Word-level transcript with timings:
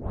Ja, 0.00 0.10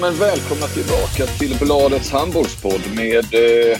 men 0.00 0.14
välkomna 0.14 0.66
tillbaka 0.66 1.26
till 1.26 1.56
Bladets 1.60 2.10
handbollspodd 2.10 2.80
med 2.96 3.14
eh, 3.34 3.78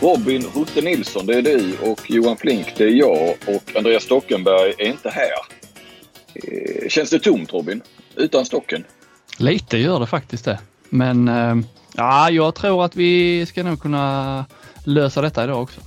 Robin 0.00 0.44
Hutte 0.54 0.80
Nilsson, 0.80 1.26
det 1.26 1.34
är 1.34 1.42
du 1.42 1.76
och 1.82 2.10
Johan 2.10 2.36
Flink, 2.36 2.66
det 2.76 2.84
är 2.84 2.88
jag 2.88 3.34
och 3.46 3.76
Andreas 3.76 4.02
Stockenberg 4.02 4.74
är 4.78 4.86
inte 4.86 5.10
här. 5.10 5.32
Eh, 6.34 6.88
känns 6.88 7.10
det 7.10 7.18
tomt 7.18 7.52
Robin? 7.52 7.82
Utan 8.16 8.44
Stocken? 8.44 8.84
Lite 9.38 9.78
gör 9.78 10.00
det 10.00 10.06
faktiskt 10.06 10.44
det. 10.44 10.58
Men 10.88 11.28
eh, 11.28 11.56
ja, 11.96 12.30
jag 12.30 12.54
tror 12.54 12.84
att 12.84 12.96
vi 12.96 13.46
ska 13.46 13.62
nog 13.62 13.80
kunna 13.80 14.44
lösa 14.84 15.22
detta 15.22 15.44
idag 15.44 15.62
också. 15.62 15.80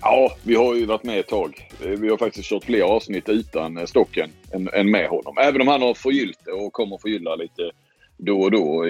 Ja, 0.00 0.36
vi 0.42 0.54
har 0.54 0.74
ju 0.74 0.86
varit 0.86 1.04
med 1.04 1.20
ett 1.20 1.28
tag. 1.28 1.68
Eh, 1.84 1.90
vi 1.90 2.08
har 2.08 2.16
faktiskt 2.16 2.48
kört 2.48 2.64
fler 2.64 2.82
avsnitt 2.82 3.28
utan 3.28 3.78
eh, 3.78 3.84
Stocken 3.84 4.30
än, 4.52 4.68
än 4.72 4.90
med 4.90 5.08
honom. 5.08 5.38
Även 5.38 5.60
om 5.60 5.68
han 5.68 5.82
har 5.82 5.94
förgyllt 5.94 6.38
det 6.44 6.52
och 6.52 6.72
kommer 6.72 6.98
förgylla 6.98 7.36
lite 7.36 7.70
då 8.16 8.40
och 8.40 8.50
då. 8.50 8.88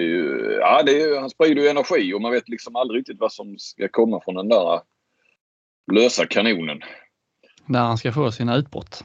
Ja, 0.60 0.82
det 0.82 1.02
är, 1.02 1.20
han 1.20 1.30
sprider 1.30 1.62
ju 1.62 1.68
energi 1.68 2.14
och 2.14 2.22
man 2.22 2.32
vet 2.32 2.48
liksom 2.48 2.76
aldrig 2.76 2.98
riktigt 2.98 3.20
vad 3.20 3.32
som 3.32 3.58
ska 3.58 3.88
komma 3.88 4.20
från 4.24 4.34
den 4.34 4.48
där 4.48 4.80
lösa 5.92 6.26
kanonen. 6.26 6.80
När 7.66 7.80
han 7.80 7.98
ska 7.98 8.12
få 8.12 8.32
sina 8.32 8.56
utbrott. 8.56 9.04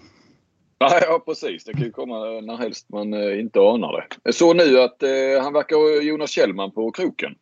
Ja, 0.80 1.24
precis. 1.26 1.64
Det 1.64 1.74
kan 1.74 1.84
ju 1.84 1.92
komma 1.92 2.42
när 2.42 2.58
helst 2.58 2.90
man 2.90 3.14
eh, 3.14 3.40
inte 3.40 3.60
anar 3.60 3.94
det. 3.94 4.06
Jag 4.24 4.36
såg 4.36 4.56
nu 4.56 4.80
att 4.80 5.04
eh, 5.04 5.42
han 5.42 5.54
verkar 5.54 5.76
ha 5.76 6.02
Jonas 6.02 6.32
Kjellman 6.32 6.72
på 6.72 6.92
kroken. 6.92 7.36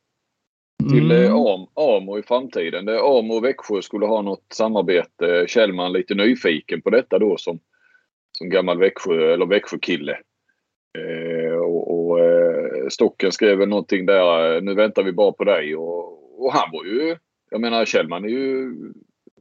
Till 0.89 1.11
eh, 1.11 1.33
Am, 1.33 1.67
Amo 1.73 2.19
i 2.19 2.23
framtiden. 2.23 2.85
Det 2.85 2.99
Amo 2.99 3.33
och 3.33 3.43
Växjö 3.43 3.81
skulle 3.81 4.05
ha 4.05 4.21
något 4.21 4.45
samarbete. 4.53 5.45
Kjellman 5.47 5.93
lite 5.93 6.15
nyfiken 6.15 6.81
på 6.81 6.89
detta 6.89 7.19
då 7.19 7.37
som, 7.37 7.59
som 8.37 8.49
gammal 8.49 8.79
Växjö 8.79 9.33
eller 9.33 9.45
Växjökille. 9.45 10.19
Eh, 10.97 11.57
och, 11.57 12.09
och 12.09 12.19
eh, 12.19 12.87
Stocken 12.89 13.31
skrev 13.31 13.57
väl 13.57 13.69
någonting 13.69 14.05
där. 14.05 14.61
Nu 14.61 14.73
väntar 14.73 15.03
vi 15.03 15.11
bara 15.11 15.31
på 15.31 15.43
dig. 15.43 15.75
Och, 15.75 16.45
och 16.45 16.53
han 16.53 16.69
var 16.71 16.85
ju... 16.85 17.17
Jag 17.49 17.61
menar 17.61 17.85
Kjellman 17.85 18.25
är 18.25 18.29
ju, 18.29 18.69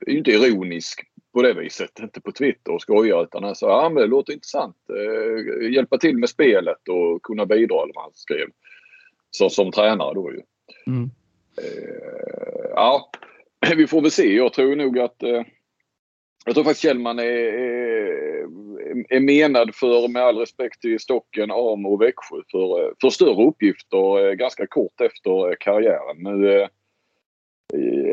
är 0.07 0.11
ju 0.11 0.19
inte 0.19 0.31
ironisk 0.31 1.05
på 1.37 1.43
det 1.43 1.55
viset. 1.55 1.99
Inte 2.01 2.21
på 2.21 2.33
Twitter 2.33 2.73
och 2.73 2.83
skojar 2.83 3.23
utan 3.23 3.45
han 3.45 3.55
sa 3.55 3.83
ja, 3.83 3.89
men 3.89 4.03
det 4.03 4.07
låter 4.07 4.33
intressant. 4.33 4.77
Eh, 4.91 5.71
hjälpa 5.71 5.99
till 5.99 6.19
med 6.19 6.29
spelet 6.29 6.89
och 6.89 7.23
kunna 7.23 7.47
bidra 7.47 7.83
eller 7.83 7.95
vad 7.95 8.05
han 8.05 8.13
skrev. 8.15 8.47
Så, 9.31 9.51
som 9.51 9.73
tränare 9.73 10.15
då 10.15 10.33
ju. 10.33 10.41
Mm. 10.87 11.11
Eh, 11.63 12.71
ja, 12.71 13.11
vi 13.77 13.87
får 13.87 14.03
väl 14.03 14.11
se. 14.11 14.37
Jag 14.37 14.53
tror 14.53 14.77
nog 14.77 14.99
att 14.99 15.23
eh, 15.23 15.43
jag 16.45 16.55
tror 16.55 16.65
faktiskt 16.65 16.83
Kjellman 16.83 17.19
är, 17.19 17.25
är, 17.25 18.47
är 19.09 19.21
menad 19.21 19.75
för, 19.75 20.09
med 20.09 20.23
all 20.23 20.39
respekt 20.39 20.81
till 20.81 21.01
Stocken, 21.01 21.51
Amo 21.51 21.89
och 21.89 22.03
Växjö, 22.03 22.37
för, 22.51 22.95
för 23.01 23.11
större 23.11 23.47
uppgifter 23.47 24.35
ganska 24.35 24.67
kort 24.67 25.01
efter 25.01 25.57
karriären. 25.61 26.17
Nu 26.17 26.69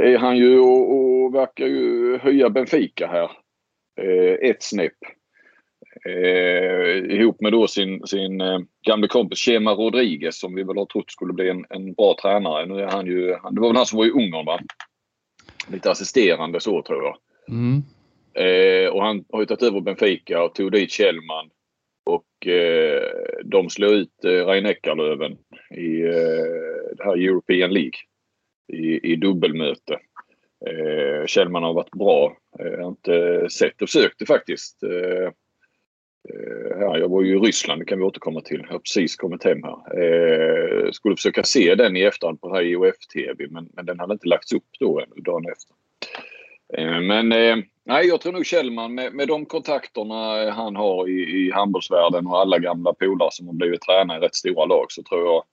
är 0.02 0.18
han 0.18 0.38
ju 0.38 0.60
och, 0.60 0.96
och 0.96 1.13
verkar 1.30 1.66
ju 1.66 2.18
höja 2.18 2.50
Benfica 2.50 3.08
här 3.08 3.32
ett 4.42 4.64
snäpp. 4.64 4.98
Eh, 6.06 7.16
ihop 7.16 7.42
med 7.42 7.52
då 7.52 7.68
sin, 7.68 8.08
sin 8.08 8.42
eh, 8.42 8.60
gamle 8.88 9.08
kompis 9.08 9.40
Chema 9.40 9.72
Rodriguez 9.72 10.40
som 10.40 10.56
vi 10.56 10.64
väl 10.64 10.78
har 10.78 10.86
trott 10.86 11.12
skulle 11.12 11.34
bli 11.34 11.50
en, 11.50 11.66
en 11.70 11.94
bra 11.94 12.16
tränare. 12.22 12.66
Nu 12.66 12.82
är 12.82 12.88
han 12.88 13.06
ju, 13.06 13.28
det 13.28 13.62
var 13.62 13.68
väl 13.68 13.78
han 13.78 13.86
som 13.86 13.98
var 13.98 14.06
i 14.06 14.12
Ungern 14.12 14.46
va? 14.46 14.60
Lite 15.72 15.92
assisterande 15.92 16.60
så 16.60 16.82
tror 16.82 17.04
jag. 17.04 17.18
Mm. 17.50 17.84
Eh, 18.34 18.90
och 18.90 19.04
han 19.04 19.26
har 19.32 19.40
ju 19.40 19.46
tagit 19.46 19.64
över 19.64 19.82
Benfica 19.82 20.44
och 20.44 20.56
tog 20.56 20.72
dit 20.72 20.92
Kjellman. 20.92 21.50
Och 22.06 22.48
eh, 22.48 23.02
de 23.44 23.70
slog 23.70 23.92
ut 23.92 24.26
eh, 24.26 24.46
Rein 24.46 24.66
Eckerlöven 24.66 25.32
i 25.76 26.02
eh, 26.02 26.96
det 26.98 27.04
här 27.04 27.28
European 27.28 27.74
League. 27.74 28.00
I, 28.68 29.12
i 29.12 29.16
dubbelmöte. 29.16 30.00
Eh, 30.68 31.26
Kjellman 31.26 31.64
har 31.64 31.74
varit 31.74 31.92
bra. 31.92 32.38
Eh, 32.60 32.66
jag 32.66 32.82
har 32.82 32.88
inte 32.88 33.48
sett 33.50 33.82
och 33.82 33.90
försökte 33.90 34.26
faktiskt. 34.26 34.84
Eh, 34.84 35.26
eh, 36.30 36.64
Ja, 36.80 36.98
jag 36.98 37.10
var 37.10 37.22
ju 37.22 37.36
i 37.36 37.40
Ryssland, 37.40 37.82
det 37.82 37.86
kan 37.86 38.00
vi 38.00 38.06
återkomma 38.06 38.42
till. 38.42 38.62
Jag 38.66 38.74
har 38.74 38.80
precis 38.80 39.16
kommit 39.16 39.44
hem 39.44 39.64
här. 39.64 40.04
Eh, 40.04 40.92
skulle 40.92 41.16
försöka 41.16 41.44
se 41.44 41.76
den 41.76 41.98
i 41.98 42.02
efterhand 42.02 42.42
på 42.42 42.56
här 42.56 42.62
IOF-TV 42.62 43.48
men, 43.50 43.70
men 43.74 43.86
den 43.86 44.00
hade 44.00 44.14
inte 44.14 44.28
lagts 44.28 44.54
upp 44.54 44.68
då 44.80 45.00
ännu, 45.00 45.22
dagen 45.22 45.46
efter. 45.52 45.76
Eh, 46.78 47.02
men 47.02 47.32
eh, 47.32 47.58
nej, 47.86 48.08
jag 48.08 48.22
tror 48.22 48.34
nog 48.34 48.46
Kjellman 48.46 48.94
med, 48.96 49.14
med 49.14 49.28
de 49.28 49.46
kontakterna 49.46 50.52
han 50.52 50.76
har 50.76 51.10
i, 51.10 51.46
i 51.48 51.52
handbollsvärlden 51.52 52.28
och 52.28 52.40
alla 52.40 52.60
gamla 52.60 52.94
polare 52.94 53.30
som 53.32 53.48
har 53.48 53.54
blivit 53.54 53.82
tränare 53.82 54.18
i 54.18 54.22
rätt 54.22 54.36
stora 54.36 54.66
lag 54.66 54.86
så 54.90 55.04
tror 55.04 55.26
jag 55.26 55.44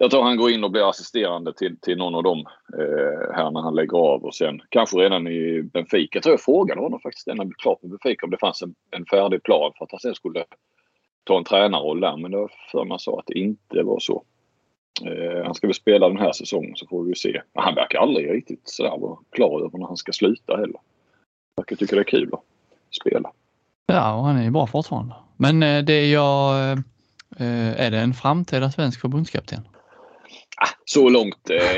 jag 0.00 0.10
tror 0.10 0.22
han 0.22 0.36
går 0.36 0.50
in 0.50 0.64
och 0.64 0.70
blir 0.70 0.90
assisterande 0.90 1.52
till, 1.54 1.80
till 1.80 1.98
någon 1.98 2.14
av 2.14 2.22
dem 2.22 2.38
eh, 2.78 3.34
här 3.34 3.50
när 3.50 3.60
han 3.60 3.74
lägger 3.74 3.98
av 3.98 4.24
och 4.24 4.34
sen 4.34 4.60
kanske 4.68 4.96
redan 4.96 5.26
i 5.26 5.62
Benfica. 5.62 6.16
Jag 6.16 6.22
tror 6.22 6.32
jag 6.32 6.40
frågade 6.40 6.80
honom 6.80 7.00
faktiskt 7.00 7.26
när 7.26 7.36
han 7.36 7.48
blev 7.48 7.56
klar 7.56 7.78
med 7.82 7.90
Benfica 7.90 8.26
om 8.26 8.30
det 8.30 8.38
fanns 8.38 8.62
en, 8.62 8.74
en 8.90 9.06
färdig 9.06 9.42
plan 9.42 9.72
för 9.78 9.84
att 9.84 9.90
han 9.90 10.00
sen 10.00 10.14
skulle 10.14 10.44
ta 11.24 11.38
en 11.38 11.44
tränarroll 11.44 12.00
där. 12.00 12.16
Men 12.16 12.30
det 12.30 12.36
var 12.36 12.50
för 12.72 12.84
man 12.84 12.98
sa 12.98 13.18
att 13.18 13.26
det 13.26 13.38
inte 13.38 13.82
var 13.82 13.98
så. 14.00 14.22
Eh, 15.06 15.44
han 15.44 15.54
ska 15.54 15.66
väl 15.66 15.74
spela 15.74 16.08
den 16.08 16.18
här 16.18 16.32
säsongen 16.32 16.76
så 16.76 16.86
får 16.86 17.04
vi 17.04 17.14
se. 17.14 17.42
Han 17.54 17.74
verkar 17.74 17.98
aldrig 17.98 18.30
riktigt 18.30 18.62
sådär 18.64 18.98
vara 18.98 19.18
klar 19.30 19.60
över 19.60 19.78
när 19.78 19.86
han 19.86 19.96
ska 19.96 20.12
sluta 20.12 20.56
heller. 20.56 20.80
Verkar 21.56 21.76
tycka 21.76 21.96
det 21.96 22.02
är 22.02 22.04
kul 22.04 22.30
att 22.32 22.42
spela. 23.00 23.30
Ja, 23.86 24.14
och 24.14 24.24
han 24.24 24.36
är 24.36 24.44
ju 24.44 24.50
bra 24.50 24.66
fortfarande. 24.66 25.14
Men 25.36 25.62
eh, 25.62 25.84
det 25.84 25.92
är 25.92 26.12
jag... 26.12 26.70
Eh, 26.70 26.78
eh, 27.38 27.86
är 27.86 27.90
det 27.90 27.98
en 27.98 28.14
framtida 28.14 28.70
svensk 28.70 29.00
förbundskapten? 29.00 29.60
Ah, 30.60 30.68
så 30.84 31.08
långt 31.08 31.50
eh, 31.50 31.76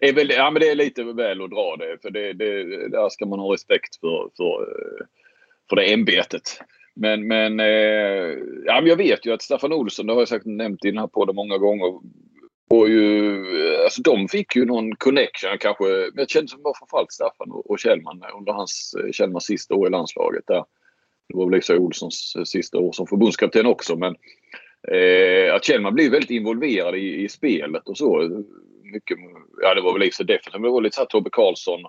är 0.00 0.12
väl, 0.12 0.30
ja, 0.30 0.50
men 0.50 0.60
det 0.60 0.68
är 0.68 0.74
lite 0.74 1.04
väl 1.04 1.42
att 1.42 1.50
dra 1.50 1.76
det. 1.76 1.98
För 2.02 2.10
det, 2.10 2.32
det, 2.32 2.88
där 2.88 3.08
ska 3.08 3.26
man 3.26 3.38
ha 3.38 3.52
respekt 3.52 4.00
för, 4.00 4.30
för, 4.36 4.62
eh, 4.62 5.06
för 5.68 5.76
det 5.76 5.92
ämbetet. 5.92 6.42
Men, 6.94 7.26
men, 7.26 7.60
eh, 7.60 8.38
ja, 8.64 8.80
men 8.80 8.86
jag 8.86 8.96
vet 8.96 9.26
ju 9.26 9.32
att 9.32 9.42
Staffan 9.42 9.72
Olsson, 9.72 10.06
det 10.06 10.12
har 10.12 10.20
jag 10.20 10.28
säkert 10.28 10.46
nämnt 10.46 10.84
i 10.84 10.90
den 10.90 10.98
här 10.98 11.06
podden 11.06 11.36
många 11.36 11.58
gånger, 11.58 12.00
och 12.70 12.88
ju, 12.88 13.34
eh, 13.34 13.84
alltså 13.84 14.02
de 14.02 14.28
fick 14.28 14.56
ju 14.56 14.64
någon 14.64 14.96
connection 14.96 15.58
kanske. 15.60 15.84
Men 15.84 16.12
jag 16.14 16.30
kände 16.30 16.48
som 16.48 16.62
var 16.62 16.74
framförallt 16.78 17.12
Staffan 17.12 17.50
och, 17.50 17.70
och 17.70 17.78
Kjellman 17.78 18.22
under 18.38 18.52
hans 18.52 18.94
eh, 18.98 19.12
Kjellmans 19.12 19.44
sista 19.44 19.74
år 19.74 19.86
i 19.86 19.90
landslaget. 19.90 20.44
Där. 20.46 20.64
Det 21.28 21.36
var 21.36 21.44
väl 21.44 21.54
liksom 21.54 21.78
Olssons 21.78 22.36
sista 22.44 22.78
år 22.78 22.92
som 22.92 23.06
förbundskapten 23.06 23.66
också. 23.66 23.96
Men 23.96 24.14
eh, 24.88 25.54
att 25.54 25.64
Kjellman 25.64 25.94
blev 25.94 26.10
väldigt 26.10 26.30
involverad 26.30 26.94
i, 26.94 27.24
i 27.24 27.28
spelet 27.28 27.88
och 27.88 27.98
så. 27.98 28.42
Mycket, 28.82 29.18
ja, 29.62 29.74
det 29.74 29.80
var 29.80 29.92
väl 29.92 30.02
liksom 30.02 30.26
defensivt. 30.26 30.52
Men 30.52 30.62
det 30.62 30.70
var 30.70 30.82
lite 30.82 30.94
så 30.94 31.00
här 31.00 31.06
Tobbe 31.06 31.30
Karlsson 31.32 31.80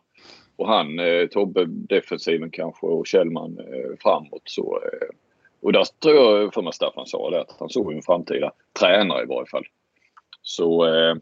och 0.55 0.67
han, 0.67 0.99
eh, 0.99 1.27
Tobbe 1.27 1.65
defensiven 1.65 2.49
kanske 2.51 2.85
och 2.85 3.07
Kjellman 3.07 3.59
eh, 3.59 3.97
framåt. 3.99 4.41
Så, 4.45 4.79
eh, 4.83 5.07
och 5.61 5.73
där 5.73 5.83
tror 5.99 6.15
jag 6.15 6.53
för 6.53 6.61
mig 6.61 6.73
Staffan 6.73 7.05
sa 7.05 7.29
det 7.29 7.41
att 7.41 7.55
han 7.59 7.69
såg 7.69 7.93
en 7.93 8.01
framtida 8.01 8.51
tränare 8.79 9.23
i 9.23 9.25
varje 9.25 9.45
fall. 9.45 9.65
Så 10.41 10.85
eh, 10.85 11.15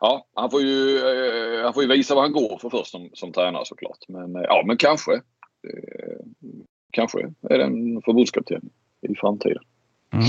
ja, 0.00 0.26
han 0.34 0.50
får, 0.50 0.62
ju, 0.62 0.98
eh, 0.98 1.64
han 1.64 1.74
får 1.74 1.82
ju 1.82 1.88
visa 1.88 2.14
vad 2.14 2.24
han 2.24 2.32
går 2.32 2.58
för 2.58 2.70
först 2.70 2.90
som, 2.90 3.10
som 3.12 3.32
tränare 3.32 3.64
såklart. 3.64 3.98
Men 4.08 4.36
eh, 4.36 4.42
ja, 4.42 4.64
men 4.66 4.76
kanske. 4.76 5.12
Eh, 5.12 6.18
kanske 6.90 7.32
är 7.42 7.58
det 7.58 7.64
en 7.64 8.02
förbundskapten 8.02 8.70
i 9.00 9.14
framtiden. 9.14 9.62
Mm. 10.12 10.24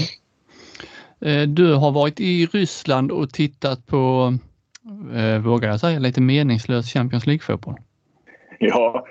Eh, 1.21 1.41
du 1.41 1.73
har 1.73 1.91
varit 1.91 2.19
i 2.19 2.45
Ryssland 2.45 3.11
och 3.11 3.33
tittat 3.33 3.87
på, 3.87 4.33
eh, 5.15 5.39
vågar 5.39 5.69
jag 5.69 5.79
säga, 5.79 5.99
lite 5.99 6.21
meningslös 6.21 6.93
Champions 6.93 7.25
League-fotboll. 7.25 7.75
Ja, 8.59 9.05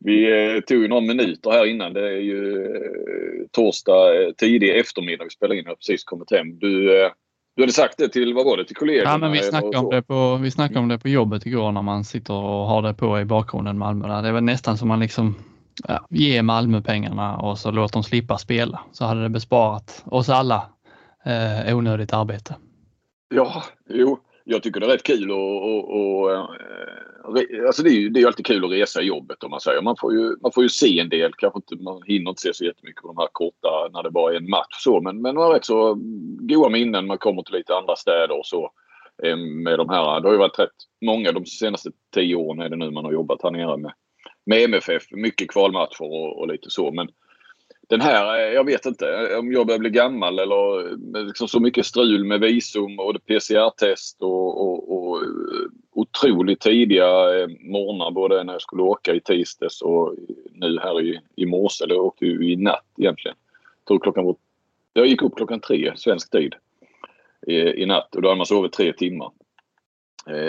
vi 0.00 0.24
eh, 0.54 0.60
tog 0.60 0.88
några 0.88 1.00
minuter 1.00 1.50
här 1.50 1.66
innan. 1.66 1.92
Det 1.92 2.08
är 2.08 2.20
ju 2.20 2.68
torsdag 3.52 4.32
tidig 4.36 4.78
eftermiddag 4.78 5.24
vi 5.24 5.30
spelar 5.30 5.54
in. 5.54 5.62
Jag 5.64 5.70
har 5.70 5.76
precis 5.76 6.04
kommit 6.04 6.30
hem. 6.30 6.58
Du, 6.58 6.84
du 7.56 7.62
hade 7.62 7.72
sagt 7.72 7.98
det 7.98 8.08
till, 8.08 8.34
vad 8.34 8.44
var 8.44 8.56
det, 8.56 8.64
till 8.64 8.76
kollegorna? 8.76 9.10
Ja, 9.10 9.18
men 9.18 9.32
vi 9.32 9.38
snackade, 9.38 9.78
om 9.78 9.90
det, 9.90 10.02
på, 10.02 10.36
vi 10.36 10.50
snackade 10.50 10.80
om 10.80 10.88
det 10.88 10.98
på 10.98 11.08
jobbet 11.08 11.46
igår 11.46 11.72
när 11.72 11.82
man 11.82 12.04
sitter 12.04 12.34
och 12.34 12.66
har 12.66 12.82
det 12.82 12.94
på 12.94 13.20
i 13.20 13.24
bakgrunden 13.24 13.78
Malmö. 13.78 14.22
Det 14.22 14.32
var 14.32 14.40
nästan 14.40 14.78
som 14.78 14.88
man 14.88 15.00
liksom 15.00 15.34
ja, 15.88 16.06
ger 16.10 16.42
Malmö 16.42 16.82
pengarna 16.82 17.36
och 17.36 17.58
så 17.58 17.70
låter 17.70 17.92
dem 17.92 18.02
slippa 18.02 18.38
spela. 18.38 18.80
Så 18.92 19.04
hade 19.04 19.22
det 19.22 19.28
besparat 19.28 20.02
oss 20.06 20.28
alla 20.28 20.68
eh, 21.28 21.76
onödigt 21.76 22.12
arbete. 22.12 22.56
Ja, 23.28 23.62
jo. 23.88 24.18
Jag 24.44 24.62
tycker 24.62 24.80
det 24.80 24.86
är 24.86 24.90
rätt 24.90 25.02
kul 25.02 25.30
att, 25.30 25.36
och 25.88 26.32
att, 26.32 27.52
eh, 27.52 27.66
alltså 27.66 27.82
det 27.82 27.90
är 27.90 27.94
ju 27.94 28.08
det 28.08 28.20
är 28.20 28.26
alltid 28.26 28.46
kul 28.46 28.64
att 28.64 28.70
resa 28.70 29.02
i 29.02 29.06
jobbet 29.06 29.44
om 29.44 29.50
man 29.50 29.60
säger. 29.60 29.82
Man 29.82 29.96
får 30.00 30.14
ju, 30.14 30.36
man 30.42 30.52
får 30.52 30.62
ju 30.62 30.68
se 30.68 31.00
en 31.00 31.08
del. 31.08 31.32
Kanske 31.38 31.58
inte, 31.58 31.84
man 31.84 32.02
hinner 32.06 32.30
inte 32.30 32.42
se 32.42 32.54
så 32.54 32.64
jättemycket 32.64 33.02
på 33.02 33.08
de 33.08 33.18
här 33.18 33.28
korta 33.32 33.88
när 33.92 34.02
det 34.02 34.10
bara 34.10 34.32
är 34.32 34.36
en 34.36 34.50
match. 34.50 34.76
Så, 34.78 35.00
men, 35.00 35.22
men 35.22 35.34
man 35.34 35.44
har 35.44 35.54
rätt 35.54 35.64
så 35.64 35.94
goda 36.40 36.68
minnen. 36.68 37.06
Man 37.06 37.18
kommer 37.18 37.42
till 37.42 37.54
lite 37.54 37.76
andra 37.76 37.96
städer 37.96 38.38
och 38.38 38.46
så. 38.46 38.70
Eh, 39.22 39.36
med 39.36 39.78
de 39.78 39.88
här. 39.88 40.20
Det 40.20 40.28
har 40.28 40.32
ju 40.32 40.38
varit 40.38 40.58
rätt 40.58 40.76
många 41.00 41.32
de 41.32 41.46
senaste 41.46 41.90
tio 42.14 42.34
åren 42.34 42.60
är 42.60 42.68
det 42.68 42.76
nu 42.76 42.90
man 42.90 43.04
har 43.04 43.12
jobbat 43.12 43.42
här 43.42 43.50
nere 43.50 43.76
med, 43.76 43.92
med 44.46 44.62
MFF. 44.62 45.02
Mycket 45.10 45.50
kvalmatcher 45.50 46.02
och, 46.02 46.38
och 46.38 46.48
lite 46.48 46.70
så. 46.70 46.90
Men 46.90 47.08
den 47.88 48.00
här, 48.00 48.38
eh, 48.38 48.54
jag 48.54 48.64
vet 48.64 48.86
inte 48.86 49.08
eh, 49.08 49.38
om 49.38 49.52
jag 49.52 49.66
börjar 49.66 49.78
bli 49.78 49.90
gammal 49.90 50.38
eller 50.38 50.90
eh, 50.90 51.26
liksom 51.26 51.48
så 51.48 51.60
mycket 51.60 51.86
strul 51.86 52.24
med 52.24 52.40
visum 52.40 52.98
och 52.98 53.26
PCR-test 53.26 54.22
och, 54.22 54.62
och, 54.62 55.12
och 55.12 55.22
otroligt 55.92 56.60
tidiga 56.60 57.06
morgnar 57.60 58.10
både 58.10 58.44
när 58.44 58.52
jag 58.52 58.62
skulle 58.62 58.82
åka 58.82 59.14
i 59.14 59.20
tisdags 59.20 59.82
och 59.82 60.14
nu 60.52 60.78
här 60.82 61.00
i, 61.00 61.20
i 61.36 61.46
morse. 61.46 61.84
Eller 61.84 61.94
jag 61.94 62.04
åkte 62.04 62.26
ju 62.26 62.52
i 62.52 62.56
natt 62.56 62.84
egentligen. 62.98 63.36
Jag 63.80 63.86
tror 63.88 63.98
klockan 63.98 64.24
var, 64.24 64.36
jag 64.92 65.06
gick 65.06 65.22
upp 65.22 65.36
klockan 65.36 65.60
tre 65.60 65.92
svensk 65.96 66.30
tid 66.30 66.54
i, 67.46 67.56
i 67.56 67.86
natt 67.86 68.14
och 68.14 68.22
då 68.22 68.28
hade 68.28 68.38
man 68.38 68.46
sovit 68.46 68.72
tre 68.72 68.92
timmar 68.92 69.30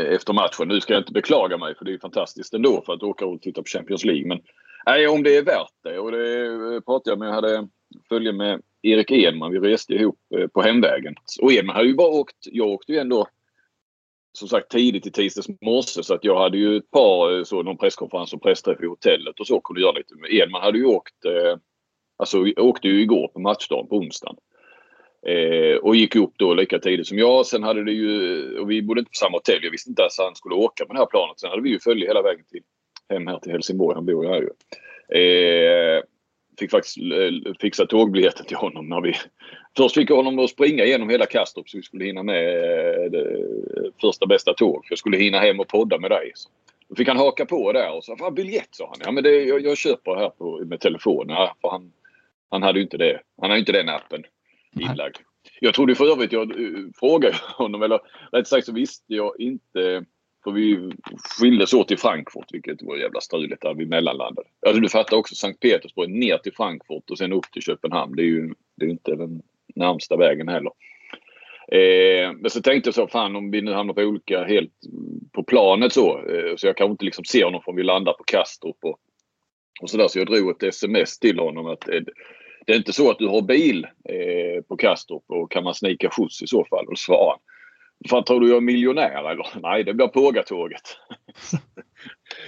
efter 0.07 0.33
matchen. 0.33 0.67
Nu 0.67 0.81
ska 0.81 0.93
jag 0.93 1.01
inte 1.01 1.13
beklaga 1.13 1.57
mig 1.57 1.75
för 1.75 1.85
det 1.85 1.93
är 1.93 1.97
fantastiskt 1.97 2.53
ändå 2.53 2.81
för 2.85 2.93
att 2.93 3.03
åka 3.03 3.25
och 3.25 3.41
titta 3.41 3.61
på 3.61 3.67
Champions 3.67 4.05
League. 4.05 4.27
Men 4.27 4.39
Nej, 4.85 5.07
om 5.07 5.23
det 5.23 5.37
är 5.37 5.43
värt 5.43 5.73
det. 5.83 5.99
Och 5.99 6.11
det 6.11 6.81
pratade 6.85 7.11
jag 7.11 7.19
med. 7.19 7.27
Jag 7.27 7.33
hade 7.33 7.67
följe 8.09 8.31
med 8.33 8.61
Erik 8.81 9.11
Edman. 9.11 9.51
Vi 9.51 9.59
reste 9.59 9.93
ihop 9.93 10.19
eh, 10.37 10.47
på 10.47 10.61
hemvägen. 10.61 11.15
Och 11.41 11.53
Edman 11.53 11.75
hade 11.75 11.87
ju 11.87 11.95
bara 11.95 12.07
åkt. 12.07 12.37
Jag 12.41 12.67
åkte 12.67 12.91
ju 12.91 12.99
ändå 12.99 13.27
som 14.33 14.47
sagt 14.47 14.71
tidigt 14.71 15.07
i 15.07 15.11
tisdags 15.11 15.47
morse 15.61 16.03
så 16.03 16.13
att 16.13 16.23
jag 16.23 16.39
hade 16.39 16.57
ju 16.57 16.77
ett 16.77 16.91
par, 16.91 17.37
eh, 17.37 17.43
så 17.43 17.63
någon 17.63 17.77
presskonferens 17.77 18.33
och 18.33 18.41
pressträff 18.41 18.81
i 18.81 18.85
hotellet 18.85 19.39
och 19.39 19.47
så 19.47 19.61
kunde 19.61 19.81
göra 19.81 19.91
lite. 19.91 20.15
Men 20.15 20.31
Edman 20.31 20.61
hade 20.61 20.77
ju 20.77 20.85
åkt, 20.85 21.25
eh, 21.25 21.57
alltså 22.17 22.45
åkte 22.57 22.87
ju 22.87 23.01
igår 23.01 23.27
på 23.27 23.39
matchdagen 23.39 23.87
på 23.87 23.95
onsdagen. 23.95 24.37
Eh, 25.27 25.77
och 25.77 25.95
gick 25.95 26.15
upp 26.15 26.33
då 26.37 26.53
lika 26.53 26.79
tidigt 26.79 27.07
som 27.07 27.17
jag. 27.17 27.45
Sen 27.45 27.63
hade 27.63 27.83
det 27.83 27.91
ju, 27.91 28.59
och 28.59 28.71
vi 28.71 28.81
bodde 28.81 28.99
inte 28.99 29.09
på 29.09 29.15
samma 29.15 29.37
hotell. 29.37 29.59
Jag 29.63 29.71
visste 29.71 29.89
inte 29.89 30.01
ens 30.01 30.19
att 30.19 30.25
han 30.25 30.35
skulle 30.35 30.55
åka 30.55 30.85
med 30.85 30.95
det 30.95 30.99
här 30.99 31.05
planet. 31.05 31.39
Sen 31.39 31.49
hade 31.49 31.61
vi 31.61 31.69
ju 31.69 31.79
följe 31.79 32.07
hela 32.07 32.21
vägen 32.21 32.45
till 32.49 32.61
hem 33.09 33.27
här 33.27 33.39
till 33.39 33.51
Helsingborg. 33.51 33.95
Han 33.95 34.05
bor 34.05 34.25
ju 34.25 34.31
här 34.31 34.41
ju. 34.41 34.49
Eh, 35.19 36.03
fick 36.59 36.71
faktiskt 36.71 36.97
eh, 36.97 37.53
fixa 37.59 37.85
tågbiljetten 37.85 38.45
till 38.45 38.57
honom 38.57 38.89
när 38.89 39.01
vi... 39.01 39.13
Först 39.77 39.95
fick 39.95 40.09
jag 40.09 40.15
honom 40.15 40.39
att 40.39 40.49
springa 40.49 40.83
igenom 40.83 41.09
hela 41.09 41.25
Kastrup 41.25 41.69
så 41.69 41.77
vi 41.77 41.83
skulle 41.83 42.05
hinna 42.05 42.23
med 42.23 43.15
eh, 43.15 43.91
första 44.01 44.25
bästa 44.25 44.53
tåg. 44.53 44.85
Jag 44.89 44.99
skulle 44.99 45.17
hinna 45.17 45.39
hem 45.39 45.59
och 45.59 45.67
podda 45.67 45.99
med 45.99 46.11
dig. 46.11 46.31
Så. 46.35 46.49
Då 46.89 46.95
fick 46.95 47.07
han 47.07 47.17
haka 47.17 47.45
på 47.45 47.71
där 47.71 47.95
och 47.95 48.03
sa 48.03 48.17
Fan, 48.17 48.35
biljett 48.35 48.67
sa 48.71 48.87
han. 48.87 48.97
Ja 49.05 49.11
men 49.11 49.23
det, 49.23 49.43
jag, 49.43 49.65
jag 49.65 49.77
köper 49.77 50.15
här 50.15 50.29
på, 50.29 50.61
med 50.65 50.79
telefonen. 50.79 51.35
Ja, 51.35 51.55
för 51.61 51.69
han, 51.69 51.91
han 52.49 52.63
hade 52.63 52.79
ju 52.79 52.83
inte 52.83 52.97
det. 52.97 53.21
Han 53.41 53.49
har 53.49 53.57
ju 53.57 53.59
inte 53.59 53.71
den 53.71 53.89
appen 53.89 54.23
inlagd. 54.79 55.17
Jag 55.59 55.73
trodde 55.73 55.95
för 55.95 56.11
övrigt 56.11 56.31
jag 56.31 56.59
uh, 56.59 56.89
frågade 56.95 57.35
honom 57.57 57.83
eller 57.83 57.99
rätt 58.31 58.47
sagt 58.47 58.65
så 58.65 58.73
visste 58.73 59.13
jag 59.13 59.39
inte 59.39 60.05
för 60.49 60.55
vi 60.55 60.91
skildes 61.39 61.73
åt 61.73 61.91
i 61.91 61.97
Frankfurt, 61.97 62.47
vilket 62.51 62.81
var 62.81 62.97
jävla 62.97 63.21
struligt 63.21 63.61
där 63.61 63.73
vi 63.73 63.85
mellanlandade. 63.85 64.47
Alltså 64.65 64.81
du 64.81 64.89
fattar 64.89 65.17
också 65.17 65.35
Sankt 65.35 65.59
Petersburg 65.59 66.09
ner 66.09 66.37
till 66.37 66.53
Frankfurt 66.53 67.09
och 67.09 67.17
sen 67.17 67.33
upp 67.33 67.51
till 67.53 67.61
Köpenhamn. 67.61 68.15
Det 68.15 68.21
är 68.21 68.25
ju 68.25 68.53
det 68.77 68.85
är 68.85 68.89
inte 68.89 69.15
den 69.15 69.41
närmsta 69.75 70.17
vägen 70.17 70.47
heller. 70.47 70.71
Eh, 71.71 72.33
men 72.33 72.49
så 72.49 72.61
tänkte 72.61 72.87
jag 72.87 72.95
så, 72.95 73.07
fan 73.07 73.35
om 73.35 73.51
vi 73.51 73.61
nu 73.61 73.73
hamnar 73.73 73.93
på 73.93 74.01
olika 74.01 74.43
helt 74.43 74.73
på 75.31 75.43
planet 75.43 75.93
så. 75.93 76.17
Eh, 76.17 76.55
så 76.55 76.67
jag 76.67 76.77
kanske 76.77 76.91
inte 76.91 77.05
liksom 77.05 77.25
ser 77.25 77.43
honom 77.43 77.61
förrän 77.65 77.75
vi 77.75 77.83
landar 77.83 78.13
på 78.13 78.23
Kastrup 78.23 78.77
och, 78.81 78.99
och 79.81 79.89
sådär. 79.89 80.07
Så 80.07 80.19
jag 80.19 80.27
drog 80.27 80.49
ett 80.49 80.63
sms 80.63 81.19
till 81.19 81.39
honom 81.39 81.65
att 81.65 81.89
eh, 81.89 82.01
det 82.65 82.73
är 82.73 82.77
inte 82.77 82.93
så 82.93 83.11
att 83.11 83.19
du 83.19 83.27
har 83.27 83.41
bil 83.41 83.87
eh, 84.09 84.63
på 84.67 84.77
Kastrup 84.77 85.23
och 85.27 85.51
kan 85.51 85.63
man 85.63 85.73
snika 85.73 86.09
skjuts 86.09 86.41
i 86.41 86.47
så 86.47 86.65
fall? 86.65 86.85
Och 86.85 86.91
då 86.91 86.95
svarade 86.95 87.29
han 87.29 87.39
Fan, 88.07 88.23
tror 88.23 88.39
du 88.39 88.47
jag 88.47 88.57
är 88.57 88.61
miljonär 88.61 89.29
eller? 89.31 89.47
Nej, 89.61 89.83
det 89.83 89.93
blir 89.93 90.07
Pågatåget. 90.07 90.97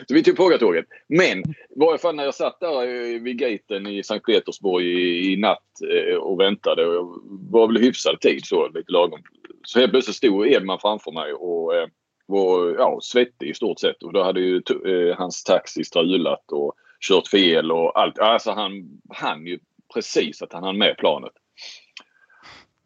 så 0.07 0.13
vi 0.13 0.23
tog 0.23 0.37
Pågatåget. 0.37 0.85
Men 1.07 1.39
i 1.39 1.53
varje 1.75 1.97
fall 1.97 2.15
när 2.15 2.23
jag 2.23 2.35
satt 2.35 2.59
där 2.59 3.19
vid 3.19 3.37
gaten 3.37 3.87
i 3.87 4.03
Sankt 4.03 4.25
Petersburg 4.25 4.85
i, 4.85 5.33
i 5.33 5.37
natt 5.37 5.63
eh, 5.93 6.15
och 6.15 6.39
väntade. 6.39 6.87
Och 6.87 6.93
jag 6.93 7.21
var 7.51 7.67
väl 7.67 7.77
hyfsad 7.77 8.21
tid 8.21 8.45
så, 8.45 8.67
lite 8.67 8.91
lagom. 8.91 9.19
Så 9.63 9.79
helt 9.79 9.91
plötsligt 9.91 10.15
stod 10.17 10.47
Edman 10.47 10.79
framför 10.79 11.11
mig 11.11 11.33
och 11.33 11.75
eh, 11.75 11.87
var 12.25 12.75
ja, 12.77 12.99
svettig 13.01 13.49
i 13.49 13.53
stort 13.53 13.79
sett. 13.79 14.03
Och 14.03 14.13
då 14.13 14.23
hade 14.23 14.39
ju 14.39 14.61
eh, 14.85 15.17
hans 15.17 15.43
taxi 15.43 15.83
strulat 15.83 16.51
och 16.51 16.73
kört 17.07 17.27
fel 17.27 17.71
och 17.71 17.99
allt. 17.99 18.19
Alltså 18.19 18.51
han 18.51 19.01
hann 19.09 19.47
ju 19.47 19.59
precis 19.93 20.41
att 20.41 20.53
han 20.53 20.63
hann 20.63 20.77
med 20.77 20.97
planet. 20.97 21.31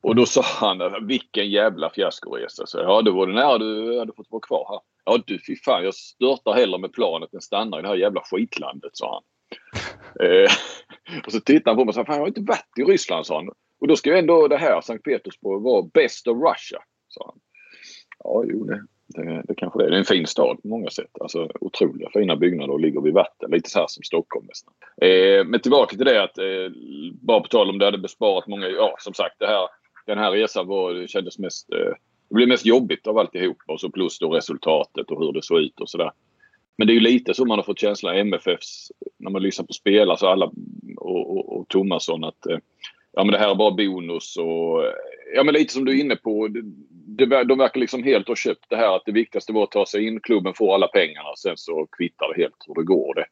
Och 0.06 0.16
då 0.16 0.26
sa 0.26 0.42
han 0.42 1.08
vilken 1.08 1.50
jävla 1.50 1.90
fiaskoresa. 1.90 2.66
Så 2.66 2.78
ja, 2.78 3.02
då 3.02 3.12
var 3.12 3.28
det 3.28 3.34
nära 3.34 3.58
du 3.58 4.00
hade 4.00 4.14
fått 4.14 4.32
vara 4.32 4.42
kvar 4.42 4.66
här. 4.70 4.80
Ja 5.06 5.24
du 5.28 5.40
fy 5.48 5.56
fan, 5.56 5.84
jag 5.84 5.94
störtar 5.94 6.54
hellre 6.54 6.78
med 6.78 6.94
planet 6.94 7.34
än 7.34 7.42
stannar 7.42 7.80
i 7.80 7.82
det 7.82 7.88
här 7.88 7.96
jävla 7.96 8.22
skitlandet, 8.22 8.92
sa 8.94 9.14
han. 9.14 9.24
eh, 10.28 10.52
och 11.26 11.32
så 11.32 11.40
tittade 11.40 11.70
han 11.70 11.78
på 11.78 11.86
mig 11.86 11.90
och 11.90 11.96
sa, 11.96 12.06
fan 12.06 12.16
jag 12.16 12.22
har 12.22 12.28
inte 12.28 12.42
varit 12.42 12.80
i 12.80 12.84
Ryssland, 12.84 13.26
sa 13.26 13.36
han. 13.36 13.50
Och 13.80 13.88
då 13.88 13.96
ska 13.96 14.10
ju 14.10 14.18
ändå 14.18 14.48
det 14.48 14.58
här, 14.58 14.82
Sankt 14.82 15.04
Petersburg, 15.04 15.62
vara 15.62 15.90
best 15.94 16.28
of 16.28 16.38
Russia, 16.38 16.80
sa 17.08 17.26
han. 17.26 17.40
Ja, 18.24 18.44
jo 18.48 18.64
det, 18.64 18.86
det, 19.08 19.44
det 19.48 19.56
kanske 19.56 19.80
det 19.80 19.86
är. 19.86 19.90
Det 19.90 19.96
är 19.96 20.00
en 20.00 20.06
fin 20.06 20.28
stad 20.28 20.62
på 20.62 20.68
många 20.68 20.90
sätt. 20.90 21.22
Alltså 21.22 21.50
otroliga 21.62 22.10
fina 22.14 22.36
byggnader 22.36 22.74
och 22.74 22.80
ligger 22.80 23.02
vid 23.02 23.14
vatten. 23.14 23.52
Lite 23.52 23.70
så 23.70 23.80
här 23.80 23.88
som 23.88 24.04
Stockholm 24.04 24.46
nästan. 24.48 24.74
Eh, 25.02 25.46
men 25.46 25.60
tillbaka 25.60 25.96
till 25.96 26.06
det 26.06 26.24
att 26.24 26.38
eh, 26.38 26.72
bara 27.22 27.40
på 27.40 27.48
tal 27.48 27.70
om 27.70 27.80
det 27.80 27.86
hade 27.86 27.98
besparat 27.98 28.48
många, 28.48 28.68
ja 28.68 28.96
som 29.00 29.14
sagt 29.14 29.36
det 29.40 29.48
här 29.48 29.68
den 30.06 30.18
här 30.18 30.32
resan 30.32 30.68
var, 30.68 31.08
kändes 31.08 31.40
mest... 31.40 31.74
Eh, 31.74 31.94
det 32.30 32.36
blev 32.36 32.48
mest 32.48 32.66
jobbigt 32.66 33.08
av 33.08 33.18
alltihop 33.18 33.58
och 33.68 33.80
så 33.80 33.90
plus 33.90 34.20
då 34.20 34.30
resultatet 34.30 35.12
och 35.12 35.26
hur 35.26 35.32
det 35.34 35.44
såg 35.44 35.60
ut 35.60 35.80
och 35.80 35.90
sådär. 35.90 36.12
Men 36.78 36.88
det 36.88 36.94
är 36.94 36.96
ju 36.96 37.00
lite 37.00 37.34
så 37.34 37.46
man 37.46 37.60
har 37.60 37.64
fått 37.64 37.80
känslan 37.80 38.16
i 38.16 38.20
MFFs, 38.20 38.92
när 39.18 39.32
man 39.32 39.42
lyssnar 39.42 39.66
på 39.66 39.74
spelare 39.74 40.18
så 40.18 40.28
alla 40.28 40.52
och, 40.98 41.38
och, 41.38 41.60
och 41.60 41.68
Tomasson 41.68 42.24
att 42.24 42.46
eh, 42.46 42.58
ja 43.14 43.24
men 43.24 43.32
det 43.32 43.38
här 43.38 43.52
är 43.52 43.56
bara 43.56 43.72
bonus 43.72 44.38
och 44.38 44.84
eh, 44.86 44.94
ja 45.36 45.44
men 45.44 45.54
lite 45.54 45.74
som 45.74 45.86
du 45.86 45.92
är 45.92 46.02
inne 46.04 46.16
på. 46.16 46.48
Det, 46.48 46.62
det, 47.26 47.44
de 47.44 47.58
verkar 47.58 47.80
liksom 47.80 48.04
helt 48.04 48.28
ha 48.28 48.36
köpt 48.36 48.66
det 48.70 48.76
här 48.76 48.96
att 48.96 49.06
det 49.06 49.12
viktigaste 49.12 49.54
var 49.54 49.64
att 49.64 49.72
ta 49.72 49.86
sig 49.86 50.08
in, 50.08 50.20
klubben 50.20 50.54
får 50.54 50.74
alla 50.76 50.88
pengarna 50.88 51.36
sen 51.38 51.58
så 51.58 51.88
kvittar 51.98 52.34
det 52.34 52.42
helt 52.42 52.66
hur 52.68 52.76
det 52.76 52.84
går. 52.84 53.16
Det, 53.16 53.26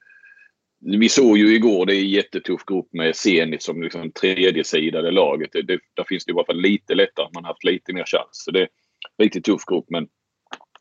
vi 0.86 1.10
såg 1.10 1.38
ju 1.38 1.56
igår, 1.56 1.86
det 1.86 1.96
är 1.96 2.00
en 2.00 2.10
jättetuff 2.10 2.66
grupp 2.66 2.94
med 2.94 3.16
Zenit 3.16 3.64
som 3.64 3.84
liksom 3.84 4.12
tredjesidade 4.12 5.12
laget. 5.12 5.50
Det, 5.54 5.62
det, 5.62 5.80
där 5.94 6.04
finns 6.04 6.26
det 6.26 6.32
i 6.32 6.34
alla 6.34 6.46
fall 6.46 6.62
lite 6.62 6.96
lättare. 6.96 7.28
Man 7.34 7.44
har 7.44 7.52
haft 7.52 7.64
lite 7.64 7.94
mer 7.94 8.06
chans. 8.06 8.30
Så 8.32 8.52
det 8.52 8.60
är 8.60 8.68
en 9.18 9.24
riktigt 9.24 9.46
tuff 9.46 9.66
grupp 9.66 9.86
men 9.88 10.08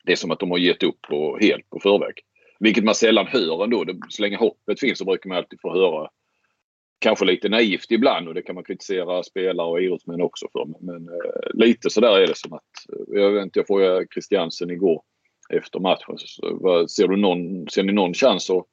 det 0.05 0.13
är 0.13 0.17
som 0.17 0.31
att 0.31 0.41
de 0.41 0.51
har 0.51 0.59
gett 0.59 0.83
upp 0.83 1.01
på, 1.09 1.39
helt 1.41 1.71
på 1.71 1.81
förväg. 1.81 2.15
Vilket 2.61 2.85
man 2.85 2.95
sällan 2.95 3.27
hör 3.27 3.65
ändå. 3.65 3.85
Det, 3.85 3.99
så 4.09 4.23
länge 4.23 4.37
hoppet 4.37 4.81
finns 4.81 4.99
så 4.99 5.05
brukar 5.05 5.29
man 5.29 5.39
alltid 5.39 5.61
få 5.61 5.73
höra 5.73 6.09
kanske 6.99 7.25
lite 7.25 7.49
naivt 7.49 7.91
ibland 7.91 8.29
och 8.29 8.35
det 8.35 8.43
kan 8.43 8.55
man 8.55 8.65
kritisera 8.65 9.23
spelare 9.23 9.69
och 9.69 9.83
idrottsmän 9.83 10.23
också 10.23 10.47
för. 10.53 10.65
Men, 10.65 10.87
men 10.87 11.15
eh, 11.15 11.51
lite 11.55 11.91
sådär 11.91 12.19
är 12.19 12.27
det 12.27 12.37
som 12.37 12.53
att, 12.53 12.63
eh, 12.93 13.21
jag 13.21 13.31
vet 13.31 13.43
inte, 13.43 13.59
jag 13.59 13.67
frågade 13.67 14.07
Christiansen 14.15 14.71
igår 14.71 15.03
efter 15.51 15.81
matchen. 15.81 16.15
Så, 16.19 16.59
vad, 16.61 16.91
ser, 16.91 17.09
du 17.09 17.17
någon, 17.17 17.69
ser 17.69 17.83
ni 17.83 17.93
någon 17.93 18.15
chans 18.15 18.51
att 18.51 18.67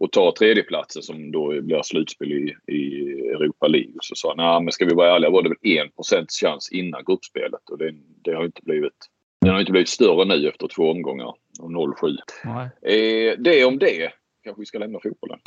och 0.00 0.12
ta 0.12 0.34
tredjeplatsen 0.38 1.02
som 1.02 1.32
då 1.32 1.60
blir 1.62 1.82
slutspel 1.82 2.32
i, 2.32 2.56
i 2.72 3.10
Europa 3.28 3.66
League. 3.66 3.92
Så 4.00 4.14
sa 4.14 4.34
han, 4.36 4.64
men 4.64 4.72
ska 4.72 4.84
vi 4.84 4.94
vara 4.94 5.16
ärliga 5.16 5.30
var 5.30 5.42
det 5.42 5.48
väl 5.48 5.86
1 5.86 6.30
chans 6.40 6.72
innan 6.72 7.04
gruppspelet 7.04 7.70
och 7.70 7.78
det, 7.78 7.94
det 8.24 8.34
har 8.34 8.44
inte 8.44 8.62
blivit 8.62 9.08
den 9.40 9.52
har 9.52 9.60
inte 9.60 9.72
blivit 9.72 9.88
större 9.88 10.24
nu 10.24 10.48
efter 10.48 10.68
två 10.68 10.90
omgångar 10.90 11.34
och 11.60 11.70
0-7. 11.70 12.16
Eh, 12.82 13.38
det 13.38 13.64
om 13.64 13.78
det. 13.78 14.12
Kanske 14.44 14.60
vi 14.60 14.66
ska 14.66 14.78
lämna 14.78 14.98
fotbollen. 15.02 15.38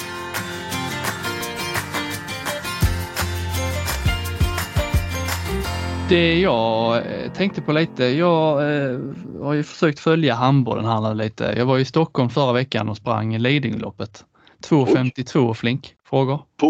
Det 6.10 6.40
jag 6.40 6.98
eh, 6.98 7.32
tänkte 7.34 7.62
på 7.62 7.72
lite, 7.72 8.04
jag 8.04 8.52
eh, 8.52 9.00
har 9.42 9.54
ju 9.54 9.64
försökt 9.64 10.00
följa 10.00 10.34
handbollen 10.34 10.86
här 10.86 11.16
lite. 11.16 11.54
Jag 11.58 11.66
var 11.66 11.78
i 11.78 11.86
Stockholm 11.86 12.30
förra 12.30 12.54
veckan 12.54 12.90
och 12.90 12.98
sprang 12.98 13.38
Lidingöloppet. 13.38 14.26
2.52 14.64 15.54
flink. 15.54 15.94
Frågor? 16.10 16.40
På 16.58 16.68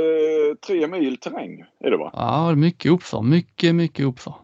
eh, 0.00 0.56
tre 0.66 0.86
mil 0.86 1.16
terräng 1.16 1.64
är 1.84 1.90
det 1.90 1.96
va? 1.96 2.10
Ja, 2.12 2.54
mycket 2.54 2.92
uppför. 2.92 3.22
Mycket, 3.22 3.74
mycket 3.74 4.06
uppför. 4.06 4.34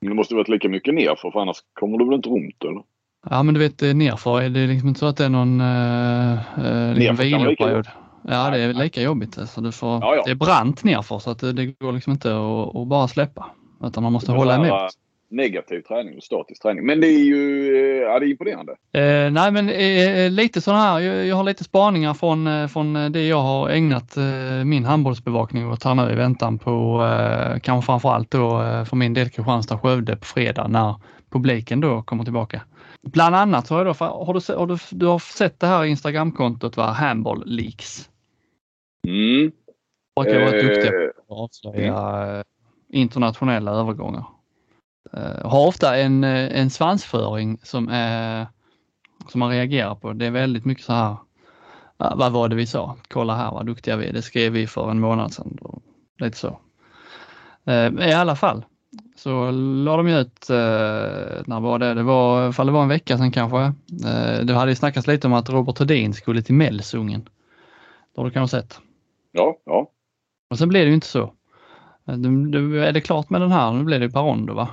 Men 0.00 0.10
det 0.10 0.16
måste 0.16 0.34
varit 0.34 0.48
lika 0.48 0.68
mycket 0.68 0.94
nerför 0.94 1.30
för 1.30 1.40
annars 1.40 1.56
kommer 1.72 1.98
du 1.98 2.04
väl 2.04 2.14
inte 2.14 2.28
runt 2.28 2.64
eller? 2.64 2.82
Ja 3.30 3.42
men 3.42 3.54
du 3.54 3.60
vet 3.60 3.80
nerför 3.80 4.42
är 4.42 4.48
det 4.48 4.66
liksom 4.66 4.88
inte 4.88 5.00
så 5.00 5.06
att 5.06 5.16
det 5.16 5.24
är 5.24 5.28
någon 5.28 5.60
uh, 5.60 6.94
liksom 6.94 7.16
viloperiod. 7.16 7.86
Ja 8.22 8.50
det 8.50 8.58
är 8.58 8.72
lika 8.72 9.02
jobbigt. 9.02 9.38
Alltså, 9.38 9.60
du 9.60 9.72
får, 9.72 9.88
ja, 9.88 10.16
ja. 10.16 10.22
Det 10.24 10.30
är 10.30 10.34
brant 10.34 10.84
nerför 10.84 11.18
så 11.18 11.30
att 11.30 11.38
det, 11.38 11.52
det 11.52 11.66
går 11.66 11.92
liksom 11.92 12.12
inte 12.12 12.36
att, 12.36 12.76
att 12.76 12.86
bara 12.88 13.08
släppa. 13.08 13.50
Utan 13.84 14.02
man 14.02 14.12
måste 14.12 14.32
hålla 14.32 14.54
emot. 14.54 14.90
Negativ 15.30 15.80
träning 15.80 16.16
och 16.16 16.22
statisk 16.22 16.62
träning. 16.62 16.86
Men 16.86 17.00
det 17.00 17.06
är 17.06 17.24
ju 17.24 17.74
eh, 17.76 18.02
ja, 18.02 18.18
det 18.18 18.26
är 18.26 18.30
imponerande. 18.30 18.72
Eh, 18.72 19.32
nej 19.32 19.52
men 19.52 19.68
eh, 19.68 20.30
lite 20.30 20.60
sådana 20.60 20.82
här, 20.82 21.00
jag, 21.00 21.26
jag, 21.26 21.36
har 21.36 21.44
lite 21.44 21.64
spaningar 21.64 22.14
från, 22.14 22.46
eh, 22.46 22.66
från 22.66 23.12
det 23.12 23.26
jag 23.26 23.40
har 23.40 23.68
ägnat 23.68 24.16
eh, 24.16 24.64
min 24.64 24.84
handbollsbevakning 24.84 25.66
och 25.66 25.80
tar 25.80 25.94
nu 25.94 26.12
i 26.12 26.14
väntan 26.14 26.58
på 26.58 27.04
eh, 27.04 27.60
kanske 27.60 27.86
framförallt 27.86 28.30
då 28.30 28.58
för 28.88 28.96
min 28.96 29.14
del 29.14 29.28
Kristianstad-Skövde 29.28 30.16
på 30.16 30.24
fredag 30.24 30.68
när 30.68 30.94
publiken 31.30 31.80
då 31.80 32.02
kommer 32.02 32.24
tillbaka. 32.24 32.62
Bland 33.02 33.34
annat 33.36 33.68
har, 33.68 33.84
jag 33.84 33.86
då, 33.86 34.04
har, 34.04 34.34
du, 34.34 34.54
har 34.54 34.66
du, 34.66 34.76
du 34.90 35.06
har 35.06 35.18
sett 35.18 35.60
det 35.60 35.66
här 35.66 35.84
Instagramkontot, 35.84 36.76
va? 36.76 36.86
Handball 36.86 37.42
Leaks? 37.46 38.10
Mm. 39.08 39.52
Har 40.16 40.24
varit 40.24 40.64
duktiga 40.64 40.90
på 41.28 41.34
att 41.34 41.40
avslöja 41.40 42.44
internationella 42.92 43.70
övergångar. 43.70 44.24
Uh, 45.16 45.48
har 45.48 45.66
ofta 45.66 45.96
en, 45.96 46.24
en 46.24 46.70
svansföring 46.70 47.58
som, 47.62 47.88
är, 47.88 48.46
som 49.28 49.38
man 49.38 49.50
reagerar 49.50 49.94
på. 49.94 50.12
Det 50.12 50.26
är 50.26 50.30
väldigt 50.30 50.64
mycket 50.64 50.84
så 50.84 50.92
här, 50.92 51.16
vad 51.96 52.32
var 52.32 52.48
det 52.48 52.56
vi 52.56 52.66
sa? 52.66 52.96
Kolla 53.08 53.36
här 53.36 53.50
vad 53.50 53.66
duktiga 53.66 53.96
vi 53.96 54.06
är. 54.06 54.12
Det 54.12 54.22
skrev 54.22 54.52
vi 54.52 54.66
för 54.66 54.90
en 54.90 55.00
månad 55.00 55.32
sedan. 55.32 55.58
Lite 56.18 56.36
så. 56.36 56.58
Uh, 57.68 58.08
I 58.08 58.12
alla 58.12 58.36
fall, 58.36 58.64
så 59.16 59.50
la 59.50 59.96
de 59.96 60.06
ut, 60.06 60.50
eh, 60.50 60.56
när 61.46 61.60
var 61.60 61.78
det? 61.78 61.94
Det 61.94 62.02
var, 62.02 62.52
fall 62.52 62.66
det 62.66 62.72
var 62.72 62.82
en 62.82 62.88
vecka 62.88 63.18
sedan 63.18 63.32
kanske. 63.32 63.60
Eh, 64.08 64.44
det 64.44 64.54
hade 64.54 64.70
ju 64.70 64.76
snackats 64.76 65.06
lite 65.06 65.26
om 65.26 65.32
att 65.32 65.50
Robert 65.50 65.78
Hedin 65.78 66.14
skulle 66.14 66.42
till 66.42 66.54
Mälsungen. 66.54 67.20
Det 68.14 68.20
har 68.20 68.24
du 68.24 68.30
kanske 68.30 68.56
sett? 68.56 68.80
Ja, 69.32 69.56
ja. 69.64 69.90
Och 70.50 70.58
sen 70.58 70.68
blev 70.68 70.84
det 70.84 70.88
ju 70.88 70.94
inte 70.94 71.06
så. 71.06 71.32
Eh, 72.06 72.14
du, 72.14 72.84
är 72.84 72.92
det 72.92 73.00
klart 73.00 73.30
med 73.30 73.40
den 73.40 73.52
här? 73.52 73.72
Nu 73.72 73.84
blir 73.84 74.00
det 74.00 74.10
Parondo 74.10 74.54
va? 74.54 74.68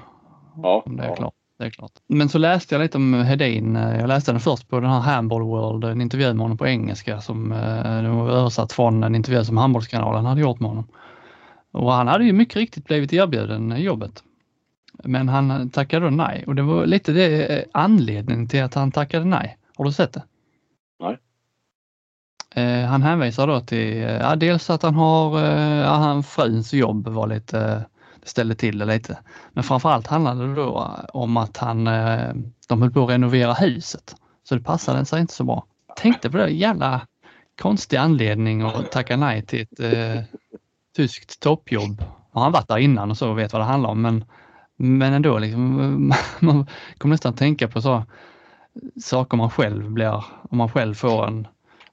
Ja. 0.64 0.84
Det 0.86 1.04
är, 1.04 1.08
ja. 1.08 1.16
Klart, 1.16 1.34
det 1.58 1.66
är 1.66 1.70
klart. 1.70 1.92
Men 2.08 2.30
så 2.30 2.38
läste 2.38 2.76
jag 2.76 2.82
lite 2.82 2.98
om 2.98 3.14
Hedin. 3.14 3.76
Eh, 3.76 4.00
jag 4.00 4.08
läste 4.08 4.32
den 4.32 4.42
först 4.42 4.68
på 4.68 4.80
den 4.80 4.90
här 4.90 5.00
Handball 5.00 5.44
World, 5.44 5.84
en 5.84 6.02
intervju 6.02 6.34
med 6.34 6.42
honom 6.42 6.58
på 6.58 6.68
engelska 6.68 7.22
som 7.22 7.52
eh, 7.52 8.16
var 8.16 8.30
översatt 8.30 8.74
från 8.74 9.04
en 9.04 9.16
intervju 9.16 9.46
som 9.46 9.58
Handbollskanalen 9.58 10.26
hade 10.26 10.42
gjort 10.42 10.60
med 10.60 10.70
honom. 10.70 10.88
Och 11.72 11.92
han 11.92 12.08
hade 12.08 12.26
ju 12.26 12.34
mycket 12.34 12.56
riktigt 12.56 12.86
blivit 12.86 13.14
erbjuden 13.14 13.82
jobbet. 13.82 14.24
Men 15.04 15.30
han 15.30 15.70
tackade 15.70 16.06
då 16.06 16.10
nej 16.10 16.44
och 16.48 16.56
det 16.56 16.62
var 16.62 16.86
lite 16.86 17.12
det 17.12 17.58
eh, 17.60 17.66
anledningen 17.72 18.48
till 18.48 18.64
att 18.64 18.74
han 18.74 18.92
tackade 18.92 19.26
nej. 19.26 19.58
Har 19.76 19.86
du 19.86 19.92
sett 19.92 20.14
det? 20.14 20.24
Nej. 21.00 21.18
Eh, 22.56 22.86
han 22.86 23.02
hänvisar 23.02 23.48
då 23.48 23.62
till, 23.62 23.98
eh, 23.98 24.12
ja, 24.12 24.36
dels 24.36 24.70
att 24.70 24.84
han 24.84 24.96
har, 24.96 25.40
ja, 25.40 25.94
han, 25.94 26.24
fruns 26.24 26.74
jobb 26.74 27.08
var 27.08 27.28
lite, 27.28 27.86
ställde 28.28 28.56
till 28.56 28.78
det 28.78 28.86
lite. 28.86 29.18
Men 29.54 29.64
framförallt 29.64 30.08
handlade 30.08 30.48
det 30.48 30.56
då 30.56 30.78
eh, 30.78 31.06
om 31.14 31.38
att 31.38 31.58
han, 31.58 31.88
eh, 31.88 32.34
de 32.68 32.82
höll 32.82 32.92
på 32.92 33.04
att 33.04 33.10
renovera 33.10 33.54
huset. 33.54 34.16
Så 34.44 34.56
det 34.56 34.62
passade 34.62 35.06
sig 35.06 35.22
inte 35.22 35.34
så 35.34 35.44
bra. 35.44 35.66
Tänkte 35.96 36.30
på 36.30 36.38
det, 36.38 36.50
jävla 36.50 37.02
konstig 37.62 37.98
anledning 37.98 38.62
att 38.62 38.92
tacka 38.92 39.18
nej 39.18 39.46
till 39.46 39.62
ett 39.62 39.80
eh, 39.80 40.24
tyskt 40.96 41.40
toppjobb. 41.40 42.04
Och 42.32 42.42
han 42.42 42.52
varit 42.52 42.68
där 42.68 42.78
innan 42.78 43.12
och 43.12 43.18
så 43.18 43.30
och 43.30 43.38
vet 43.38 43.54
vad 43.54 43.62
det 43.62 43.66
handlar 43.66 43.90
om 43.90 44.02
men 44.02 44.26
men 44.78 45.14
ändå, 45.14 45.40
liksom, 45.40 46.14
man 46.40 46.68
kommer 46.98 47.14
nästan 47.14 47.34
tänka 47.34 47.68
på 47.68 47.82
så 47.82 48.04
saker 49.02 49.38
man 49.38 49.50
själv 49.50 49.92
blir, 49.92 50.24
om 50.50 50.58
man 50.58 50.70
själv 50.70 50.94
får 50.94 51.28
en 51.28 51.48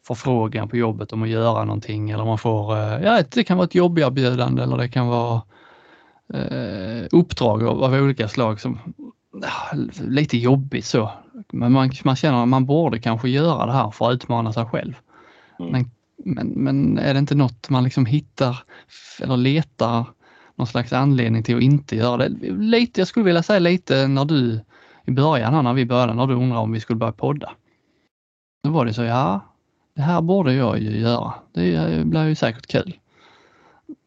förfrågan 0.06 0.68
på 0.68 0.76
jobbet 0.76 1.12
om 1.12 1.22
att 1.22 1.28
göra 1.28 1.64
någonting 1.64 2.10
eller 2.10 2.24
man 2.24 2.38
får, 2.38 2.76
eh, 2.76 3.04
ja 3.04 3.22
det 3.30 3.44
kan 3.44 3.56
vara 3.56 3.64
ett 3.64 3.74
jobberbjudande 3.74 4.62
eller 4.62 4.76
det 4.76 4.88
kan 4.88 5.06
vara 5.06 5.42
eh, 6.34 7.06
uppdrag 7.12 7.62
av, 7.62 7.84
av, 7.84 7.94
olika 7.94 8.28
slag 8.28 8.60
som 8.60 8.78
ja, 9.42 9.78
lite 10.00 10.38
jobbigt 10.38 10.84
så. 10.84 11.10
Men 11.52 11.72
man, 11.72 11.90
man 12.04 12.16
känner 12.16 12.42
att 12.42 12.48
man 12.48 12.66
borde 12.66 12.98
kanske 12.98 13.28
göra 13.28 13.66
det 13.66 13.72
här 13.72 13.90
för 13.90 14.10
att 14.10 14.14
utmana 14.14 14.52
sig 14.52 14.64
själv. 14.66 14.94
Mm. 15.58 15.72
Men, 15.72 15.90
men, 16.16 16.48
men 16.48 16.98
är 16.98 17.14
det 17.14 17.18
inte 17.18 17.34
något 17.34 17.70
man 17.70 17.84
liksom 17.84 18.06
hittar 18.06 18.58
eller 19.20 19.36
letar 19.36 20.06
någon 20.56 20.66
slags 20.66 20.92
anledning 20.92 21.42
till 21.42 21.56
att 21.56 21.62
inte 21.62 21.96
göra 21.96 22.16
det. 22.16 22.50
Lite, 22.50 23.00
jag 23.00 23.08
skulle 23.08 23.24
vilja 23.24 23.42
säga 23.42 23.58
lite 23.58 24.08
när 24.08 24.24
du 24.24 24.60
i 25.06 25.10
början, 25.10 25.64
när 25.64 25.74
vi 25.74 25.86
började, 25.86 26.14
när 26.14 26.26
du 26.26 26.34
undrade 26.34 26.60
om 26.60 26.72
vi 26.72 26.80
skulle 26.80 26.96
börja 26.96 27.12
podda. 27.12 27.52
Då 28.62 28.70
var 28.70 28.84
det 28.84 28.94
så, 28.94 29.02
ja, 29.02 29.40
det 29.96 30.02
här 30.02 30.20
borde 30.20 30.54
jag 30.54 30.78
ju 30.78 30.98
göra. 30.98 31.34
Det 31.52 32.02
blir 32.06 32.24
ju 32.28 32.34
säkert 32.34 32.66
kul. 32.66 32.98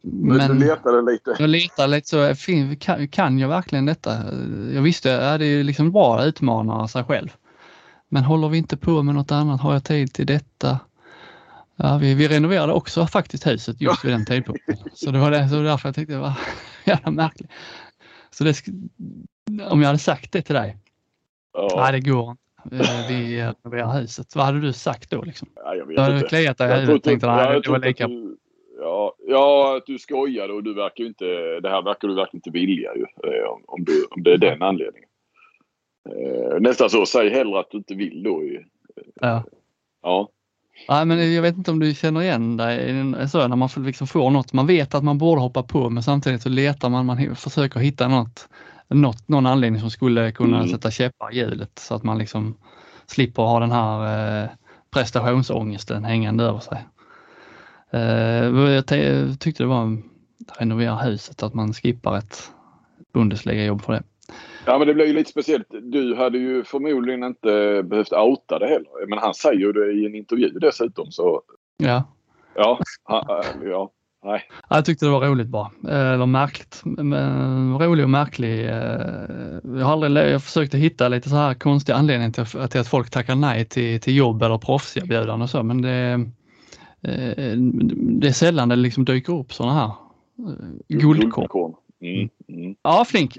Men, 0.01 0.37
Men 0.37 0.59
du 0.59 0.65
letade 0.67 1.11
lite? 1.11 1.35
Jag 1.39 1.49
letade 1.49 1.87
lite 1.87 2.07
så, 2.07 2.35
kan, 2.79 3.07
kan 3.07 3.39
jag 3.39 3.49
verkligen 3.49 3.85
detta? 3.85 4.11
Jag 4.73 4.81
visste 4.81 5.33
att 5.33 5.39
det 5.39 5.45
är 5.45 5.63
liksom 5.63 5.91
bra 5.91 6.19
att 6.19 6.25
utmana 6.25 6.87
sig 6.87 7.03
själv. 7.03 7.29
Men 8.09 8.23
håller 8.23 8.49
vi 8.49 8.57
inte 8.57 8.77
på 8.77 9.03
med 9.03 9.15
något 9.15 9.31
annat? 9.31 9.61
Har 9.61 9.73
jag 9.73 9.83
tid 9.83 10.13
till 10.13 10.25
detta? 10.25 10.79
Ja, 11.75 11.97
vi, 11.97 12.13
vi 12.13 12.27
renoverade 12.27 12.73
också 12.73 13.07
faktiskt 13.07 13.47
huset 13.47 13.81
just 13.81 14.05
vid 14.05 14.11
den 14.11 14.25
tidpunkten. 14.25 14.77
Så 14.93 15.11
det 15.11 15.19
var, 15.19 15.31
det, 15.31 15.49
så 15.49 15.61
därför 15.61 15.89
jag 15.89 15.95
tyckte 15.95 16.13
det 16.13 16.19
var 16.19 16.33
jävla 16.85 17.11
märkligt. 17.11 17.51
Så 18.31 18.43
det, 18.43 18.63
om 19.69 19.81
jag 19.81 19.87
hade 19.87 19.99
sagt 19.99 20.31
det 20.31 20.41
till 20.41 20.55
dig. 20.55 20.77
Ja. 21.53 21.73
Nej, 21.75 21.91
det 21.91 22.09
går 22.09 22.31
inte. 22.31 22.47
Eh, 22.71 23.07
vi 23.09 23.41
renoverar 23.41 23.99
huset. 23.99 24.35
Vad 24.35 24.45
hade 24.45 24.61
du 24.61 24.73
sagt 24.73 25.09
då? 25.09 25.21
Liksom? 25.21 25.47
Ja, 25.55 25.75
jag 25.75 25.85
vet 25.85 25.95
du 25.95 26.01
hade 26.01 26.27
kliat 26.27 26.57
dig 26.57 26.71
i 26.71 26.73
huvudet 26.73 26.95
och 26.95 27.03
tänkt 27.03 27.23
att 27.23 27.63
det 27.63 27.69
var 27.69 27.79
lika. 27.79 28.07
Du, 28.07 28.37
ja, 28.79 29.13
ja, 29.27 29.77
att 29.77 29.85
du 29.85 29.99
skojade 29.99 30.53
och 30.53 30.63
du 30.63 30.73
verkar 30.73 31.03
ju 31.03 31.07
inte, 31.07 31.25
det 31.59 31.69
här 31.69 31.81
verkar 31.81 32.07
du 32.07 32.15
verkligen 32.15 32.37
inte 32.37 32.59
vilja 32.59 32.95
ju. 32.95 33.01
Eh, 33.01 33.49
om, 33.49 33.63
om, 33.67 33.83
du, 33.83 34.05
om 34.11 34.23
det 34.23 34.33
är 34.33 34.37
den 34.37 34.61
anledningen. 34.61 35.09
Eh, 36.09 36.59
nästan 36.59 36.89
så, 36.89 37.05
säg 37.05 37.29
hellre 37.29 37.59
att 37.59 37.71
du 37.71 37.77
inte 37.77 37.95
vill 37.95 38.23
då. 38.23 38.43
Ja. 39.21 39.43
Ja. 40.03 40.29
Nej, 40.89 41.05
men 41.05 41.33
jag 41.33 41.41
vet 41.41 41.57
inte 41.57 41.71
om 41.71 41.79
du 41.79 41.93
känner 41.93 42.21
igen 42.21 42.57
dig 42.57 43.03
så 43.29 43.47
när 43.47 43.55
man 43.55 43.69
liksom 43.77 44.07
får 44.07 44.31
något. 44.31 44.53
Man 44.53 44.67
vet 44.67 44.95
att 44.95 45.03
man 45.03 45.17
borde 45.17 45.41
hoppa 45.41 45.63
på 45.63 45.89
men 45.89 46.03
samtidigt 46.03 46.41
så 46.41 46.49
letar 46.49 46.89
man, 46.89 47.05
man 47.05 47.35
försöker 47.35 47.79
hitta 47.79 48.07
något, 48.07 48.49
något 48.87 49.27
någon 49.27 49.45
anledning 49.45 49.81
som 49.81 49.89
skulle 49.89 50.31
kunna 50.31 50.57
mm. 50.57 50.69
sätta 50.69 50.91
käppar 50.91 51.33
i 51.33 51.37
hjulet 51.37 51.79
så 51.79 51.95
att 51.95 52.03
man 52.03 52.17
liksom 52.17 52.57
slipper 53.05 53.43
ha 53.43 53.59
den 53.59 53.71
här 53.71 54.43
eh, 54.43 54.49
prestationsångesten 54.93 56.03
hängande 56.03 56.43
över 56.43 56.59
sig. 56.59 56.77
Eh, 57.91 58.71
jag 58.71 58.87
tyckte 59.39 59.63
det 59.63 59.67
var 59.67 59.83
att 59.83 60.61
renovera 60.61 60.95
huset, 60.95 61.43
att 61.43 61.53
man 61.53 61.73
skippar 61.73 62.17
ett 62.17 62.51
Bundesliga-jobb 63.13 63.81
för 63.81 63.93
det. 63.93 64.03
Ja 64.65 64.77
men 64.77 64.87
det 64.87 64.93
blir 64.93 65.05
ju 65.05 65.13
lite 65.13 65.31
speciellt. 65.31 65.67
Du 65.81 66.15
hade 66.15 66.37
ju 66.37 66.63
förmodligen 66.63 67.23
inte 67.23 67.83
behövt 67.83 68.13
outa 68.13 68.59
det 68.59 68.67
heller. 68.67 69.07
Men 69.07 69.19
han 69.19 69.33
säger 69.33 69.59
ju 69.59 69.71
det 69.71 69.91
i 69.91 70.05
en 70.05 70.15
intervju 70.15 70.49
dessutom 70.49 71.11
så... 71.11 71.41
Ja. 71.77 72.03
Ja. 72.55 72.79
ja. 73.63 73.91
Nej. 74.23 74.43
Jag 74.69 74.85
tyckte 74.85 75.05
det 75.05 75.11
var 75.11 75.25
roligt 75.25 75.47
bara. 75.47 75.71
Eller 75.87 76.25
märkligt. 76.25 76.81
Men, 76.83 77.79
rolig 77.79 78.03
och 78.03 78.09
märklig. 78.09 78.65
Eh, 78.65 78.75
jag 79.63 79.85
har 79.85 79.91
aldrig, 79.91 80.33
jag 80.33 80.43
försökte 80.43 80.77
hitta 80.77 81.07
lite 81.07 81.29
så 81.29 81.35
här 81.35 81.53
konstiga 81.53 81.95
anledningar 81.97 82.31
till, 82.31 82.69
till 82.69 82.79
att 82.79 82.87
folk 82.87 83.09
tackar 83.09 83.35
nej 83.35 83.65
till, 83.65 84.01
till 84.01 84.15
jobb 84.15 84.43
eller 84.43 84.57
proffserbjudanden 84.57 85.41
och 85.41 85.49
så 85.49 85.63
men 85.63 85.81
det, 85.81 85.91
eh, 85.91 86.19
det 87.07 88.27
är 88.27 88.31
sällan 88.31 88.69
det 88.69 88.75
liksom 88.75 89.05
dyker 89.05 89.33
upp 89.33 89.53
sådana 89.53 89.73
här 89.73 89.91
eh, 90.49 90.97
guldkorn. 90.97 91.73
Mm. 92.01 92.29
Mm. 92.47 92.75
Ja, 92.81 93.05
Flink. 93.07 93.37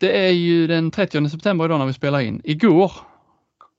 Det 0.00 0.26
är 0.26 0.30
ju 0.30 0.66
den 0.66 0.90
30 0.90 1.28
september 1.28 1.64
idag 1.64 1.78
när 1.78 1.86
vi 1.86 1.92
spelar 1.92 2.20
in. 2.20 2.40
Igår 2.44 2.92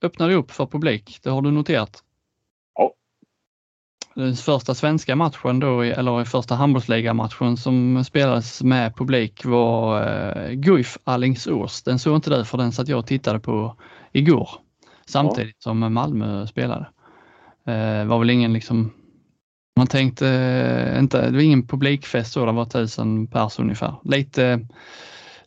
öppnade 0.02 0.32
det 0.32 0.38
upp 0.38 0.52
för 0.52 0.66
publik. 0.66 1.20
Det 1.24 1.30
har 1.30 1.42
du 1.42 1.52
noterat? 1.52 2.04
Ja. 2.76 2.94
Den 4.16 4.36
första 4.36 4.76
svenska 4.76 5.16
matchen 5.16 5.60
då, 5.60 5.82
eller 5.82 6.24
första 6.24 6.56
handbollsligamatchen 6.56 7.58
som 7.58 8.04
spelades 8.04 8.64
med 8.64 8.96
publik 8.96 9.46
var 9.46 10.08
eh, 10.08 10.52
Guif 10.52 10.98
Alingsås. 11.04 11.84
Den 11.84 12.00
såg 12.00 12.16
inte 12.16 12.38
du 12.38 12.46
för 12.46 12.58
den 12.58 12.72
satt 12.72 12.88
jag 12.88 13.00
och 13.00 13.08
tittade 13.08 13.40
på 13.40 13.76
igår 14.12 14.50
samtidigt 15.06 15.56
ja. 15.60 15.64
som 15.64 15.94
Malmö 15.94 16.48
spelade. 16.48 16.88
Eh, 17.66 18.06
var 18.06 18.20
väl 18.20 18.30
ingen 18.30 18.54
liksom 18.54 18.92
man 19.76 19.88
tänkte 19.88 20.28
eh, 20.28 21.00
inte, 21.00 21.30
det 21.30 21.32
var 21.32 21.42
ingen 21.42 21.68
publikfest 21.68 22.32
så, 22.32 22.46
det 22.46 22.52
var 22.52 22.66
tusen 22.66 23.28
pers 23.28 23.60
ungefär. 23.60 23.96
Lite 24.04 24.68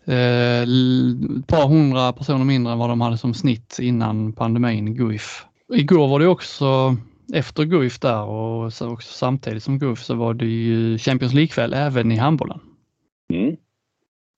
Eh, 0.09 0.63
ett 0.63 1.47
par 1.47 1.69
hundra 1.69 2.13
personer 2.13 2.45
mindre 2.45 2.73
än 2.73 2.79
vad 2.79 2.89
de 2.89 3.01
hade 3.01 3.19
som 3.19 3.35
snitt 3.35 3.79
innan 3.81 4.33
pandemin, 4.33 4.95
Guif. 4.95 5.45
Igår 5.75 6.09
var 6.09 6.21
det 6.21 6.27
också 6.27 6.97
efter 7.35 7.65
Guif 7.65 8.01
där 8.01 8.25
och 8.25 8.65
också 8.65 9.13
samtidigt 9.13 9.63
som 9.63 9.79
Guif 9.79 9.99
så 9.99 10.15
var 10.15 10.35
det 10.35 10.47
ju 10.47 10.99
Champions 10.99 11.35
League-kväll 11.35 11.73
även 11.75 12.13
i 12.13 12.17
handbollen. 12.17 12.61
Mm. 13.33 13.57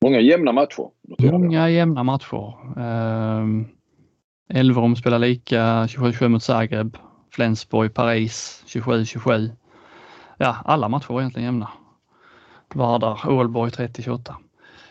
Många 0.04 0.20
jämna 0.20 0.52
matcher. 0.52 0.84
Många 1.18 1.70
jämna 1.70 2.02
matcher. 2.02 2.54
Eh, 2.76 3.46
Elverum 4.58 4.96
spelar 4.96 5.18
lika 5.18 5.86
27-27 5.86 6.28
mot 6.28 6.42
Zagreb. 6.42 6.96
Flensburg, 7.32 7.94
Paris 7.94 8.64
27-27. 8.66 9.50
Ja, 10.42 10.56
alla 10.64 10.88
matcher 10.88 11.12
var 11.12 11.20
egentligen 11.20 11.44
jämna. 11.44 11.68
Vardar, 12.74 13.28
Ålborg 13.28 13.70
30-28. 13.70 14.34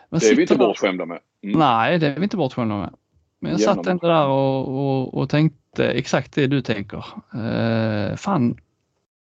det 0.09 0.29
är 0.29 0.35
vi 0.35 0.41
inte 0.41 0.55
bortskämda 0.55 1.05
med. 1.05 1.19
Mm. 1.43 1.59
Nej, 1.59 1.99
det 1.99 2.07
är 2.07 2.15
vi 2.15 2.23
inte 2.23 2.37
bortskämda 2.37 2.77
med. 2.77 2.93
Men 3.39 3.51
jag 3.51 3.61
satt 3.61 3.87
ändå 3.87 4.07
där 4.07 4.27
och, 4.27 4.67
och, 4.67 5.13
och, 5.13 5.29
tänkte 5.29 5.85
exakt 5.85 6.33
det 6.35 6.47
du 6.47 6.61
tänker. 6.61 7.05
Uh, 7.35 8.15
fan, 8.15 8.57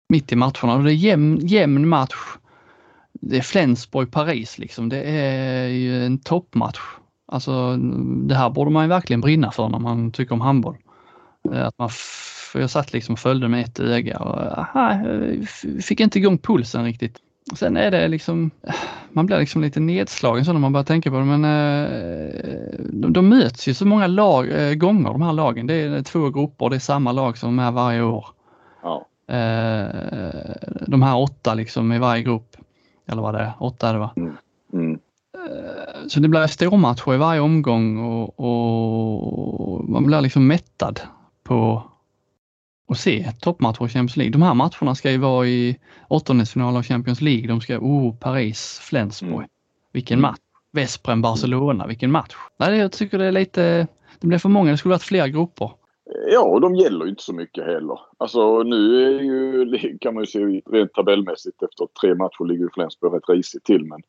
mitt 0.10 0.32
i 0.32 0.36
matcherna. 0.36 0.76
Och 0.76 0.84
det 0.84 0.92
är 0.92 0.96
jämn, 0.96 1.40
jämn 1.42 1.88
match. 1.88 2.38
Det 3.12 3.38
är 3.38 3.42
Flensburg-Paris 3.42 4.60
liksom. 4.60 4.90
Det 4.90 5.02
är 5.02 5.68
ju 5.68 6.06
en 6.06 6.20
toppmatch. 6.20 6.82
Alltså 7.26 7.78
det 8.28 8.36
här 8.36 8.50
borde 8.50 8.72
man 8.72 8.84
ju 8.84 8.90
verkligen 8.90 9.22
brinna 9.22 9.52
för 9.52 9.70
när 9.70 9.80
man 9.80 10.12
tycker 10.12 10.34
om 10.34 10.42
handboll. 10.42 10.78
Eh, 11.54 11.68
att 11.68 11.78
man 11.78 11.90
jag 12.62 12.70
satt 12.70 12.94
liksom 12.94 13.14
och 13.14 13.20
följde 13.20 13.48
med 13.48 13.66
ett 13.66 13.80
öga 13.80 14.20
och 14.20 14.58
aha, 14.58 15.00
fick 15.82 16.00
inte 16.00 16.20
igång 16.20 16.38
pulsen 16.38 16.84
riktigt. 16.84 17.18
Sen 17.56 17.78
är 17.78 17.92
det 17.92 18.08
liksom, 18.08 18.52
man 19.10 19.26
blir 19.26 19.40
liksom 19.40 19.62
lite 19.62 19.80
nedslagen 19.80 20.46
så 20.46 20.54
när 20.54 20.60
man 20.60 20.74
börjar 20.74 20.86
tänka 20.86 21.12
på 21.12 21.18
det 21.18 21.26
men 21.26 21.46
eh, 21.46 21.90
de, 22.80 23.14
de 23.14 23.30
möts 23.30 23.68
ju 23.68 23.74
så 23.74 23.86
många 23.86 24.08
lag, 24.08 24.50
eh, 24.52 24.74
gånger 24.74 25.12
de 25.12 25.22
här 25.22 25.34
lagen. 25.34 25.68
Det 25.68 25.74
är 25.74 26.02
två 26.02 26.30
grupper, 26.30 26.70
det 26.70 26.76
är 26.76 26.80
samma 26.80 27.12
lag 27.12 27.38
som 27.38 27.60
är 27.60 27.72
varje 27.72 28.02
år. 28.02 28.26
Ja. 28.84 29.06
De 30.88 31.02
här 31.02 31.18
åtta 31.18 31.54
liksom 31.54 31.92
i 31.92 32.00
varje 32.00 32.24
grupp. 32.24 32.58
Eller 33.08 33.22
vad 33.22 33.34
det 33.34 33.40
är, 33.40 33.52
åtta 33.60 33.90
är 33.90 33.94
det 33.94 34.00
va? 34.00 34.14
Mm. 34.16 34.38
Mm. 34.74 35.00
Så 36.08 36.20
det 36.20 36.28
blir 36.28 36.48
stormatcher 36.48 37.14
i 37.14 37.18
varje 37.18 37.42
omgång 37.42 37.98
och, 37.98 38.40
och 38.40 39.90
man 39.90 40.06
blir 40.06 40.22
liksom 40.22 40.48
mättad 40.48 41.00
på 41.44 41.84
att 42.88 42.98
se 42.98 43.32
toppmatcher 43.42 43.86
i 43.86 43.90
Champions 43.90 44.18
League. 44.18 44.32
De 44.32 44.42
här 44.42 44.54
matcherna 44.54 44.96
ska 44.96 45.12
ju 45.12 45.18
vara 45.18 45.48
i 45.48 45.80
åttondelsfinal 46.10 46.78
av 46.78 46.84
Champions 46.84 47.22
League. 47.22 47.48
De 47.48 47.62
ska, 47.62 47.78
oh, 47.78 48.16
Paris, 48.16 48.80
Flensburg. 48.82 49.34
Mm. 49.34 49.50
Vilken 49.92 50.22
match! 50.22 50.40
Vesprem, 50.72 51.22
Barcelona, 51.22 51.88
vilken 51.88 52.12
match! 52.12 52.36
Nej, 52.60 52.80
jag 52.80 52.92
tycker 52.92 53.18
det 53.18 53.26
är 53.26 53.32
lite, 53.32 53.88
det 54.20 54.28
blir 54.28 54.38
för 54.38 54.50
många. 54.50 54.72
Det 54.72 54.78
skulle 54.78 54.94
varit 54.94 55.04
fler 55.04 55.28
grupper. 55.28 55.72
Ja, 56.32 56.42
och 56.42 56.62
de 56.62 56.76
gäller 56.76 57.06
ju 57.06 57.10
inte 57.10 57.24
så 57.24 57.34
mycket 57.34 57.66
heller. 57.66 58.00
Alltså 58.18 58.64
nu 58.64 59.06
är 59.06 59.20
ju, 59.20 59.98
kan 60.02 60.14
man 60.14 60.24
ju 60.24 60.28
se 60.28 60.40
rent 60.72 60.94
tabellmässigt 60.94 61.64
efter 61.64 61.88
tre 62.02 62.16
matcher 62.16 62.46
ligger 62.46 62.64
ju 62.64 62.70
Flensburg 62.74 63.14
rätt 63.14 63.30
risigt 63.30 63.64
till. 63.64 63.86
Men, 63.86 64.02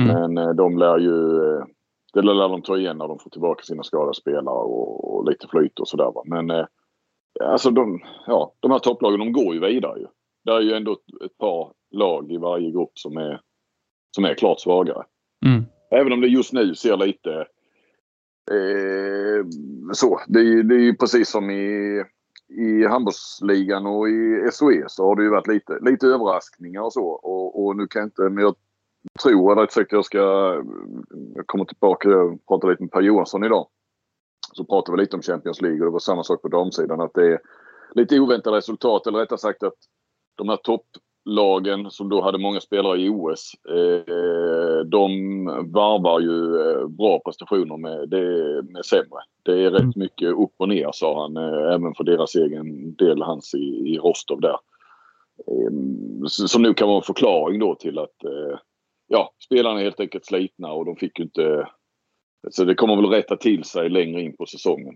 mm. 0.00 0.14
men 0.14 0.46
eh, 0.46 0.54
de 0.54 0.78
lär 0.78 0.98
ju, 0.98 1.36
eh, 1.36 1.64
det 2.12 2.22
lär 2.22 2.48
de 2.48 2.62
ta 2.62 2.78
igen 2.78 2.98
när 2.98 3.08
de 3.08 3.18
får 3.18 3.30
tillbaka 3.30 3.62
sina 3.62 3.82
skadade 3.82 4.14
spelare 4.14 4.54
och, 4.54 5.14
och 5.14 5.30
lite 5.30 5.46
flyt 5.48 5.80
och 5.80 5.88
sådär. 5.88 6.12
Men 6.24 6.50
eh, 6.50 6.66
alltså 7.40 7.70
de, 7.70 8.00
ja, 8.26 8.52
de 8.60 8.70
här 8.70 8.78
topplagen 8.78 9.20
de 9.20 9.32
går 9.32 9.54
ju 9.54 9.60
vidare 9.60 10.00
ju. 10.00 10.06
Det 10.44 10.52
är 10.52 10.60
ju 10.60 10.72
ändå 10.72 10.92
ett, 10.92 11.38
par 11.38 11.72
lag 11.90 12.32
i 12.32 12.36
varje 12.36 12.70
grupp 12.70 12.98
som 12.98 13.16
är, 13.16 13.40
som 14.16 14.24
är 14.24 14.34
klart 14.34 14.60
svagare. 14.60 15.04
Mm. 15.46 15.64
Även 15.90 16.12
om 16.12 16.20
det 16.20 16.26
just 16.26 16.52
nu 16.52 16.74
ser 16.74 16.96
lite 16.96 17.32
eh, 18.50 19.46
så. 19.92 20.20
Det 20.26 20.40
är, 20.40 20.62
det 20.62 20.74
är 20.74 20.80
ju 20.80 20.94
precis 20.94 21.30
som 21.30 21.50
i, 21.50 22.04
i 22.48 22.86
handbollsligan 22.86 23.86
och 23.86 24.08
i 24.08 24.48
SOE 24.52 24.84
så 24.88 25.04
har 25.06 25.16
det 25.16 25.22
ju 25.22 25.30
varit 25.30 25.46
lite, 25.46 25.78
lite 25.80 26.06
överraskningar 26.06 26.82
och 26.82 26.92
så. 26.92 27.06
Och, 27.06 27.64
och 27.64 27.76
nu 27.76 27.86
kan 27.86 28.00
jag 28.00 28.06
inte, 28.06 28.22
men 28.22 28.44
jag 28.44 28.54
tror, 29.22 29.52
eller 29.52 29.66
sagt 29.66 29.92
jag 29.92 30.04
ska, 30.04 30.18
jag 31.34 31.46
kommer 31.46 31.64
tillbaka, 31.64 32.08
jag 32.08 32.46
pratade 32.46 32.72
lite 32.72 32.82
med 32.82 32.92
Per 32.92 33.00
Johansson 33.00 33.44
idag 33.44 33.66
så 34.58 34.64
pratade 34.64 34.96
vi 34.96 35.02
lite 35.02 35.16
om 35.16 35.22
Champions 35.22 35.62
League 35.62 35.78
och 35.78 35.84
det 35.84 35.90
var 35.90 35.98
samma 35.98 36.24
sak 36.24 36.42
på 36.42 36.48
damsidan. 36.48 37.00
Att 37.00 37.14
det 37.14 37.26
är 37.26 37.40
lite 37.94 38.20
oväntade 38.20 38.56
resultat 38.56 39.06
eller 39.06 39.18
rättare 39.18 39.38
sagt 39.38 39.62
att 39.62 39.74
de 40.34 40.48
här 40.48 40.56
topplagen 40.56 41.90
som 41.90 42.08
då 42.08 42.22
hade 42.22 42.38
många 42.38 42.60
spelare 42.60 43.00
i 43.00 43.08
OS. 43.08 43.52
Eh, 43.68 44.84
de 44.84 45.10
varvar 45.72 46.20
ju 46.20 46.60
eh, 46.60 46.88
bra 46.88 47.20
prestationer 47.24 47.76
med, 47.76 48.08
det, 48.08 48.62
med 48.62 48.84
sämre. 48.84 49.20
Det 49.42 49.52
är 49.52 49.70
rätt 49.70 49.80
mm. 49.80 49.92
mycket 49.96 50.28
upp 50.28 50.54
och 50.56 50.68
ner 50.68 50.90
sa 50.92 51.22
han. 51.22 51.36
Eh, 51.36 51.74
även 51.74 51.94
för 51.94 52.04
deras 52.04 52.34
egen 52.34 52.94
del, 52.94 53.22
hans 53.22 53.54
i, 53.54 53.94
i 53.94 53.98
Rostov 53.98 54.40
där. 54.40 54.56
Eh, 55.46 55.72
som 56.26 56.62
nu 56.62 56.74
kan 56.74 56.88
vara 56.88 56.98
en 56.98 57.02
förklaring 57.02 57.60
då 57.60 57.74
till 57.74 57.98
att 57.98 58.24
eh, 58.24 58.58
ja, 59.08 59.32
spelarna 59.44 59.80
är 59.80 59.84
helt 59.84 60.00
enkelt 60.00 60.26
slitna 60.26 60.72
och 60.72 60.84
de 60.84 60.96
fick 60.96 61.18
ju 61.18 61.24
inte 61.24 61.68
så 62.50 62.64
det 62.64 62.74
kommer 62.74 62.96
väl 62.96 63.06
rätta 63.06 63.36
till 63.36 63.64
sig 63.64 63.88
längre 63.88 64.22
in 64.22 64.36
på 64.36 64.46
säsongen. 64.46 64.94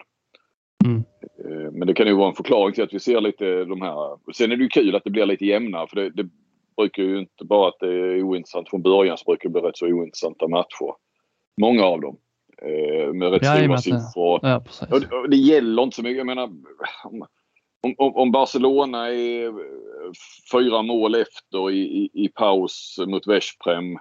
Mm. 0.84 1.04
Eh, 1.44 1.72
men 1.72 1.86
det 1.86 1.94
kan 1.94 2.06
ju 2.06 2.14
vara 2.14 2.28
en 2.28 2.34
förklaring 2.34 2.74
till 2.74 2.84
att 2.84 2.94
vi 2.94 3.00
ser 3.00 3.20
lite 3.20 3.64
de 3.64 3.82
här. 3.82 4.32
Sen 4.34 4.52
är 4.52 4.56
det 4.56 4.62
ju 4.62 4.68
kul 4.68 4.96
att 4.96 5.04
det 5.04 5.10
blir 5.10 5.26
lite 5.26 5.46
jämnare 5.46 5.86
för 5.86 5.96
det, 5.96 6.10
det 6.10 6.28
brukar 6.76 7.02
ju 7.02 7.18
inte 7.18 7.44
bara 7.44 7.68
att 7.68 7.80
det 7.80 7.88
är 7.88 8.22
ointressant 8.22 8.70
från 8.70 8.82
början 8.82 9.18
så 9.18 9.24
brukar 9.24 9.48
det 9.48 9.52
bli 9.52 9.62
rätt 9.62 9.76
så 9.76 9.86
ointressanta 9.86 10.48
matcher. 10.48 10.94
Många 11.60 11.84
av 11.84 12.00
dem. 12.00 12.16
Eh, 12.62 13.12
med 13.12 13.30
rätt 13.30 13.42
ja, 13.44 13.56
stora 13.56 13.78
siffror. 13.78 14.40
Ja, 14.42 14.64
och 15.20 15.30
det 15.30 15.36
gäller 15.36 15.82
inte 15.82 15.96
så 15.96 16.02
mycket. 16.02 16.16
Jag 16.16 16.26
menar 16.26 16.44
om, 17.04 17.26
om, 17.98 18.14
om 18.16 18.32
Barcelona 18.32 19.08
är 19.08 19.52
fyra 20.52 20.82
mål 20.82 21.14
efter 21.14 21.70
i, 21.70 21.80
i, 21.80 22.10
i 22.12 22.28
paus 22.28 22.96
mot 23.06 23.26
Veszprem 23.26 23.98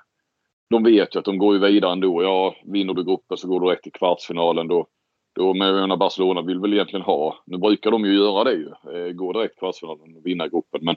de 0.71 0.83
vet 0.83 1.15
ju 1.15 1.19
att 1.19 1.25
de 1.25 1.37
går 1.37 1.53
ju 1.53 1.59
vidare 1.59 1.91
ändå. 1.91 2.23
Ja, 2.23 2.55
vinner 2.65 2.93
du 2.93 3.03
gruppen 3.03 3.37
så 3.37 3.47
går 3.47 3.59
du 3.59 3.65
direkt 3.65 3.83
till 3.83 3.91
kvartsfinalen. 3.91 4.67
Då, 4.67 4.87
då, 5.35 5.53
menar 5.53 5.97
Barcelona 5.97 6.41
vill 6.41 6.59
väl 6.59 6.73
egentligen 6.73 7.05
ha, 7.05 7.35
nu 7.45 7.57
brukar 7.57 7.91
de 7.91 8.05
ju 8.05 8.13
göra 8.13 8.43
det 8.43 8.53
ju, 8.53 8.67
eh, 8.67 9.11
gå 9.11 9.33
direkt 9.33 9.53
till 9.53 9.59
kvartsfinalen 9.59 10.17
och 10.17 10.25
vinna 10.25 10.47
gruppen. 10.47 10.79
Men 10.83 10.95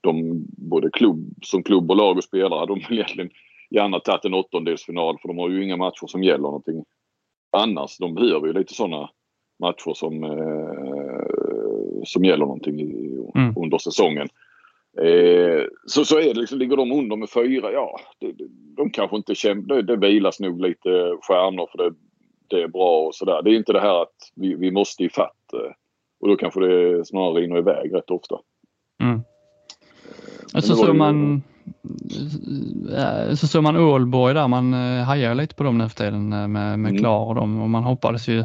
de, 0.00 0.44
både 0.46 0.90
klubb, 0.90 1.34
som 1.42 1.62
klubb 1.62 1.90
och 1.90 1.96
lag 1.96 2.16
och 2.16 2.24
spelare, 2.24 2.66
de 2.66 2.74
vill 2.88 2.98
egentligen 2.98 3.30
gärna 3.70 4.00
tagit 4.00 4.24
en 4.24 4.34
åttondelsfinal 4.34 5.18
för 5.18 5.28
de 5.28 5.38
har 5.38 5.50
ju 5.50 5.64
inga 5.64 5.76
matcher 5.76 6.06
som 6.06 6.22
gäller 6.22 6.42
någonting 6.42 6.84
annars. 7.50 7.98
De 7.98 8.14
behöver 8.14 8.46
ju 8.46 8.52
lite 8.52 8.74
sådana 8.74 9.10
matcher 9.60 9.94
som, 9.94 10.24
eh, 10.24 12.02
som 12.04 12.24
gäller 12.24 12.46
någonting 12.46 12.80
i, 12.80 13.18
mm. 13.34 13.54
under 13.56 13.78
säsongen. 13.78 14.28
Eh, 14.98 15.64
så, 15.86 16.04
så 16.04 16.18
är 16.18 16.34
det 16.34 16.40
liksom, 16.40 16.58
ligger 16.58 16.76
de 16.76 16.92
under 16.92 17.16
med 17.16 17.30
fyra, 17.30 17.72
ja, 17.72 18.00
det, 18.20 18.32
de 18.76 18.90
kanske 18.90 19.16
inte 19.16 19.34
kämpar, 19.34 19.74
det, 19.74 19.82
det 19.82 19.96
vilas 19.96 20.40
nog 20.40 20.60
lite 20.60 21.16
stjärnor 21.22 21.68
för 21.72 21.78
det, 21.78 21.94
det 22.48 22.62
är 22.62 22.68
bra 22.68 23.06
och 23.06 23.14
sådär. 23.14 23.42
Det 23.42 23.50
är 23.50 23.56
inte 23.56 23.72
det 23.72 23.80
här 23.80 24.02
att 24.02 24.16
vi, 24.36 24.54
vi 24.54 24.70
måste 24.70 25.04
ifatt 25.04 25.52
eh, 25.52 25.72
och 26.20 26.28
då 26.28 26.36
kanske 26.36 26.60
det 26.60 27.04
snarare 27.06 27.40
rinner 27.40 27.58
iväg 27.58 27.94
rätt 27.94 28.10
ofta. 28.10 28.36
Mm. 29.02 29.14
Eh, 29.14 29.22
men 30.52 30.62
så 30.62 30.94
man 30.94 31.42
så 33.36 33.46
såg 33.46 33.62
man 33.62 33.76
Ålborg 33.76 34.34
där, 34.34 34.48
man 34.48 34.72
hajar 35.02 35.34
lite 35.34 35.54
på 35.54 35.62
dem 35.62 35.78
nu 35.78 35.88
för 35.88 35.96
tiden 35.96 36.28
med, 36.28 36.50
med 36.50 36.74
mm. 36.74 36.98
Klar 36.98 37.26
och 37.26 37.34
dem 37.34 37.60
och 37.62 37.70
man 37.70 37.84
hoppades 37.84 38.28
ju, 38.28 38.44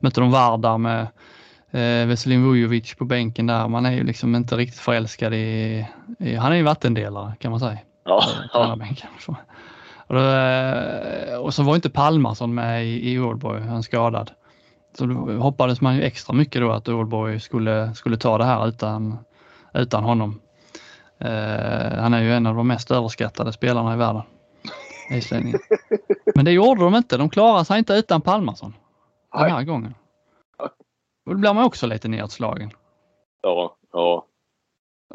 mötte 0.00 0.20
de 0.20 0.30
Vardar 0.30 0.78
med 0.78 1.06
eh, 1.70 2.06
Veselin 2.06 2.44
Vujovic 2.44 2.94
på 2.94 3.04
bänken 3.04 3.46
där. 3.46 3.68
Man 3.68 3.86
är 3.86 3.92
ju 3.92 4.04
liksom 4.04 4.34
inte 4.34 4.56
riktigt 4.56 4.80
förälskad 4.80 5.34
i, 5.34 5.86
i 6.18 6.34
han 6.34 6.52
är 6.52 6.56
ju 6.56 6.62
vattendelare 6.62 7.34
kan 7.38 7.50
man 7.50 7.60
säga. 7.60 7.78
Ja. 8.04 8.22
ja. 8.52 8.78
Och, 10.06 10.14
då, 10.14 10.20
eh, 10.20 11.38
och, 11.38 11.54
så 11.54 11.62
var 11.62 11.74
inte 11.74 11.90
Palmarsson 11.90 12.54
med 12.54 12.86
i, 12.86 13.12
i 13.12 13.18
Ålborg, 13.18 13.62
han 13.62 13.82
skadad. 13.82 14.30
Så 14.98 15.06
då 15.06 15.14
hoppades 15.14 15.80
man 15.80 15.96
ju 15.96 16.02
extra 16.02 16.34
mycket 16.34 16.62
då 16.62 16.70
att 16.70 16.88
Ålborg 16.88 17.40
skulle, 17.40 17.94
skulle 17.94 18.16
ta 18.16 18.38
det 18.38 18.44
här 18.44 18.68
utan, 18.68 19.18
utan 19.74 20.04
honom. 20.04 20.40
Eh, 21.18 21.98
han 21.98 22.14
är 22.14 22.20
ju 22.20 22.32
en 22.32 22.46
av 22.46 22.54
de 22.54 22.66
mest 22.66 22.90
överskattade 22.90 23.52
spelarna 23.52 23.94
i 23.94 23.96
världen. 23.96 24.22
Men 26.34 26.44
det 26.44 26.50
gjorde 26.50 26.80
de 26.80 26.94
inte. 26.94 27.16
De 27.16 27.30
klarade 27.30 27.64
sig 27.64 27.78
inte 27.78 27.94
utan 27.94 28.20
Palmarsson 28.20 28.74
den 29.32 29.50
här 29.50 29.62
gången. 29.62 29.94
Då 31.28 31.34
blir 31.34 31.54
man 31.54 31.64
också 31.64 31.86
lite 31.86 32.08
nedslagen. 32.08 32.70
Ja, 33.42 33.76
ja. 33.92 34.26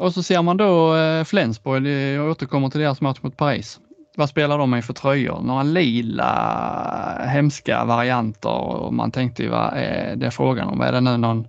Och 0.00 0.14
så 0.14 0.22
ser 0.22 0.42
man 0.42 0.56
då 0.56 0.96
eh, 0.96 1.24
Flensburg, 1.24 1.86
jag 1.86 2.30
återkommer 2.30 2.70
till 2.70 2.80
deras 2.80 3.00
match 3.00 3.18
mot 3.22 3.36
Paris. 3.36 3.80
Vad 4.16 4.28
spelar 4.28 4.58
de 4.58 4.70
med 4.70 4.84
för 4.84 4.92
tröjor? 4.92 5.40
Några 5.40 5.62
lila 5.62 7.26
hemska 7.26 7.84
varianter 7.84 8.50
och 8.50 8.94
man 8.94 9.10
tänkte 9.10 9.42
ju 9.42 9.48
vad 9.48 9.72
är 9.74 10.16
det 10.16 10.30
frågan 10.30 10.68
om? 10.68 10.80
Är 10.80 10.92
det 10.92 11.00
nu 11.00 11.16
någon 11.16 11.48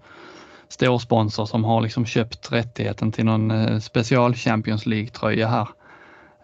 stor 0.67 0.99
sponsor 0.99 1.45
som 1.45 1.63
har 1.63 1.81
liksom 1.81 2.05
köpt 2.05 2.51
rättigheten 2.51 3.11
till 3.11 3.25
någon 3.25 3.51
eh, 3.51 3.79
special 3.79 4.35
Champions 4.35 4.85
League 4.85 5.07
tröja 5.07 5.47
här? 5.47 5.67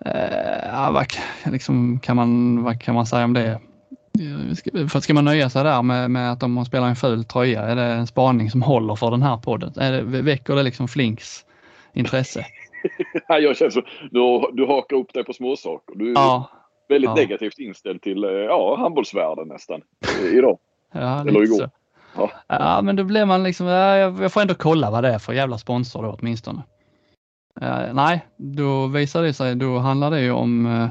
Eh, 0.06 0.92
vad, 0.92 1.06
liksom, 1.46 2.00
kan 2.00 2.16
man, 2.16 2.64
vad 2.64 2.82
kan 2.82 2.96
man 2.96 3.06
säga 3.06 3.26
om 3.26 3.34
det? 3.34 3.60
För 4.90 5.00
ska 5.00 5.14
man 5.14 5.26
nöja 5.26 5.50
sig 5.50 5.64
där 5.64 5.82
med, 5.82 6.12
med 6.12 6.32
att 6.32 6.40
de 6.40 6.66
spelar 6.66 6.88
en 6.88 6.96
ful 6.96 7.24
tröja? 7.24 7.62
Är 7.62 7.76
det 7.76 7.84
en 7.84 8.08
spaning 8.08 8.52
som 8.52 8.62
håller 8.62 8.96
för 8.96 9.12
den 9.12 9.22
här 9.22 9.38
podden? 9.38 9.74
Är 9.78 9.92
det, 9.92 10.02
väcker 10.02 10.56
det 10.56 10.64
liksom 10.64 10.88
Flinks 10.88 11.46
intresse? 11.94 12.46
jag 13.28 13.58
känner 13.58 13.72
så, 13.72 13.82
du, 14.12 14.52
du 14.54 14.68
hakar 14.68 14.96
upp 14.96 15.14
dig 15.14 15.24
på 15.24 15.34
småsaker. 15.34 15.96
Du 15.96 16.10
är 16.10 16.14
ja. 16.14 16.50
väldigt 16.90 17.10
ja. 17.10 17.16
negativt 17.16 17.60
inställd 17.60 18.02
till 18.02 18.24
ja, 18.48 18.76
handbollsvärlden 18.80 19.48
nästan 19.48 19.82
idag. 20.34 20.60
Ja, 20.94 21.22
Eller 21.22 21.44
igår. 21.44 21.70
Ja. 22.16 22.32
ja. 22.48 22.82
men 22.82 22.96
då 22.96 23.04
blir 23.04 23.26
man 23.26 23.44
liksom, 23.44 23.68
ja, 23.68 23.96
jag 23.98 24.34
får 24.34 24.42
ändå 24.42 24.54
kolla 24.54 24.92
vad 24.92 25.04
det 25.04 25.10
är 25.10 25.20
för 25.20 25.34
jävla 25.34 25.58
sponsor 25.58 26.04
då 26.04 26.18
åtminstone. 26.20 26.64
Uh, 27.62 27.94
nej, 27.94 28.26
då 28.38 28.88
visar 28.88 29.24
det 29.24 29.34
sig, 29.34 29.56
då 29.56 29.78
handlar 29.78 30.12
det 30.12 30.22
ju 30.22 30.32
om 30.32 30.66
uh, 30.66 30.90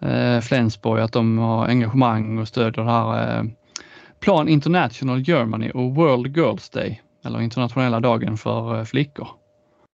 eh, 0.00 0.40
Flensburg 0.40 1.00
att 1.00 1.12
de 1.12 1.38
har 1.38 1.66
engagemang 1.66 2.38
och 2.38 2.48
stödjer 2.48 2.84
det 2.84 2.90
här 2.90 3.38
eh, 3.38 3.44
Plan 4.20 4.48
International 4.48 5.20
Germany 5.20 5.70
och 5.70 5.94
World 5.94 6.36
Girls 6.36 6.70
Day 6.70 7.02
eller 7.24 7.40
internationella 7.40 8.00
dagen 8.00 8.36
för 8.36 8.78
eh, 8.78 8.84
flickor. 8.84 9.28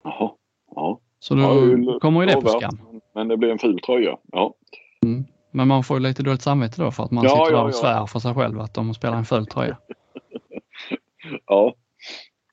Jaha. 0.03 0.31
Ja. 0.75 0.99
Så 1.19 1.35
då 1.35 1.41
Ja, 1.41 1.99
kommer 1.99 2.21
ju 2.21 2.27
det 2.27 2.41
på 2.41 2.47
skam. 2.47 2.79
Men 3.15 3.27
det 3.27 3.37
blir 3.37 3.49
en 3.49 3.59
ful 3.59 3.79
tröja. 3.79 4.17
Ja. 4.31 4.53
Mm. 5.05 5.25
Men 5.51 5.67
man 5.67 5.83
får 5.83 5.97
ju 5.97 6.03
lite 6.03 6.23
dåligt 6.23 6.41
samvete 6.41 6.81
då 6.81 6.91
för 6.91 7.03
att 7.03 7.11
man 7.11 7.23
Ja, 7.23 7.29
sitter 7.29 7.51
ja, 7.51 7.57
där 7.57 7.65
och 7.65 7.75
svär 7.75 8.05
för 8.05 8.19
sig 8.19 8.33
själv 8.33 8.59
att 8.59 8.73
de 8.73 8.93
spelar 8.93 9.17
en 9.17 9.25
ful 9.25 9.45
tröja. 9.45 9.77
ja. 11.47 11.73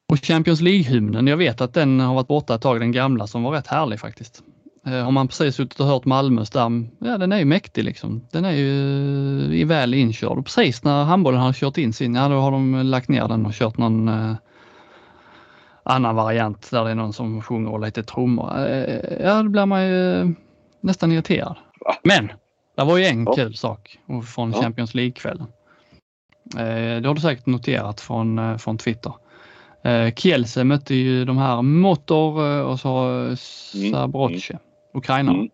Och 0.09 0.19
Champions 0.19 0.61
League-hymnen, 0.61 1.27
jag 1.27 1.37
vet 1.37 1.61
att 1.61 1.75
den 1.75 2.01
har 2.01 2.15
varit 2.15 2.29
borta 2.29 2.55
ett 2.55 2.63
tag, 2.63 2.81
den 2.81 2.93
gamla 2.93 3.27
som 3.27 3.43
var 3.43 3.51
rätt 3.53 3.67
härlig 3.67 4.01
faktiskt. 4.01 4.43
Eh, 4.87 5.05
har 5.05 5.11
man 5.11 5.29
precis 5.29 5.55
suttit 5.57 5.81
och 5.81 5.87
hört 5.87 6.05
Malmös 6.05 6.51
där, 6.51 6.89
ja 6.99 7.19
den 7.19 7.33
är 7.33 7.39
ju 7.39 7.45
mäktig 7.45 7.85
liksom. 7.85 8.27
Den 8.33 8.45
är 8.45 8.53
ju 8.53 9.61
är 9.61 9.65
väl 9.65 9.95
inkörd 9.95 10.39
och 10.39 10.45
precis 10.45 10.85
när 10.85 11.05
handbollen 11.05 11.41
har 11.41 11.53
kört 11.53 11.79
in 11.79 11.93
sin, 11.93 12.15
ja 12.15 12.29
då 12.29 12.35
har 12.35 12.51
de 12.51 12.75
lagt 12.75 13.09
ner 13.09 13.29
den 13.29 13.47
och 13.47 13.53
kört 13.53 13.79
någon 13.79 14.09
eh, 14.09 14.35
annan 15.83 16.17
variant 16.17 16.71
där 16.71 16.85
det 16.85 16.91
är 16.91 16.95
någon 16.95 17.13
som 17.13 17.43
sjunger 17.43 17.73
och 17.73 17.81
lite 17.81 18.03
trummor. 18.03 18.69
Eh, 18.69 19.23
ja, 19.25 19.43
då 19.43 19.49
blir 19.49 19.67
man 19.67 19.87
ju 19.87 20.21
eh, 20.21 20.29
nästan 20.81 21.13
irriterad. 21.13 21.57
Men 22.05 22.33
det 22.77 22.85
var 22.85 22.99
ju 22.99 23.05
en 23.05 23.25
Ja. 23.25 23.33
kul 23.35 23.55
sak 23.55 23.99
från 24.35 24.53
Ja. 24.53 24.63
Champions 24.63 24.95
League-kvällen. 24.95 25.47
Eh, 26.59 27.01
det 27.03 27.07
har 27.09 27.15
du 27.15 27.21
säkert 27.21 27.47
noterat 27.47 28.01
från, 28.01 28.39
eh, 28.39 28.57
från 28.57 28.79
Twitter. 28.79 29.13
Eh, 29.85 30.15
Kielce 30.15 30.65
mötte 30.65 30.95
ju 30.95 31.25
de 31.25 31.39
här 31.39 31.63
Motor 31.63 32.47
eh, 32.47 32.61
och 32.61 32.81
så 32.81 33.25
eh, 33.27 33.35
Zabrocce, 33.93 34.59
ukrainarna. 34.93 35.39
Mm. 35.39 35.51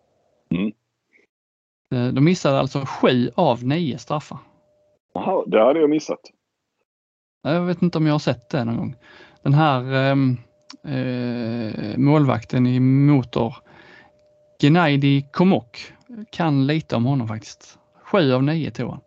Mm. 0.50 0.72
Eh, 1.94 2.14
De 2.14 2.24
missade 2.24 2.58
alltså 2.58 2.84
sju 2.86 3.30
av 3.34 3.64
nio 3.64 3.98
straffar. 3.98 4.38
Jaha, 5.14 5.44
det 5.46 5.64
hade 5.64 5.80
jag 5.80 5.90
missat. 5.90 6.20
Jag 7.42 7.60
vet 7.60 7.82
inte 7.82 7.98
om 7.98 8.06
jag 8.06 8.14
har 8.14 8.18
sett 8.18 8.50
det 8.50 8.64
någon 8.64 8.76
gång. 8.76 8.96
Den 9.42 9.54
här 9.54 9.94
ehm, 9.94 10.36
eh, 10.84 11.98
målvakten 11.98 12.66
i 12.66 12.80
Motor, 12.80 13.54
Gennady 14.60 15.22
Komok, 15.32 15.92
kan 16.30 16.66
lite 16.66 16.96
om 16.96 17.04
honom 17.04 17.28
faktiskt. 17.28 17.78
Sju 18.02 18.32
av 18.32 18.42
nio 18.42 18.70
tog 18.70 18.90
han. 18.90 19.00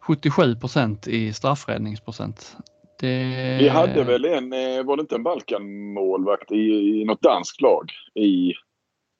77 0.00 0.56
procent 0.56 1.08
i 1.08 1.32
straffräddningsprocent. 1.32 2.56
Det... 3.00 3.24
Vi 3.60 3.68
hade 3.68 4.04
väl 4.04 4.24
en, 4.24 4.52
eh, 4.52 4.84
var 4.84 4.96
det 4.96 5.00
inte 5.00 5.14
en 5.14 5.22
Balkan-målvakt 5.22 6.52
i, 6.52 7.00
i 7.00 7.04
något 7.04 7.22
danskt 7.22 7.60
lag 7.60 7.90
i 8.14 8.52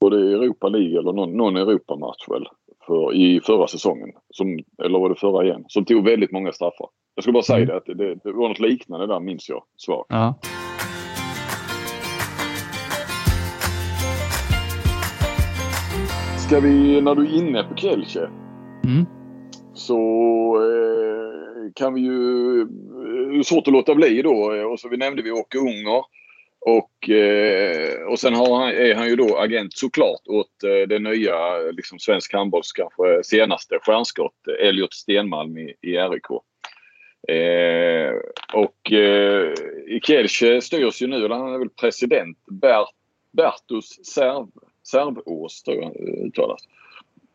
både 0.05 0.17
Europa 0.35 0.69
League 0.69 0.99
eller 0.99 1.13
någon, 1.13 1.37
någon 1.37 1.57
Europamatch 1.57 2.29
väl? 2.29 2.47
För, 2.87 3.15
I 3.15 3.41
förra 3.41 3.67
säsongen. 3.67 4.09
Som, 4.31 4.59
eller 4.85 4.99
var 4.99 5.09
det 5.09 5.15
förra 5.15 5.45
igen? 5.45 5.65
Som 5.69 5.85
tog 5.85 6.05
väldigt 6.05 6.33
många 6.33 6.53
straffar. 6.53 6.89
Jag 7.15 7.25
skulle 7.25 7.33
bara 7.33 7.43
säga 7.43 7.57
Mm. 7.59 7.69
det 7.69 7.77
att 7.77 7.99
det, 7.99 8.15
det 8.15 8.33
var 8.33 8.49
något 8.49 8.61
liknande 8.61 9.07
där 9.07 9.21
minns 9.21 9.49
jag 9.49 9.63
svagt. 9.77 10.07
Ja. 10.09 10.35
Ska 16.47 16.61
vi, 16.61 17.01
när 17.01 17.15
du 17.15 17.23
är 17.27 17.35
inne 17.39 17.63
på 17.63 17.75
Kielce 17.77 18.31
Mm. 18.85 19.07
så 19.75 19.97
eh, 20.57 21.71
kan 21.75 21.95
vi 21.95 22.01
ju... 22.01 22.61
eh, 22.61 22.67
Det 23.33 23.39
är 23.39 23.43
svårt 23.43 23.67
att 23.67 23.73
låta 23.73 23.95
bli 23.95 24.23
då. 24.23 24.55
eh, 24.55 24.63
Och 24.65 24.81
så 24.81 24.89
vi 24.89 24.97
nämnde 24.97 25.23
vi 25.23 25.31
Åke 25.33 25.59
Unger. 25.59 26.03
Och, 26.67 27.11
eh, 27.11 28.03
och 28.03 28.19
sen 28.19 28.35
han, 28.35 28.69
är 28.69 28.95
han 28.95 29.09
ju 29.09 29.17
då 29.17 29.37
agent 29.39 29.77
såklart 29.77 30.27
åt 30.29 30.63
eh, 30.65 30.89
det 30.89 30.99
nya 30.99 31.59
liksom 31.59 31.99
svensk 31.99 32.33
handbolls 32.33 32.73
kanske 32.73 33.25
senaste 33.25 33.79
stjärnskott 33.83 34.49
eh, 34.49 34.69
Elliot 34.69 34.95
Stenmalm 34.95 35.59
i, 35.59 35.75
i 35.81 35.97
RIK. 35.97 36.31
Eh, 37.29 38.15
och 38.53 38.93
eh, 38.93 39.53
Kielce 40.03 40.61
styrs 40.61 41.03
ju 41.03 41.07
nu, 41.07 41.17
eller 41.17 41.35
han 41.35 41.55
är 41.55 41.59
väl 41.59 41.71
president, 41.71 42.39
Bert, 42.47 42.89
Bertus 43.33 44.07
Serv, 44.07 44.47
Servås 44.83 45.63
tror 45.63 45.77
jag 45.77 45.93
det 45.93 46.27
uttalas. 46.27 46.61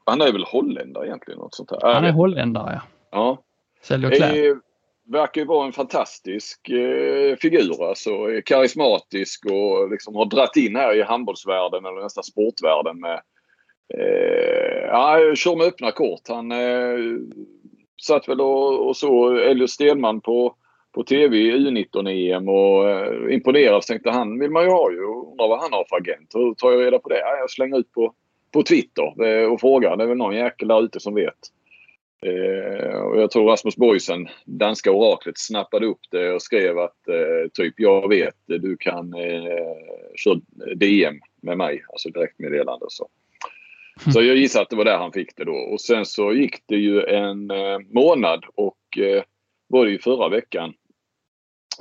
Han 0.06 0.22
är 0.22 0.32
väl 0.32 0.44
holländare 0.44 1.08
egentligen. 1.08 1.40
Något 1.40 1.56
sånt 1.56 1.72
här. 1.72 1.80
Han 1.94 2.04
är 2.04 2.08
vet- 2.08 2.16
holländare, 2.16 2.72
ja. 2.74 2.82
ja. 3.12 3.44
Säljer 3.82 4.12
kläder. 4.12 4.50
Eh, 4.50 4.56
verkar 5.12 5.42
ju 5.42 5.48
vara 5.48 5.66
en 5.66 5.74
fantastisk 5.74 6.70
eh, 6.70 7.36
figur. 7.36 7.90
Alltså, 7.90 8.12
karismatisk 8.46 9.46
och 9.46 9.92
liksom 9.92 10.16
har 10.16 10.26
dratt 10.26 10.56
in 10.56 10.76
här 10.76 10.96
i 10.96 11.02
handbollsvärlden 11.02 11.86
eller 11.86 12.02
nästan 12.02 12.24
sportvärlden 12.24 13.00
med 13.00 13.22
eh, 13.98 14.88
ja, 14.88 15.36
kör 15.36 15.56
med 15.56 15.68
öppna 15.68 15.92
kort. 15.92 16.22
Han 16.28 16.52
eh, 16.52 16.98
satt 18.02 18.30
väl 18.30 18.42
och, 18.42 18.88
och 18.88 18.98
så 18.98 19.38
Elliot 19.38 19.70
Stenman 19.70 20.22
på, 20.22 20.56
på 20.92 21.04
tv 21.04 21.38
i 21.38 21.52
U19-EM 21.52 22.50
och 22.50 22.90
eh, 22.90 23.34
imponerad. 23.34 23.82
Tänkte 23.82 24.12
han 24.12 24.40
vill 24.40 24.52
man 24.52 24.64
ju 24.64 24.70
ha 24.70 24.92
ju. 24.92 25.04
Undrar 25.04 25.48
vad 25.48 25.62
han 25.62 25.74
har 25.74 25.86
för 25.90 25.96
agent. 25.96 26.32
Hur 26.34 26.54
tar 26.54 26.72
jag 26.72 26.82
reda 26.82 27.00
på 27.00 27.10
det? 27.10 27.20
Ja, 27.20 27.38
jag 27.40 27.52
slänger 27.52 27.80
ut 27.80 27.92
på, 27.92 28.14
på 28.54 28.64
Twitter 28.64 29.26
eh, 29.26 29.52
och 29.52 29.60
frågar. 29.60 29.98
Det 29.98 30.04
är 30.04 30.08
väl 30.08 30.18
någon 30.18 30.36
jäkel 30.36 30.68
där 30.68 30.84
ute 30.84 31.00
som 31.00 31.16
vet. 31.16 31.59
Eh, 32.22 33.00
och 33.00 33.22
jag 33.22 33.32
tror 33.32 33.50
Rasmus 33.50 33.76
Boysen, 33.76 34.28
danska 34.46 34.92
oraklet, 34.92 35.38
snappade 35.38 35.86
upp 35.86 36.00
det 36.12 36.34
och 36.34 36.42
skrev 36.42 36.80
att 36.80 37.08
eh, 37.08 37.50
typ 37.54 37.74
jag 37.78 38.10
vet, 38.10 38.36
du 38.46 38.78
kan 38.78 39.14
eh, 39.14 39.44
köra 40.16 40.40
DM 40.76 41.20
med 41.42 41.58
mig, 41.58 41.84
alltså 41.90 42.10
direktmeddelande. 42.10 42.86
Så. 42.90 43.08
så 44.14 44.22
jag 44.22 44.38
gissar 44.38 44.62
att 44.62 44.70
det 44.70 44.76
var 44.76 44.86
där 44.86 44.98
han 44.98 45.12
fick 45.12 45.36
det 45.36 45.46
då. 45.46 45.56
Och 45.56 45.82
sen 45.82 46.06
så 46.06 46.34
gick 46.34 46.56
det 46.66 46.76
ju 46.78 47.04
en 47.04 47.52
eh, 47.52 47.80
månad 47.80 48.46
och 48.56 48.98
eh, 48.98 49.24
var 49.68 49.86
det 49.86 49.92
ju 49.92 50.00
förra 50.00 50.30
veckan. 50.30 50.74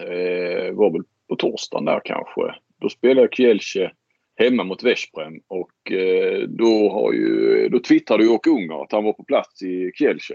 Eh, 0.00 0.72
var 0.72 0.92
väl 0.92 1.02
på 1.28 1.36
torsdagen 1.36 1.84
där 1.84 2.00
kanske. 2.04 2.54
Då 2.80 2.88
spelade 2.88 3.28
Kielce 3.32 3.92
hemma 4.38 4.64
mot 4.64 4.82
Veszprem 4.82 5.40
och 5.48 5.92
eh, 5.92 6.42
då, 6.48 6.90
har 6.92 7.12
ju, 7.12 7.68
då 7.68 7.78
twittrade 7.78 8.24
ju 8.24 8.30
Åke 8.30 8.50
Unger 8.50 8.82
att 8.82 8.92
han 8.92 9.04
var 9.04 9.12
på 9.12 9.24
plats 9.24 9.62
i 9.62 9.92
Kielce. 9.94 10.34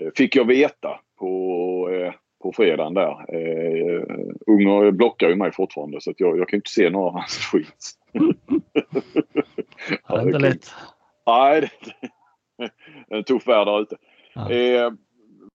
Eh, 0.00 0.08
fick 0.16 0.36
jag 0.36 0.44
veta 0.44 1.00
på, 1.18 1.90
eh, 1.92 2.14
på 2.42 2.52
fredagen 2.52 2.94
där. 2.94 3.34
Eh, 3.34 4.02
Unger 4.46 4.90
blockar 4.90 5.28
ju 5.28 5.36
mig 5.36 5.52
fortfarande 5.52 6.00
så 6.00 6.10
att 6.10 6.20
jag, 6.20 6.38
jag 6.38 6.48
kan 6.48 6.56
inte 6.56 6.70
se 6.70 6.90
några 6.90 7.06
av 7.06 7.12
hans. 7.12 7.52
Ja, 10.08 10.16
det 10.16 10.22
är 10.22 10.26
inte 10.26 10.38
lätt. 10.38 10.70
Nej, 11.26 11.60
det 13.08 13.14
är 13.14 13.18
en 13.18 13.24
tuff 13.24 13.46
värld 13.46 13.66
där 13.66 13.80
ute. 13.80 13.96
Ja. 14.34 14.50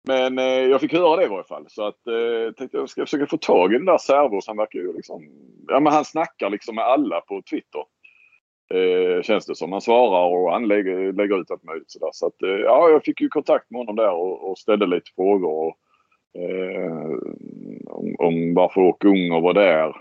Men 0.08 0.38
eh, 0.38 0.44
jag 0.44 0.80
fick 0.80 0.92
höra 0.92 1.16
det 1.16 1.24
i 1.24 1.28
varje 1.28 1.44
fall. 1.44 1.64
Så 1.68 1.86
att 1.86 2.06
eh, 2.06 2.52
tänkte 2.56 2.78
jag 2.78 2.88
ska 2.88 3.02
försöka 3.02 3.26
få 3.26 3.36
tag 3.36 3.72
i 3.72 3.76
den 3.76 3.86
där 3.86 3.98
Servos. 3.98 4.46
Han 4.46 4.56
verkar 4.56 4.78
ju 4.78 4.92
liksom... 4.96 5.22
Ja 5.68 5.80
men 5.80 5.92
han 5.92 6.04
snackar 6.04 6.50
liksom 6.50 6.74
med 6.74 6.84
alla 6.84 7.20
på 7.20 7.42
Twitter. 7.50 7.84
Eh, 8.74 9.22
känns 9.22 9.46
det 9.46 9.54
som. 9.54 9.72
Han 9.72 9.80
svarar 9.80 10.26
och 10.36 10.52
han 10.52 10.68
lägger, 10.68 11.12
lägger 11.12 11.40
ut 11.40 11.50
allt 11.50 11.64
möjligt 11.64 11.90
sådär. 11.90 12.10
Så 12.12 12.26
att 12.26 12.42
eh, 12.42 12.48
ja, 12.50 12.88
jag 12.88 13.04
fick 13.04 13.20
ju 13.20 13.28
kontakt 13.28 13.70
med 13.70 13.78
honom 13.78 13.96
där 13.96 14.10
och, 14.12 14.50
och 14.50 14.58
ställde 14.58 14.86
lite 14.86 15.10
frågor. 15.16 15.52
Och, 15.52 15.76
eh, 16.40 17.10
om, 17.86 18.14
om 18.18 18.54
varför 18.54 18.80
Åke 18.80 19.08
Unger 19.08 19.40
var 19.40 19.54
där. 19.54 19.96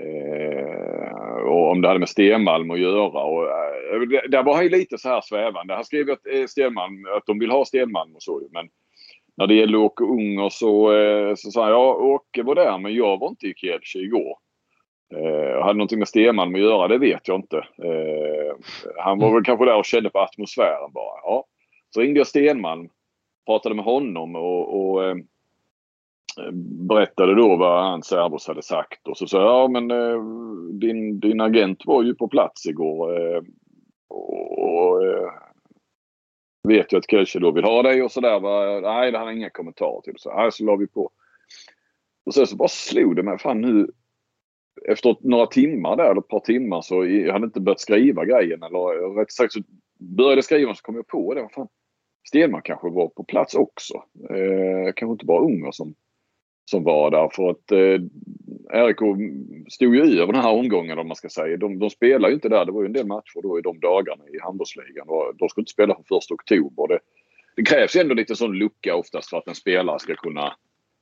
Eh, 0.00 1.36
och 1.46 1.70
om 1.70 1.80
det 1.82 1.88
hade 1.88 2.00
med 2.00 2.08
Stenmalm 2.08 2.70
att 2.70 2.78
göra. 2.80 3.24
Och, 3.24 3.44
eh, 3.44 4.00
det- 4.00 4.28
där 4.28 4.42
var 4.42 4.54
han 4.54 4.64
ju 4.64 4.70
lite 4.70 4.98
så 4.98 5.08
här 5.08 5.20
svävande. 5.20 5.74
Han 5.74 5.84
skrev 5.84 6.10
att, 6.10 6.26
eh, 6.26 6.46
Stenmalm, 6.46 7.06
att 7.16 7.26
de 7.26 7.38
vill 7.38 7.50
ha 7.50 7.64
Stenmalm 7.64 8.16
och 8.16 8.22
så 8.22 8.40
ju. 8.42 8.48
Men 8.52 8.68
när 9.36 9.46
det 9.46 9.54
gäller 9.54 9.78
Åke 9.78 10.04
Unger 10.04 10.48
så, 10.48 10.92
eh, 10.92 11.34
så 11.34 11.50
sa 11.50 11.62
han 11.62 11.72
ja, 11.72 11.94
Åke 11.94 12.42
var 12.42 12.54
där 12.54 12.78
men 12.78 12.94
jag 12.94 13.18
var 13.18 13.28
inte 13.28 13.46
i 13.46 13.54
Kielce 13.54 13.98
igår. 13.98 14.36
Eh, 15.14 15.62
hade 15.62 15.78
någonting 15.78 15.98
med 15.98 16.08
Stenmalm 16.08 16.54
att 16.54 16.60
göra, 16.60 16.88
det 16.88 16.98
vet 16.98 17.28
jag 17.28 17.38
inte. 17.38 17.56
Eh, 17.56 18.56
han 18.96 19.18
var 19.18 19.34
väl 19.34 19.44
kanske 19.44 19.64
där 19.64 19.76
och 19.76 19.84
kände 19.84 20.10
på 20.10 20.18
atmosfären 20.18 20.92
bara. 20.92 21.20
Ja. 21.22 21.44
Så 21.90 22.00
ringde 22.00 22.20
jag 22.20 22.26
Stenmalm, 22.26 22.88
pratade 23.46 23.74
med 23.74 23.84
honom 23.84 24.36
och, 24.36 24.80
och 24.80 25.04
eh, 25.04 25.16
berättade 26.88 27.34
då 27.34 27.56
vad 27.56 27.84
hans 27.84 28.06
Servos 28.06 28.48
hade 28.48 28.62
sagt. 28.62 29.08
Och 29.08 29.16
så 29.16 29.26
sa 29.26 29.40
jag, 29.40 29.48
ja 29.48 29.68
men 29.68 29.90
eh, 29.90 30.22
din, 30.72 31.20
din 31.20 31.40
agent 31.40 31.82
var 31.84 32.02
ju 32.02 32.14
på 32.14 32.28
plats 32.28 32.66
igår. 32.66 33.20
Eh, 33.20 33.42
och, 34.08 34.58
och 34.58 35.06
eh, 35.06 35.30
vet 36.68 36.92
ju 36.92 36.96
att 36.96 37.10
Kielce 37.10 37.38
då 37.38 37.50
vill 37.50 37.64
ha 37.64 37.82
dig 37.82 38.02
och 38.02 38.12
sådär. 38.12 38.40
va. 38.40 38.80
Nej, 38.80 39.12
det 39.12 39.18
hade 39.18 39.30
han 39.30 39.36
inga 39.38 39.50
kommentarer 39.50 40.00
till. 40.00 40.14
Så, 40.16 40.34
nej, 40.34 40.52
så 40.52 40.64
la 40.64 40.76
vi 40.76 40.86
på. 40.86 41.10
Och 42.24 42.34
sen 42.34 42.46
så 42.46 42.56
bara 42.56 42.68
slog 42.68 43.16
det 43.16 43.22
mig, 43.22 43.38
fan 43.38 43.60
nu 43.60 43.90
efter 44.88 45.16
några 45.20 45.46
timmar 45.46 45.96
där, 45.96 46.10
eller 46.10 46.20
ett 46.20 46.28
par 46.28 46.40
timmar 46.40 46.82
så 46.82 47.06
jag 47.06 47.32
hade 47.32 47.44
inte 47.44 47.60
börjat 47.60 47.80
skriva 47.80 48.24
grejen. 48.24 48.62
Eller 48.62 49.14
rätt 49.14 49.32
sagt 49.32 49.52
så 49.52 49.60
började 49.98 50.36
jag 50.36 50.44
skriva 50.44 50.74
så 50.74 50.82
kom 50.82 50.94
jag 50.94 51.06
på 51.06 51.34
det. 51.34 51.48
Fan, 51.54 51.68
Stenmark 52.28 52.66
kanske 52.66 52.90
var 52.90 53.08
på 53.08 53.24
plats 53.24 53.54
också. 53.54 53.94
Eh, 54.30 54.92
kanske 54.96 55.12
inte 55.12 55.26
bara 55.26 55.44
Unger 55.44 55.72
som, 55.72 55.94
som 56.70 56.84
var 56.84 57.10
där. 57.10 57.28
För 57.32 57.50
att 57.50 57.72
eh, 57.72 58.00
RIK 58.72 58.96
stod 59.68 59.94
ju 59.94 60.20
över 60.20 60.32
den 60.32 60.42
här 60.42 60.52
omgången 60.52 60.98
om 60.98 61.08
man 61.08 61.16
ska 61.16 61.28
säga. 61.28 61.56
De, 61.56 61.78
de 61.78 61.90
spelar 61.90 62.28
ju 62.28 62.34
inte 62.34 62.48
där. 62.48 62.64
Det 62.64 62.72
var 62.72 62.82
ju 62.82 62.86
en 62.86 62.92
del 62.92 63.06
matcher 63.06 63.42
då 63.42 63.58
i 63.58 63.62
de 63.62 63.80
dagarna 63.80 64.24
i 64.28 64.38
handbollsligan. 64.42 65.06
De 65.38 65.48
skulle 65.48 65.62
inte 65.62 65.72
spela 65.72 65.96
från 66.08 66.18
1 66.18 66.30
oktober. 66.30 66.88
Det, 66.88 66.98
det 67.56 67.62
krävs 67.62 67.96
ändå 67.96 68.14
lite 68.14 68.36
sån 68.36 68.58
lucka 68.58 68.96
oftast 68.96 69.30
för 69.30 69.36
att 69.36 69.48
en 69.48 69.54
spelare 69.54 69.98
ska 69.98 70.14
kunna 70.14 70.54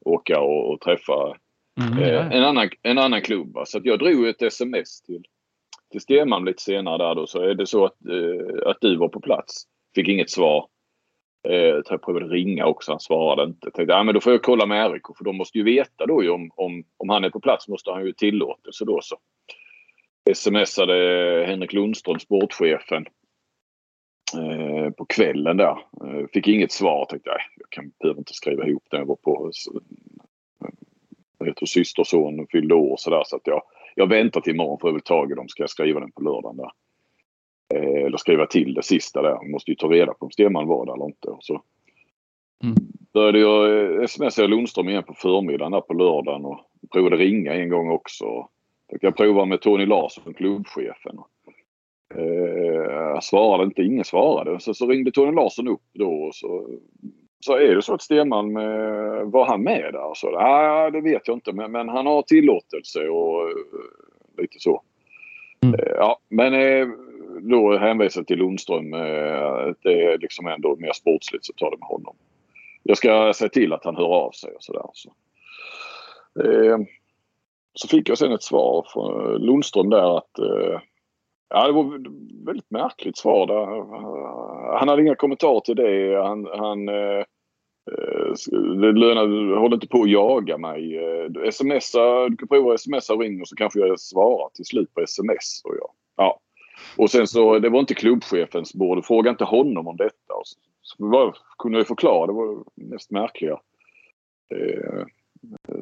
åka 0.05 0.41
och, 0.41 0.73
och 0.73 0.81
träffa 0.81 1.37
mm, 1.81 1.99
eh, 2.03 2.37
en, 2.37 2.45
annan, 2.45 2.71
en 2.83 2.99
annan 2.99 3.23
klubb. 3.23 3.57
Så 3.65 3.79
att 3.79 3.85
jag 3.85 3.99
drog 3.99 4.27
ett 4.27 4.43
sms 4.43 5.03
till, 5.03 5.23
till 5.91 6.01
Stenman 6.01 6.45
lite 6.45 6.63
senare 6.63 6.99
där 6.99 7.15
då. 7.15 7.27
Så 7.27 7.43
är 7.43 7.55
det 7.55 7.67
så 7.67 7.85
att, 7.85 8.07
eh, 8.07 8.71
att 8.71 8.79
du 8.81 8.97
var 8.97 9.09
på 9.09 9.21
plats. 9.21 9.65
Fick 9.95 10.09
inget 10.09 10.31
svar. 10.31 10.67
Eh, 11.49 11.83
jag 11.91 12.03
provade 12.03 12.27
ringa 12.27 12.67
också, 12.67 12.93
han 12.93 13.01
svarade 13.01 13.43
inte. 13.43 13.67
Jag 13.67 13.75
tänkte, 13.75 13.93
ja, 13.93 14.03
men 14.03 14.15
då 14.15 14.21
får 14.21 14.33
jag 14.33 14.43
kolla 14.43 14.67
med 14.67 14.93
RIK 14.93 15.03
för 15.19 15.25
de 15.25 15.37
måste 15.37 15.59
ju 15.59 15.65
veta 15.65 16.07
då 16.07 16.23
ju 16.23 16.31
om, 16.31 16.51
om, 16.55 16.85
om 16.97 17.09
han 17.09 17.25
är 17.25 17.31
på 17.31 17.41
plats 17.41 17.69
måste 17.69 17.91
han 17.91 18.07
ju 18.07 18.13
tillåtelse 18.13 18.85
då 18.85 19.01
så. 19.03 19.17
Smsade 20.35 20.95
Henrik 21.47 21.73
Lundström, 21.73 22.19
sportchefen, 22.19 23.07
eh, 24.37 24.91
på 24.91 25.05
kvällen 25.05 25.57
där. 25.57 25.79
Eh, 26.05 26.27
fick 26.33 26.49
inget 26.49 26.73
svar. 26.73 27.05
Tänkte 27.05 27.31
jag, 27.31 27.41
jag 27.57 27.71
kan, 27.71 27.93
behöver 28.01 28.19
inte 28.19 28.35
skriva 28.35 28.67
ihop 28.67 28.85
det. 28.91 28.97
Jag 28.97 29.07
var 29.07 29.17
på 29.17 29.53
jag 31.39 31.47
heter 31.47 31.67
systerson 31.67 32.47
fyllde 32.53 32.75
år 32.75 32.97
sådär 32.97 33.23
så 33.27 33.37
att 33.37 33.47
jag, 33.47 33.63
jag 33.95 34.09
väntar 34.09 34.41
till 34.41 34.55
imorgon 34.55 34.79
får 34.81 34.89
jag 34.89 34.95
väl 34.95 35.03
tag 35.03 35.33
i 35.33 35.35
dem. 35.35 35.49
Ska 35.49 35.63
jag 35.63 35.71
skriva 35.71 36.01
den 36.01 36.13
på 36.13 36.23
lördagen 36.23 36.57
där. 36.57 36.71
Eh, 37.75 38.05
eller 38.07 38.17
skriva 38.17 38.47
till 38.47 38.75
det 38.75 38.83
sista 38.83 39.23
där. 39.23 39.31
Jag 39.31 39.51
måste 39.51 39.71
ju 39.71 39.75
ta 39.75 39.89
reda 39.89 40.15
på 40.15 40.25
om 40.25 40.31
Stenman 40.31 40.67
var 40.67 40.87
där 40.87 40.93
eller 40.93 41.07
inte. 41.07 41.29
Och 41.29 41.45
så 41.45 41.63
mm. 42.65 42.77
började 43.13 43.39
jag 43.39 44.01
eh, 44.01 44.07
smsa 44.07 44.47
Lundström 44.47 44.89
igen 44.89 45.03
på 45.03 45.15
förmiddagen 45.15 45.73
där 45.73 45.81
på 45.81 45.95
lördagen 45.95 46.45
och 46.45 46.61
provade 46.93 47.17
ringa 47.17 47.55
en 47.55 47.69
gång 47.69 47.91
också. 47.91 48.49
Jag 49.01 49.17
prova 49.17 49.45
med 49.45 49.61
Tony 49.61 49.87
Larsson, 49.87 50.35
klubbchefen. 50.35 51.19
Eh, 52.15 53.21
svarade 53.21 53.65
inte, 53.65 53.83
ingen 53.83 54.05
svarade. 54.05 54.61
Så, 54.61 54.75
så 54.75 54.87
ringde 54.87 55.11
Tony 55.11 55.33
Larsson 55.33 55.69
upp 55.69 55.83
då 55.93 56.13
och 56.13 56.35
så, 56.35 56.69
så 57.41 57.57
är 57.57 57.75
det 57.75 57.83
så 57.83 57.95
att 57.95 58.03
Stenman, 58.03 58.57
eh, 58.57 59.23
var 59.25 59.47
han 59.47 59.63
med 59.63 59.93
där? 59.93 60.15
Så, 60.15 60.37
ah, 60.37 60.91
det 60.91 61.01
vet 61.01 61.29
jag 61.29 61.37
inte 61.37 61.53
men, 61.53 61.73
men 61.73 61.89
han 61.89 62.07
har 62.07 62.23
tillåtelse 62.23 63.09
och 63.09 63.49
eh, 63.49 63.57
lite 64.39 64.59
så. 64.59 64.83
Mm. 65.63 65.81
Ja, 65.97 66.19
men 66.29 66.53
då 67.41 67.79
hänvisar 67.79 68.23
till 68.23 68.39
Lundström. 68.39 68.95
Eh, 68.95 69.75
det 69.83 70.05
är 70.05 70.19
liksom 70.19 70.47
ändå 70.47 70.77
mer 70.77 70.93
sportsligt 70.93 71.45
så 71.45 71.53
tar 71.53 71.71
det 71.71 71.79
med 71.79 71.89
honom. 71.89 72.17
Jag 72.83 72.97
ska 72.97 73.33
se 73.35 73.49
till 73.49 73.73
att 73.73 73.85
han 73.85 73.97
hör 73.97 74.15
av 74.15 74.31
sig 74.31 74.53
och 74.53 74.63
sådär. 74.63 74.87
Så. 74.93 75.13
Eh, 76.45 76.79
så 77.75 77.89
fick 77.89 78.09
jag 78.09 78.19
sen 78.19 78.33
ett 78.33 78.43
svar 78.43 78.87
från 78.93 79.35
Lundström 79.35 79.91
där 79.91 80.17
att 80.17 80.39
eh, 80.39 80.81
Ja, 81.55 81.67
det 81.67 81.73
var 81.73 81.97
ett 81.97 82.47
väldigt 82.47 82.71
märkligt 82.71 83.19
svar 83.19 83.47
där. 83.47 84.79
Han 84.79 84.89
hade 84.89 85.03
inga 85.03 85.15
kommentarer 85.15 85.61
till 85.61 85.77
det. 85.77 86.23
Han, 86.23 86.49
han 86.59 86.87
det 88.81 88.93
lönar, 88.93 89.57
håll 89.57 89.75
inte 89.75 89.89
på 89.89 90.03
att 90.03 90.11
jaga 90.11 90.59
mig. 90.59 91.01
Smsa, 91.53 92.29
du 92.29 92.37
kan 92.37 92.49
prova 92.49 92.75
att 92.75 92.81
smsa 92.81 93.15
och 93.15 93.21
ring 93.21 93.41
och 93.41 93.49
så 93.49 93.57
kanske 93.57 93.81
jag 93.81 94.01
svarar 94.01 94.49
till 94.55 94.65
slut 94.65 94.95
på 94.95 95.01
sms. 95.01 95.63
Och 95.65 95.75
jag, 95.75 95.91
ja. 96.17 96.41
Och 96.97 97.11
sen 97.11 97.27
så, 97.27 97.59
det 97.59 97.69
var 97.69 97.81
inte 97.81 97.95
klubbchefens 97.95 98.75
bord. 98.75 99.05
Fråga 99.05 99.31
inte 99.31 99.45
honom 99.45 99.89
om 99.89 99.97
detta. 99.97 100.35
Och 100.35 100.47
så, 100.47 100.59
så 100.83 101.07
var, 101.07 101.37
kunde 101.59 101.79
jag 101.79 101.87
förklara. 101.87 102.27
Det 102.27 102.33
var 102.33 102.65
det 102.75 102.85
mest 102.85 103.11
märkliga 103.11 103.61
eh, 104.55 105.05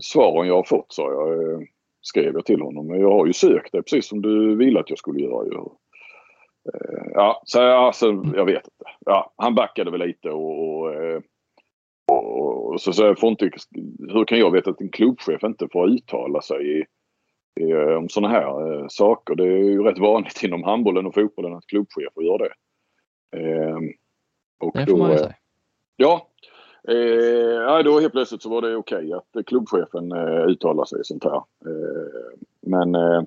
svaren 0.01 0.49
jag 0.49 0.55
har 0.55 0.63
fått 0.63 0.93
sa 0.93 1.13
jag. 1.13 1.53
Eh, 1.53 1.61
skrev 2.01 2.35
jag 2.35 2.45
till 2.45 2.61
honom. 2.61 2.87
Men 2.87 3.01
jag 3.01 3.13
har 3.13 3.27
ju 3.27 3.33
sökt 3.33 3.73
det 3.73 3.83
precis 3.83 4.09
som 4.09 4.23
du 4.23 4.57
ville 4.57 4.81
att 4.81 4.91
jag 4.91 4.99
skulle 4.99 5.21
göra. 5.21 5.47
Ju. 5.47 5.53
Eh, 6.75 7.07
ja, 7.15 7.43
så 7.45 7.63
alltså, 7.63 8.07
jag 8.35 8.45
vet 8.45 8.65
inte. 8.65 8.93
Ja, 9.07 9.33
han 9.37 9.55
backade 9.55 9.91
väl 9.91 10.01
lite 10.01 10.31
och, 10.31 10.79
och, 10.79 10.95
eh, 10.95 11.21
och, 12.13 12.73
och 12.73 12.81
så, 12.81 12.93
så 12.93 13.15
får 13.15 13.31
inte, 13.31 13.51
hur 13.99 14.25
kan 14.25 14.39
jag 14.39 14.51
veta 14.51 14.71
att 14.71 14.81
en 14.81 14.89
klubbchef 14.89 15.45
inte 15.45 15.69
får 15.73 15.89
uttala 15.89 16.43
sig 16.43 16.81
i, 16.81 16.85
om 17.97 18.09
sådana 18.09 18.35
här 18.35 18.89
saker? 18.89 19.35
Det 19.35 19.45
är 19.45 19.63
ju 19.63 19.83
rätt 19.83 19.99
vanligt 19.99 20.43
inom 20.43 20.63
handbollen 20.63 21.07
och 21.07 21.15
fotbollen 21.15 21.55
att 21.55 21.67
klubbchefer 21.67 22.23
gör 22.23 22.39
det. 22.39 22.53
Eh, 23.37 23.77
och 24.61 24.73
det 24.75 24.87
får 24.87 24.93
då, 24.93 24.97
man 24.97 25.13
ju 25.13 25.19
säga. 25.19 25.35
Ja, 25.97 26.29
Eh, 26.89 27.83
då 27.85 28.01
helt 28.01 28.13
plötsligt 28.13 28.43
så 28.43 28.49
var 28.49 28.63
det 28.63 28.77
okej 28.77 29.13
att 29.13 29.47
klubbchefen 29.47 30.13
eh, 30.13 30.47
uttalar 30.47 30.85
sig 30.85 31.05
sånt 31.05 31.25
här. 31.25 31.37
Eh, 31.37 32.39
men 32.61 32.95
eh, 32.95 33.23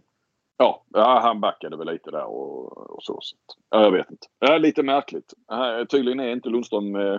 ja, 0.58 0.84
han 1.24 1.42
backade 1.42 1.78
väl 1.78 1.88
lite 1.88 2.12
där 2.12 2.26
och, 2.26 2.78
och 2.96 3.04
så. 3.04 3.18
så 3.22 3.36
ja, 3.70 3.84
jag 3.84 3.92
vet 3.92 4.12
inte. 4.12 4.28
Ja, 4.40 4.58
lite 4.58 4.84
märkligt. 4.84 5.34
Eh, 5.52 5.86
tydligen 5.86 6.20
är 6.20 6.32
inte 6.32 6.50
Lundström 6.50 6.96
eh, 6.96 7.18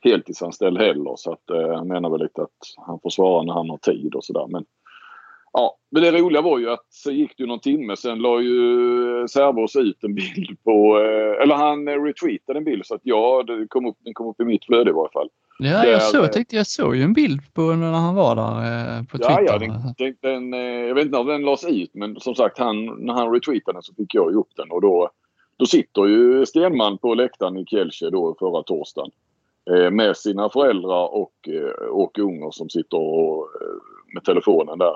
heltidsanställd 0.00 0.78
heller 0.78 1.16
så 1.16 1.32
att 1.32 1.50
eh, 1.50 1.76
han 1.76 1.88
menar 1.88 2.10
väl 2.10 2.20
lite 2.20 2.42
att 2.42 2.86
han 2.86 3.00
får 3.00 3.10
svara 3.10 3.42
när 3.42 3.52
han 3.52 3.70
har 3.70 3.78
tid 3.78 4.14
och 4.14 4.24
sådär. 4.24 4.46
Men 4.48 4.64
Ja, 5.52 5.76
men 5.90 6.02
det 6.02 6.12
roliga 6.12 6.42
var 6.42 6.58
ju 6.58 6.70
att 6.70 6.86
så 6.88 7.10
gick 7.10 7.34
det 7.36 7.46
någon 7.46 7.60
timme 7.60 7.96
sen 7.96 8.18
la 8.18 8.40
ju 8.40 9.28
Servos 9.28 9.76
ut 9.76 10.04
en 10.04 10.14
bild 10.14 10.62
på, 10.64 10.98
eh, 10.98 11.42
eller 11.42 11.54
han 11.54 11.88
retweetade 11.88 12.58
en 12.58 12.64
bild 12.64 12.86
så 12.86 12.94
att 12.94 13.00
ja, 13.04 13.42
det 13.46 13.66
kom 13.68 13.86
upp, 13.86 13.96
den 14.04 14.14
kom 14.14 14.26
upp 14.26 14.40
i 14.40 14.44
mitt 14.44 14.64
flöde 14.64 14.90
i 14.90 14.92
varje 14.92 15.12
fall. 15.12 15.28
Ja, 15.58 15.86
jag, 15.86 16.02
såg, 16.02 16.24
jag 16.24 16.32
tänkte 16.32 16.56
jag 16.56 16.66
såg 16.66 16.96
ju 16.96 17.02
en 17.02 17.12
bild 17.12 17.40
på 17.54 17.62
när 17.62 17.92
han 17.92 18.14
var 18.14 18.36
där 18.36 18.96
eh, 18.96 19.02
på 19.04 19.18
Twitter. 19.18 19.30
Ja, 19.30 19.42
ja 19.42 19.58
den, 19.58 20.14
den, 20.20 20.54
eh, 20.54 20.60
jag 20.60 20.94
vet 20.94 21.04
inte 21.04 21.18
om 21.18 21.26
den 21.26 21.42
lades 21.42 21.64
ut 21.64 21.94
men 21.94 22.20
som 22.20 22.34
sagt 22.34 22.58
han, 22.58 22.86
när 22.86 23.14
han 23.14 23.32
retweetade 23.32 23.76
den 23.76 23.82
så 23.82 23.94
fick 23.94 24.14
jag 24.14 24.30
ju 24.30 24.36
upp 24.36 24.56
den 24.56 24.70
och 24.70 24.80
då, 24.80 25.10
då 25.56 25.66
sitter 25.66 26.06
ju 26.06 26.46
Stenman 26.46 26.98
på 26.98 27.14
läktaren 27.14 27.56
i 27.56 27.64
Kielce 27.66 28.10
då 28.10 28.36
förra 28.38 28.62
torsdagen 28.62 29.10
eh, 29.70 29.90
med 29.90 30.16
sina 30.16 30.48
föräldrar 30.48 31.14
och 31.14 31.48
Åke 31.90 32.22
Unger 32.22 32.50
som 32.50 32.68
sitter 32.68 32.98
och, 32.98 33.48
med 34.14 34.24
telefonen 34.24 34.78
där 34.78 34.92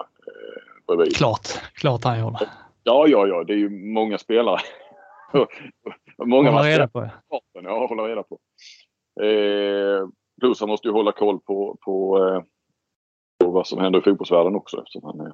bredvid. 0.86 1.16
Klart, 1.16 1.48
klart 1.74 2.04
han 2.04 2.20
gjorde. 2.20 2.50
Ja, 2.84 3.06
ja, 3.08 3.26
ja, 3.26 3.44
det 3.44 3.52
är 3.52 3.56
ju 3.56 3.70
många 3.70 4.18
spelare. 4.18 4.60
många 6.24 6.50
hålla 6.50 6.68
reda 6.68 6.88
på. 6.88 7.10
Ja, 7.52 7.86
hålla 7.86 8.08
reda 8.08 8.22
på. 8.22 8.38
Eh, 9.24 10.08
Plus 10.42 10.60
han 10.60 10.68
måste 10.68 10.88
ju 10.88 10.94
hålla 10.94 11.12
koll 11.12 11.40
på, 11.40 11.76
på, 11.80 12.24
eh, 12.24 12.42
på 13.38 13.50
vad 13.50 13.66
som 13.66 13.78
händer 13.78 13.98
i 13.98 14.02
fotbollsvärlden 14.02 14.54
också 14.54 14.78
eftersom 14.78 15.04
han 15.04 15.26
är 15.26 15.32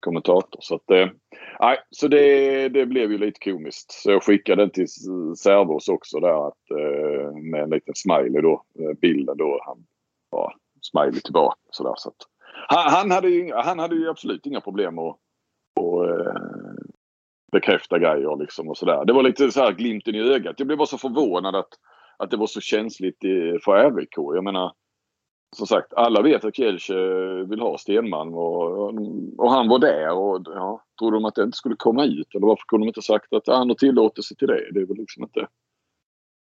kommentator. 0.00 0.60
Så, 0.60 0.74
att, 0.74 0.90
eh, 0.90 1.08
så 1.90 2.08
det, 2.08 2.68
det 2.68 2.86
blev 2.86 3.12
ju 3.12 3.18
lite 3.18 3.50
komiskt. 3.50 3.92
Så 3.92 4.10
jag 4.10 4.22
skickade 4.22 4.62
den 4.62 4.70
till 4.70 4.88
Servos 5.36 5.88
också 5.88 6.20
där 6.20 6.48
att, 6.48 6.70
eh, 6.70 7.32
med 7.32 7.62
en 7.62 7.70
liten 7.70 7.94
smiley 7.94 8.42
då. 8.42 8.62
Bilden 9.00 9.36
då. 9.36 9.60
Han 9.66 9.86
var 10.30 10.54
smiley 10.80 11.20
tillbaka. 11.20 11.58
Så 11.70 11.84
där, 11.84 11.94
så 11.96 12.08
att, 12.08 12.16
han, 12.68 12.92
han, 12.92 13.10
hade 13.10 13.28
ju, 13.28 13.52
han 13.54 13.78
hade 13.78 13.96
ju 13.96 14.08
absolut 14.08 14.46
inga 14.46 14.60
problem 14.60 14.98
att, 14.98 15.16
att 15.80 16.26
eh, 16.26 16.32
bekräfta 17.52 17.98
grejer 17.98 18.36
liksom 18.36 18.68
och 18.68 18.76
sådär. 18.76 19.04
Det 19.04 19.12
var 19.12 19.22
lite 19.22 19.52
så 19.52 19.60
här 19.60 19.72
glimten 19.72 20.14
i 20.14 20.20
ögat. 20.20 20.54
Jag 20.58 20.66
blev 20.66 20.78
bara 20.78 20.86
så 20.86 20.98
förvånad 20.98 21.56
att 21.56 21.68
att 22.18 22.30
det 22.30 22.36
var 22.36 22.46
så 22.46 22.60
känsligt 22.60 23.18
för 23.64 23.96
RIK. 23.96 24.14
Jag 24.16 24.44
menar, 24.44 24.72
som 25.56 25.66
sagt, 25.66 25.92
alla 25.92 26.22
vet 26.22 26.44
att 26.44 26.56
Kielce 26.56 26.94
vill 27.48 27.60
ha 27.60 27.78
Stenman 27.78 28.34
och, 28.34 28.94
och 29.38 29.50
han 29.50 29.68
var 29.68 29.78
där. 29.78 30.12
Och, 30.12 30.42
ja, 30.44 30.84
trodde 30.98 31.16
de 31.16 31.24
att 31.24 31.34
det 31.34 31.42
inte 31.42 31.56
skulle 31.56 31.76
komma 31.76 32.04
ut? 32.04 32.34
Eller 32.34 32.46
varför 32.46 32.64
kunde 32.68 32.86
de 32.86 32.88
inte 32.88 33.02
sagt 33.02 33.32
att 33.32 33.46
han 33.46 33.68
har 33.68 33.74
tillåtelse 33.74 34.34
till 34.34 34.48
det? 34.48 34.70
Det 34.72 34.80
är 34.80 34.86
väl 34.86 34.96
liksom 34.96 35.22
inte... 35.22 35.46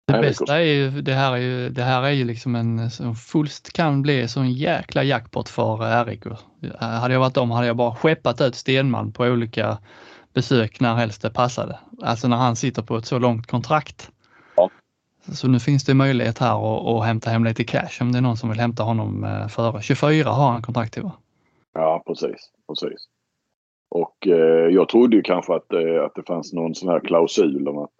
Det 0.08 0.22
bästa 0.22 0.58
är 0.58 0.66
ju, 0.66 1.02
det 1.02 1.14
här 1.14 1.34
är 1.34 1.38
ju, 1.38 1.70
det 1.70 1.84
här 1.84 2.04
är 2.04 2.12
ju 2.12 2.26
liksom 2.26 2.56
en 2.56 2.92
som 2.92 3.16
fullst 3.16 3.74
kan 3.74 4.02
bli 4.02 4.22
en 4.22 4.30
sån 4.30 4.52
jäkla 4.52 5.04
jackpot 5.04 5.50
för 5.50 6.06
RIK. 6.06 6.24
Hade 6.80 7.14
jag 7.14 7.20
varit 7.20 7.34
dem 7.34 7.52
hade 7.52 7.68
jag 7.68 7.76
bara 7.76 7.96
skeppat 7.96 8.42
ut 8.42 8.56
Stenman 8.56 9.12
på 9.12 9.24
olika 9.24 9.78
besök 10.34 10.80
när 10.80 10.96
helst 10.96 11.22
det 11.22 11.30
passade. 11.30 11.80
Alltså 12.02 12.28
när 12.28 12.38
han 12.38 12.56
sitter 12.56 12.82
på 12.82 12.98
ett 12.98 13.06
så 13.06 13.20
långt 13.20 13.48
kontrakt. 13.48 14.12
Så 15.34 15.48
nu 15.48 15.60
finns 15.60 15.86
det 15.86 15.94
möjlighet 15.94 16.40
här 16.40 16.78
att, 16.78 16.88
att 16.88 17.06
hämta 17.06 17.30
hem 17.30 17.44
lite 17.44 17.64
cash 17.64 18.02
om 18.02 18.12
det 18.12 18.18
är 18.18 18.22
någon 18.22 18.38
som 18.38 18.50
vill 18.50 18.60
hämta 18.60 18.84
honom 18.84 19.24
eh, 19.24 19.48
före. 19.48 19.82
24 19.82 20.30
har 20.30 20.52
han 20.52 20.62
kontrakt 20.62 20.94
till 20.94 21.04
va? 21.04 21.12
Ja 21.74 22.04
precis, 22.08 22.52
precis. 22.68 23.08
Och 23.90 24.28
eh, 24.28 24.74
jag 24.74 24.90
trodde 24.90 25.16
ju 25.16 25.22
kanske 25.22 25.56
att, 25.56 25.74
eh, 25.74 26.04
att 26.06 26.16
det 26.16 26.24
fanns 26.28 26.54
någon 26.54 26.76
sån 26.76 26.90
här 26.90 27.00
klausul 27.00 27.68
om 27.68 27.78
att, 27.78 27.96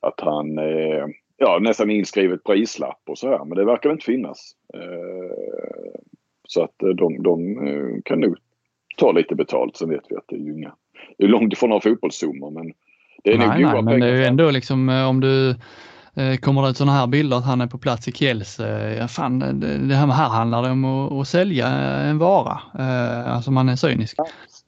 att 0.00 0.20
han 0.20 0.58
eh, 0.58 1.06
ja, 1.36 1.58
nästan 1.58 1.90
inskrivet 1.90 2.44
prislapp 2.44 3.02
och 3.06 3.18
så 3.18 3.28
här. 3.28 3.44
Men 3.44 3.58
det 3.58 3.64
verkar 3.64 3.90
inte 3.90 4.04
finnas. 4.04 4.52
Eh, 4.74 6.00
så 6.48 6.62
att 6.62 6.82
eh, 6.82 6.88
de, 6.88 7.22
de 7.22 7.66
eh, 7.68 8.02
kan 8.04 8.20
nog 8.20 8.36
ta 8.96 9.12
lite 9.12 9.34
betalt. 9.34 9.76
Sen 9.76 9.90
vet 9.90 10.04
vi 10.08 10.16
att 10.16 10.24
det 10.26 10.36
är 10.36 10.40
ju 10.40 10.52
inga, 10.52 10.74
det 11.18 11.24
är 11.24 11.28
långt 11.28 11.52
ifrån 11.52 11.70
några 11.70 11.80
fotbollssummor 11.80 12.50
men 12.50 12.72
det 13.24 13.32
är 13.32 13.38
nej, 13.38 13.62
nog 13.62 13.72
nej, 13.72 13.82
men 13.82 14.00
det 14.00 14.06
är 14.06 14.16
ju 14.16 14.24
ändå 14.24 14.50
liksom 14.50 14.88
om 14.88 15.20
du 15.20 15.54
Eh, 16.18 16.36
kommer 16.36 16.62
det 16.62 16.68
ut 16.68 16.76
sådana 16.76 16.92
här 16.92 17.06
bilder 17.06 17.36
att 17.36 17.44
han 17.44 17.60
är 17.60 17.66
på 17.66 17.78
plats 17.78 18.08
i 18.08 18.12
Kiels, 18.12 18.58
ja, 18.98 19.08
fan, 19.08 19.38
det 19.88 19.94
här, 19.94 20.06
här 20.06 20.28
handlar 20.28 20.62
det 20.62 20.70
om 20.70 20.84
att, 20.84 21.12
att 21.12 21.28
sälja 21.28 21.66
en 21.68 22.18
vara. 22.18 22.60
Alltså 23.26 23.50
man 23.50 23.68
är 23.68 23.76
cynisk. 23.76 24.16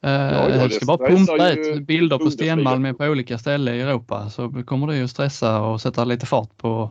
Ja. 0.01 0.49
Ja, 0.49 0.51
ja, 0.51 0.69
ska 0.69 0.87
bara 0.87 1.09
pumpa 1.09 1.51
ut 1.51 1.87
bilder 1.87 2.19
på 2.19 2.31
Stenmalm 2.31 2.95
på 2.95 3.05
olika 3.05 3.39
ställen 3.39 3.75
i 3.75 3.81
Europa 3.81 4.31
så 4.31 4.63
kommer 4.67 4.87
det 4.87 4.97
ju 4.97 5.09
stressa 5.09 5.63
och 5.63 5.81
sätta 5.81 6.05
lite 6.05 6.27
fart 6.27 6.57
på, 6.57 6.91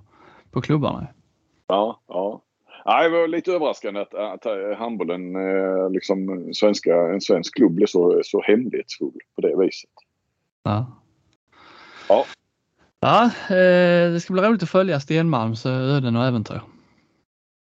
på 0.52 0.62
klubbarna. 0.62 1.08
Ja, 1.67 2.02
ja. 2.08 2.41
Det 2.86 3.10
var 3.10 3.28
lite 3.28 3.52
överraskande 3.52 4.00
att, 4.00 4.13
att 4.13 4.45
handbollen, 4.78 5.34
liksom 5.93 6.50
svenska, 6.54 6.95
en 6.95 7.22
svensk 7.22 7.56
klubb 7.56 7.72
blev 7.72 7.86
så, 7.86 8.22
så 8.24 8.41
hemlighetsfull 8.41 9.19
på 9.36 9.41
det 9.41 9.56
viset. 9.58 9.89
Ja. 10.63 10.86
Ja. 12.10 12.26
Ja, 13.00 13.24
eh, 13.50 14.12
det 14.12 14.19
ska 14.19 14.34
bli 14.34 14.41
roligt 14.41 14.63
att 14.63 14.69
följa 14.69 15.00
Stenmalms 15.00 15.65
öden 15.65 16.15
och 16.15 16.26
äventyr. 16.26 16.62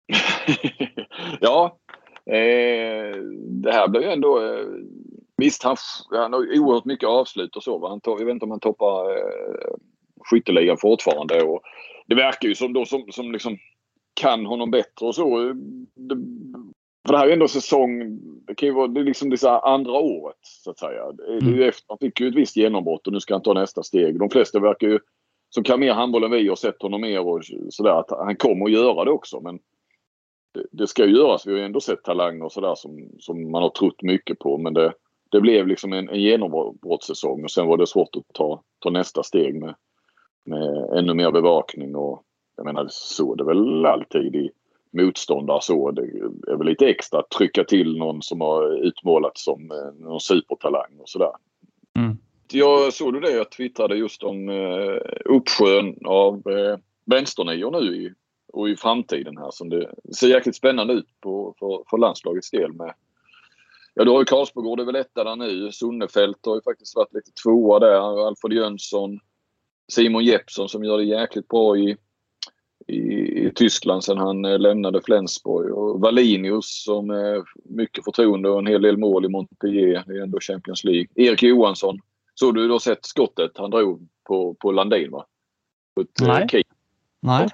ja, 1.40 1.78
eh, 2.26 3.16
det 3.48 3.72
här 3.72 3.88
blev 3.88 4.02
ju 4.02 4.08
ändå... 4.08 4.40
Visst, 5.36 5.62
han, 5.62 5.76
han 6.10 6.32
har 6.32 6.58
oerhört 6.58 6.84
mycket 6.84 7.08
avslut 7.08 7.56
och 7.56 7.62
så. 7.62 7.78
Va? 7.78 7.88
Han 7.88 8.00
tar, 8.00 8.18
jag 8.18 8.26
vet 8.26 8.32
inte 8.32 8.44
om 8.44 8.50
han 8.50 8.60
toppar 8.60 9.16
eh, 9.16 9.74
skytteligan 10.30 10.76
fortfarande. 10.78 11.42
Och 11.42 11.62
det 12.06 12.14
verkar 12.14 12.48
ju 12.48 12.54
som 12.54 12.72
då 12.72 12.84
som, 12.84 13.04
som 13.10 13.32
liksom 13.32 13.58
kan 14.14 14.46
honom 14.46 14.70
bättre 14.70 15.06
och 15.06 15.14
så. 15.14 15.38
Det, 15.94 16.16
för 17.06 17.12
det 17.12 17.18
här 17.18 17.28
är 17.28 17.32
ändå 17.32 17.48
säsong, 17.48 18.18
det 18.46 18.54
kan 18.54 18.68
ju 18.68 18.74
vara 18.74 18.88
det 18.88 19.00
är 19.00 19.04
liksom 19.04 19.30
det 19.30 19.60
andra 19.60 19.92
året 19.92 20.38
så 20.42 20.70
att 20.70 20.78
säga. 20.78 21.02
Mm. 21.28 21.62
efter, 21.62 21.84
han 21.88 21.98
fick 21.98 22.20
ju 22.20 22.28
ett 22.28 22.34
visst 22.34 22.56
genombrott 22.56 23.06
och 23.06 23.12
nu 23.12 23.20
ska 23.20 23.34
han 23.34 23.42
ta 23.42 23.52
nästa 23.52 23.82
steg. 23.82 24.18
De 24.18 24.30
flesta 24.30 24.60
verkar 24.60 24.88
ju, 24.88 24.98
som 25.50 25.64
kan 25.64 25.80
mer 25.80 25.92
handboll 25.92 26.24
än 26.24 26.30
vi 26.30 26.50
och 26.50 26.58
sett 26.58 26.82
honom 26.82 27.00
mer 27.00 27.20
och 27.20 27.42
sådär, 27.70 28.00
att 28.00 28.10
han 28.10 28.36
kommer 28.36 28.64
att 28.64 28.72
göra 28.72 29.04
det 29.04 29.10
också. 29.10 29.40
Men 29.40 29.58
det, 30.54 30.66
det 30.70 30.86
ska 30.86 31.06
ju 31.06 31.16
göras. 31.16 31.46
Vi 31.46 31.50
har 31.52 31.58
ju 31.58 31.64
ändå 31.64 31.80
sett 31.80 32.04
talanger 32.04 32.44
och 32.44 32.52
sådär 32.52 32.74
som, 32.74 33.08
som 33.18 33.50
man 33.50 33.62
har 33.62 33.70
trott 33.70 34.02
mycket 34.02 34.38
på. 34.38 34.58
Men 34.58 34.74
det, 34.74 34.92
det 35.34 35.40
blev 35.40 35.66
liksom 35.66 35.92
en, 35.92 36.08
en 36.08 36.20
genombrottssäsong 36.20 37.44
och 37.44 37.50
sen 37.50 37.66
var 37.66 37.76
det 37.76 37.86
svårt 37.86 38.16
att 38.16 38.34
ta, 38.34 38.62
ta 38.78 38.90
nästa 38.90 39.22
steg 39.22 39.60
med, 39.60 39.74
med 40.44 40.98
ännu 40.98 41.14
mer 41.14 41.30
bevakning 41.30 41.96
och 41.96 42.22
jag 42.56 42.66
menar 42.66 42.86
så 42.90 43.34
det 43.34 43.44
väl 43.44 43.86
alltid 43.86 44.36
i 44.36 44.50
motståndare 44.92 45.58
så. 45.62 45.90
Det 45.90 46.02
är 46.46 46.56
väl 46.56 46.66
lite 46.66 46.86
extra 46.86 47.20
att 47.20 47.30
trycka 47.30 47.64
till 47.64 47.98
någon 47.98 48.22
som 48.22 48.40
har 48.40 48.86
utmålats 48.86 49.44
som 49.44 49.70
eh, 49.70 50.06
någon 50.06 50.20
supertalang 50.20 50.98
och 51.00 51.08
sådär. 51.08 51.32
Mm. 51.98 52.16
Jag 52.52 52.92
såg 52.92 53.14
du 53.14 53.20
det? 53.20 53.30
Jag 53.30 53.50
twittrade 53.50 53.96
just 53.96 54.22
om 54.22 54.48
eh, 54.48 54.96
uppsjön 55.24 55.96
av 56.04 56.34
eh, 56.34 56.78
vänsternior 57.04 57.70
nu 57.70 57.96
i, 57.96 58.12
och 58.52 58.68
i 58.68 58.76
framtiden 58.76 59.36
här 59.36 59.50
som 59.50 59.68
det 59.68 59.90
ser 60.16 60.28
jäkligt 60.28 60.56
spännande 60.56 60.92
ut 60.92 61.08
på, 61.20 61.54
för, 61.58 61.84
för 61.90 61.98
landslagets 61.98 62.50
del 62.50 62.72
med 62.72 62.94
Ja, 63.94 64.04
du 64.04 64.10
har 64.10 64.18
ju 64.18 64.24
Karlsbogård 64.24 64.80
är 64.80 64.84
väl 64.84 64.96
etta 64.96 65.24
där 65.24 65.36
nu. 65.36 65.72
Sunnefält 65.72 66.46
har 66.46 66.54
ju 66.54 66.62
faktiskt 66.62 66.96
varit 66.96 67.14
lite 67.14 67.30
tvåa 67.42 67.78
där. 67.78 68.26
Alfred 68.26 68.52
Jönsson. 68.52 69.18
Simon 69.92 70.24
Jeppsson 70.24 70.68
som 70.68 70.84
gör 70.84 70.98
det 70.98 71.04
jäkligt 71.04 71.48
bra 71.48 71.76
i 71.76 71.96
i, 72.86 72.96
i 73.46 73.52
Tyskland 73.54 74.04
sen 74.04 74.18
han 74.18 74.44
eh, 74.44 74.58
lämnade 74.58 75.00
Flensburg. 75.04 75.74
Och 75.74 76.00
Valinius 76.00 76.84
som 76.84 77.10
är 77.10 77.44
mycket 77.64 78.04
förtroende 78.04 78.50
och 78.50 78.58
en 78.58 78.66
hel 78.66 78.82
del 78.82 78.96
mål 78.96 79.24
i 79.24 79.28
Montpellier. 79.28 80.04
Det 80.06 80.12
är 80.12 80.22
ändå 80.22 80.40
Champions 80.40 80.84
League. 80.84 81.06
Erik 81.14 81.42
Johansson. 81.42 81.98
Såg 82.34 82.54
du 82.54 82.68
då 82.68 82.78
sett 82.78 83.06
skottet 83.06 83.50
han 83.54 83.70
drog 83.70 84.08
på, 84.24 84.54
på 84.54 84.72
Landin 84.72 85.10
va? 85.10 85.26
Ett, 86.00 86.20
eh, 86.20 86.28
Nej. 86.28 86.48
Kiel. 86.48 86.64
Nej. 87.20 87.48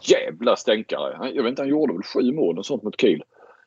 Jävla 0.00 0.56
stänkare. 0.56 1.30
Jag 1.34 1.42
vet 1.42 1.50
inte, 1.50 1.62
han 1.62 1.68
gjorde 1.68 1.92
väl 1.92 2.02
sju 2.02 2.32
mål 2.32 2.58
och 2.58 2.66
sånt 2.66 2.82
mot 2.82 3.00
Kiel. 3.00 3.22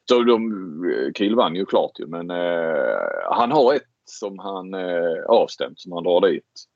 Så 0.10 0.24
de, 0.24 0.52
eh, 0.92 1.12
Kiel 1.14 1.36
vann 1.36 1.56
ju 1.56 1.66
klart 1.66 2.00
ju 2.00 2.08
men 2.08 2.32
eh, 2.32 3.32
han 3.32 3.52
har 3.52 3.74
ett 3.74 3.84
som 4.06 4.40
han 4.40 4.74
eh, 4.74 5.24
avstämt 5.28 5.80
som 5.80 5.92
han 5.92 6.04
drar 6.04 6.22
dit. 6.22 6.68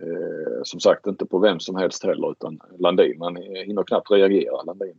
Eh, 0.00 0.62
som 0.62 0.80
sagt 0.80 1.06
inte 1.06 1.26
på 1.26 1.38
vem 1.38 1.60
som 1.60 1.76
helst 1.76 2.04
heller 2.04 2.30
utan 2.30 2.58
Landin. 2.78 3.18
Man 3.18 3.36
hinner 3.36 3.82
knappt 3.82 4.10
reagera 4.10 4.62
Landin. 4.62 4.98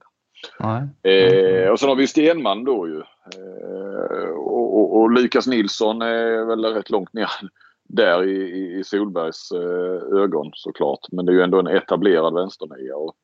Eh, 1.04 1.70
och 1.70 1.80
sen 1.80 1.90
har 1.90 1.96
vi 1.96 2.08
Stenman 2.08 2.64
då 2.64 2.88
ju. 2.88 3.00
Eh, 3.36 4.30
och, 4.30 4.78
och, 4.80 4.98
och 4.98 5.12
Lukas 5.12 5.48
Nilsson 5.48 6.02
är 6.02 6.46
väl 6.46 6.66
rätt 6.66 6.90
långt 6.90 7.14
ner 7.14 7.30
där 7.84 8.24
i, 8.24 8.78
i 8.80 8.84
Solbergs 8.84 9.52
eh, 9.52 10.20
ögon 10.22 10.52
såklart. 10.54 11.08
Men 11.12 11.26
det 11.26 11.32
är 11.32 11.34
ju 11.34 11.42
ändå 11.42 11.60
en 11.60 11.68
etablerad 11.68 12.34
vänsternia. 12.34 12.96
Och 12.96 13.16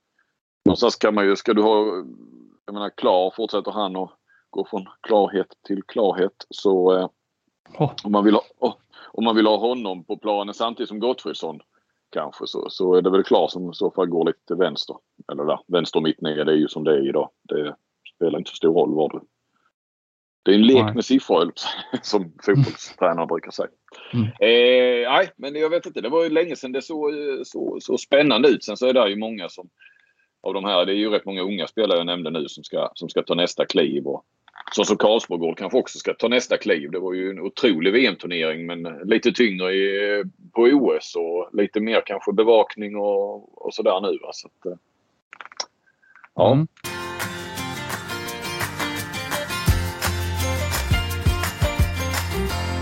någonstans 0.65 0.95
kan 0.95 1.15
man 1.15 1.25
ju, 1.25 1.35
ska 1.35 1.53
du 1.53 1.61
ha, 1.61 1.85
jag 2.65 2.73
menar 2.73 2.89
klar, 2.89 3.33
fortsätter 3.35 3.71
han 3.71 3.95
och 3.95 4.11
gå 4.55 4.65
från 4.65 4.85
klarhet 5.01 5.47
till 5.67 5.83
klarhet 5.83 6.45
så 6.49 6.97
eh, 6.97 7.09
oh. 7.79 7.93
om, 8.03 8.11
man 8.11 8.25
vill 8.25 8.33
ha, 8.59 8.77
om 9.11 9.23
man 9.23 9.35
vill 9.35 9.47
ha 9.47 9.57
honom 9.57 10.03
på 10.03 10.17
planen 10.17 10.53
samtidigt 10.53 10.89
som 10.89 10.99
Gottfridsson 10.99 11.59
kanske 12.11 12.47
så, 12.47 12.69
så 12.69 12.95
är 12.95 13.01
det 13.01 13.09
väl 13.09 13.23
Klar 13.23 13.47
som 13.47 13.71
i 13.71 13.73
så 13.73 13.91
fall 13.91 14.07
går 14.07 14.25
lite 14.25 14.45
till 14.47 14.55
vänster. 14.55 14.95
Eller 15.31 15.45
där, 15.45 15.59
vänster 15.67 16.01
mitt 16.01 16.21
ner, 16.21 16.45
det 16.45 16.51
är 16.51 16.55
ju 16.55 16.67
som 16.67 16.83
det 16.83 16.91
är 16.91 17.09
idag. 17.09 17.29
Det 17.43 17.75
spelar 18.15 18.39
inte 18.39 18.49
så 18.49 18.55
stor 18.55 18.73
roll 18.73 18.93
var 18.93 19.09
du. 19.09 19.19
Det 20.43 20.51
är 20.51 20.55
en 20.55 20.67
lek 20.67 20.85
nej. 20.85 20.93
med 20.93 21.05
siffror 21.05 21.51
som 22.01 22.33
fotbollstränare 22.45 23.27
brukar 23.27 23.51
säga. 23.51 23.69
Mm. 24.13 24.25
Eh, 24.25 25.11
nej, 25.11 25.31
men 25.37 25.55
jag 25.55 25.69
vet 25.69 25.85
inte. 25.85 26.01
Det 26.01 26.09
var 26.09 26.23
ju 26.23 26.29
länge 26.29 26.55
sedan 26.55 26.71
det 26.71 26.81
såg 26.81 27.13
så, 27.45 27.77
så 27.81 27.97
spännande 27.97 28.49
ut. 28.49 28.63
Sen 28.63 28.77
så 28.77 28.87
är 28.87 28.93
det 28.93 29.09
ju 29.09 29.15
många 29.15 29.49
som 29.49 29.69
av 30.45 30.53
de 30.53 30.65
här, 30.65 30.85
det 30.85 30.91
är 30.91 30.95
ju 30.95 31.09
rätt 31.09 31.25
många 31.25 31.41
unga 31.41 31.67
spelare 31.67 31.97
jag 31.97 32.05
nämnde 32.05 32.29
nu 32.29 32.47
som 32.47 32.63
ska, 32.63 32.91
som 32.93 33.09
ska 33.09 33.23
ta 33.23 33.35
nästa 33.35 33.65
kliv. 33.65 34.07
Och 34.07 34.25
så 34.75 34.85
som 34.85 34.97
Karlsborg 34.97 35.55
kanske 35.57 35.77
också 35.77 35.99
ska 35.99 36.13
ta 36.13 36.27
nästa 36.27 36.57
kliv. 36.57 36.91
Det 36.91 36.99
var 36.99 37.13
ju 37.13 37.29
en 37.29 37.39
otrolig 37.39 37.93
VM-turnering 37.93 38.65
men 38.65 38.83
lite 39.03 39.31
tyngre 39.31 39.73
i, 39.73 40.23
på 40.51 40.61
OS 40.61 41.15
och 41.15 41.49
lite 41.53 41.79
mer 41.79 42.01
kanske 42.05 42.33
bevakning 42.33 42.95
och, 42.95 43.65
och 43.65 43.73
sådär 43.73 44.01
nu. 44.01 44.19
Så 44.33 44.47
att, 44.47 44.65
eh, 44.65 44.77
ja. 46.35 46.53
Mm. 46.53 46.67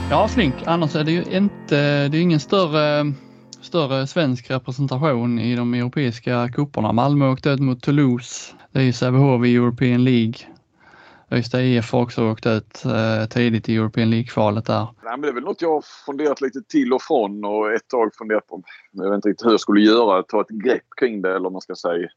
Ja, 0.10 0.28
flink. 0.28 0.54
Annars 0.66 0.96
är 0.96 1.04
det 1.04 1.12
ju 1.12 1.24
inte, 1.32 2.08
det 2.08 2.18
är 2.18 2.22
ingen 2.22 2.40
större, 2.40 3.14
större 3.62 4.08
svensk 4.08 4.52
representation 4.52 5.40
i 5.40 5.56
de 5.56 5.74
europeiska 5.74 6.50
cuperna. 6.54 6.92
Malmö 6.92 7.30
åkte 7.30 7.50
ut 7.50 7.60
mot 7.60 7.84
Toulouse. 7.84 8.54
Det 8.72 8.80
är 8.80 8.84
ju 8.84 8.94
Sävehof 8.94 9.46
i 9.46 9.56
European 9.56 10.04
League. 10.04 10.53
Ystad 11.34 11.62
IF 11.62 11.91
har 11.91 12.02
också 12.02 12.32
åkt 12.32 12.46
ut 12.46 12.86
eh, 12.86 13.26
tidigt 13.30 13.69
i 13.69 13.76
European 13.76 14.10
League-kvalet 14.10 14.65
där. 14.65 14.88
Nej, 15.04 15.12
men 15.12 15.22
det 15.22 15.28
är 15.28 15.34
väl 15.34 15.43
något 15.43 15.62
jag 15.62 15.74
har 15.74 15.84
funderat 16.06 16.41
lite 16.41 16.62
till 16.62 16.93
och 16.93 17.02
från 17.02 17.46
och 17.46 17.74
ett 17.74 17.88
tag 17.88 18.15
funderat 18.15 18.48
på. 18.48 18.63
Jag 18.91 19.10
vet 19.10 19.15
inte 19.15 19.30
riktigt 19.30 19.46
hur 19.46 19.52
jag 19.52 19.60
skulle 19.60 19.82
göra, 19.82 20.24
ta 20.24 20.41
ett 20.41 20.50
grepp 20.50 20.88
kring 21.00 21.22
det 21.22 21.30
eller 21.30 21.39
vad 21.39 21.52
man 21.52 21.62
ska 21.62 21.76
säga. 21.76 22.10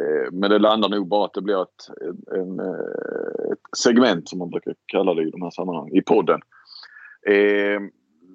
Eh, 0.00 0.32
men 0.32 0.50
det 0.50 0.58
landar 0.58 0.88
nog 0.88 1.08
bara 1.08 1.24
att 1.24 1.34
det 1.34 1.42
blir 1.42 1.62
ett, 1.62 1.88
en, 2.36 2.60
eh, 2.60 3.52
ett 3.52 3.78
segment 3.78 4.28
som 4.28 4.38
man 4.38 4.50
brukar 4.50 4.74
kalla 4.86 5.14
det 5.14 5.22
i 5.22 5.30
de 5.30 5.42
här 5.42 5.50
sammanhangen, 5.50 5.96
i 5.96 6.02
podden. 6.02 6.40
Eh, 7.26 7.80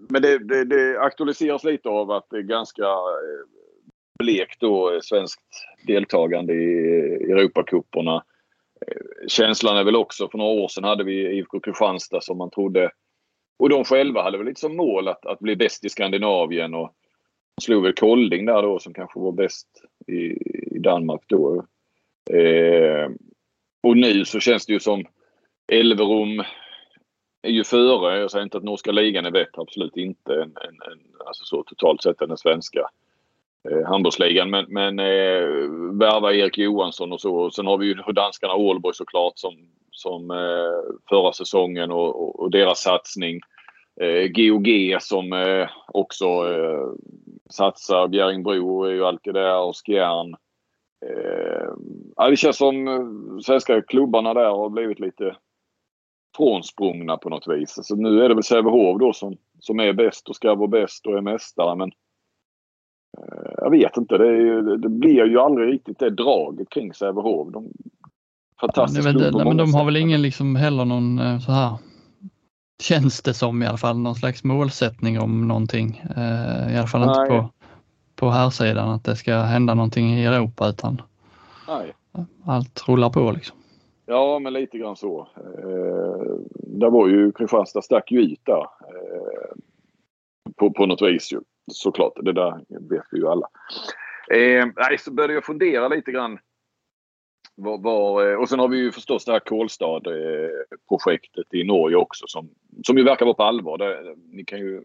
men 0.09 0.21
det, 0.21 0.37
det, 0.37 0.63
det 0.65 0.99
aktualiseras 0.99 1.63
lite 1.63 1.89
av 1.89 2.11
att 2.11 2.27
det 2.29 2.37
är 2.37 2.41
ganska 2.41 2.83
eh, 2.83 3.45
blekt 4.19 4.59
då 4.59 4.93
eh, 4.93 4.99
svenskt 5.01 5.41
deltagande 5.87 6.53
i 6.53 7.31
Europacuperna 7.31 8.23
Eh, 8.81 9.27
känslan 9.27 9.77
är 9.77 9.83
väl 9.83 9.95
också, 9.95 10.29
för 10.29 10.37
några 10.37 10.61
år 10.61 10.67
sedan 10.67 10.83
hade 10.83 11.03
vi 11.03 11.37
IFK 11.37 11.59
Kristianstad 11.59 12.21
som 12.21 12.37
man 12.37 12.49
trodde 12.49 12.91
och 13.59 13.69
de 13.69 13.83
själva 13.83 14.21
hade 14.21 14.37
väl 14.37 14.47
lite 14.47 14.61
som 14.61 14.75
mål 14.75 15.07
att, 15.07 15.25
att 15.25 15.39
bli 15.39 15.55
bäst 15.55 15.85
i 15.85 15.89
Skandinavien 15.89 16.73
och 16.73 16.95
slog 17.61 17.83
väl 17.83 17.93
Kolding 17.93 18.45
där 18.45 18.61
då 18.61 18.79
som 18.79 18.93
kanske 18.93 19.19
var 19.19 19.31
bäst 19.31 19.67
i, 20.07 20.15
i 20.75 20.79
Danmark 20.79 21.21
då. 21.27 21.65
Eh, 22.31 23.09
och 23.83 23.97
nu 23.97 24.25
så 24.25 24.39
känns 24.39 24.65
det 24.65 24.73
ju 24.73 24.79
som 24.79 25.05
Elverum 25.71 26.43
är 27.41 27.51
ju 27.51 27.63
före. 27.63 28.19
Jag 28.19 28.31
säger 28.31 28.43
inte 28.43 28.57
att 28.57 28.63
norska 28.63 28.91
ligan 28.91 29.25
är 29.25 29.31
bättre, 29.31 29.61
absolut 29.61 29.97
inte. 29.97 30.33
En, 30.33 30.41
en, 30.41 30.91
en, 30.91 30.99
alltså 31.25 31.45
så 31.45 31.63
totalt 31.63 32.03
sett 32.03 32.21
än 32.21 32.29
den 32.29 32.37
svenska 32.37 32.89
eh, 33.71 33.87
handbollsligan. 33.87 34.49
Men, 34.49 34.65
men 34.67 34.99
eh, 34.99 35.45
värva 35.99 36.33
Erik 36.33 36.57
Johansson 36.57 37.11
och 37.11 37.21
så. 37.21 37.35
Och 37.35 37.53
sen 37.53 37.67
har 37.67 37.77
vi 37.77 37.85
ju 37.85 37.93
danskarna 37.93 38.55
Ålborg 38.55 38.95
såklart 38.95 39.33
som, 39.35 39.53
som 39.91 40.31
eh, 40.31 40.95
förra 41.09 41.33
säsongen 41.33 41.91
och, 41.91 42.21
och, 42.21 42.39
och 42.39 42.51
deras 42.51 42.81
satsning. 42.81 43.39
Eh, 44.01 44.27
GOG 44.27 44.97
som 44.99 45.33
eh, 45.33 45.69
också 45.87 46.25
eh, 46.25 46.87
satsar. 47.49 48.07
Bjäringbro 48.07 48.83
är 48.83 48.91
ju 48.91 49.05
alltid 49.05 49.33
där 49.33 49.59
och 49.59 49.75
Skjern. 49.85 50.35
Eh, 51.05 52.29
det 52.29 52.35
känns 52.35 52.57
som 52.57 52.87
eh, 52.87 53.39
svenska 53.43 53.81
klubbarna 53.81 54.33
där 54.33 54.49
har 54.49 54.69
blivit 54.69 54.99
lite 54.99 55.35
frånsprungna 56.37 57.17
på 57.17 57.29
något 57.29 57.47
vis. 57.47 57.77
Alltså 57.77 57.95
nu 57.95 58.23
är 58.23 58.29
det 58.29 58.35
väl 58.35 58.43
Sävehof 58.43 58.99
då 58.99 59.13
som, 59.13 59.37
som 59.59 59.79
är 59.79 59.93
bäst 59.93 60.29
och 60.29 60.35
ska 60.35 60.55
vara 60.55 60.67
bäst 60.67 61.07
och 61.07 61.17
är 61.17 61.21
mästare. 61.21 61.75
Men 61.75 61.91
jag 63.57 63.69
vet 63.69 63.97
inte. 63.97 64.17
Det, 64.17 64.27
ju, 64.27 64.77
det, 64.77 64.89
blir 64.89 65.25
ju 65.25 65.39
aldrig 65.39 65.73
riktigt 65.73 65.99
det 65.99 66.09
draget 66.09 66.69
kring 66.69 66.93
Sävehof. 66.93 67.53
De, 67.53 67.69
fantastisk 68.61 69.07
ja, 69.07 69.11
det, 69.11 69.31
det, 69.31 69.45
men 69.45 69.57
de 69.57 69.73
har 69.73 69.85
väl 69.85 69.97
ingen 69.97 70.21
liksom 70.21 70.55
heller 70.55 70.85
någon 70.85 71.19
eh, 71.19 71.39
så 71.39 71.51
här 71.51 71.77
känns 72.81 73.21
det 73.21 73.33
som 73.33 73.63
i 73.63 73.67
alla 73.67 73.77
fall 73.77 73.97
någon 73.97 74.15
slags 74.15 74.43
målsättning 74.43 75.19
om 75.19 75.47
någonting. 75.47 76.03
Eh, 76.15 76.73
I 76.73 76.77
alla 76.77 76.87
fall 76.87 77.01
Nej. 77.01 77.09
inte 77.09 77.29
på, 77.29 77.49
på 78.15 78.29
här 78.29 78.49
sidan 78.49 78.89
att 78.89 79.03
det 79.03 79.15
ska 79.15 79.35
hända 79.35 79.73
någonting 79.73 80.13
i 80.13 80.25
Europa 80.25 80.69
utan 80.69 81.01
Nej. 81.67 81.93
allt 82.45 82.87
rullar 82.87 83.09
på 83.09 83.31
liksom. 83.31 83.57
Ja, 84.05 84.39
men 84.39 84.53
lite 84.53 84.77
grann 84.77 84.95
så. 84.95 85.27
Eh, 85.37 86.35
där 86.53 86.89
var 86.89 87.07
ju 87.07 87.31
Kristianstad 87.31 87.81
stack 87.81 88.11
ju 88.11 88.19
ut 88.19 88.41
där. 88.43 88.61
Eh, 88.61 89.55
på, 90.55 90.71
på 90.71 90.85
något 90.85 91.01
vis 91.01 91.33
ju. 91.33 91.39
Såklart, 91.71 92.13
det 92.15 92.33
där 92.33 92.65
vet 92.89 93.05
vi 93.11 93.17
ju 93.17 93.27
alla. 93.27 93.47
Eh, 94.31 94.65
nej, 94.75 94.97
så 94.97 95.11
började 95.11 95.33
jag 95.33 95.45
fundera 95.45 95.87
lite 95.87 96.11
grann. 96.11 96.39
Var, 97.55 97.77
var, 97.77 98.31
eh, 98.31 98.35
och 98.35 98.49
sen 98.49 98.59
har 98.59 98.67
vi 98.67 98.77
ju 98.77 98.91
förstås 98.91 99.25
det 99.25 99.31
här 99.31 99.39
Kolstad-projektet 99.39 101.53
i 101.53 101.63
Norge 101.63 101.95
också 101.95 102.27
som, 102.27 102.49
som 102.83 102.97
ju 102.97 103.03
verkar 103.03 103.25
vara 103.25 103.35
på 103.35 103.43
allvar. 103.43 103.77
Det, 103.77 104.15
ni 104.17 104.45
kan 104.45 104.59
ju 104.59 104.83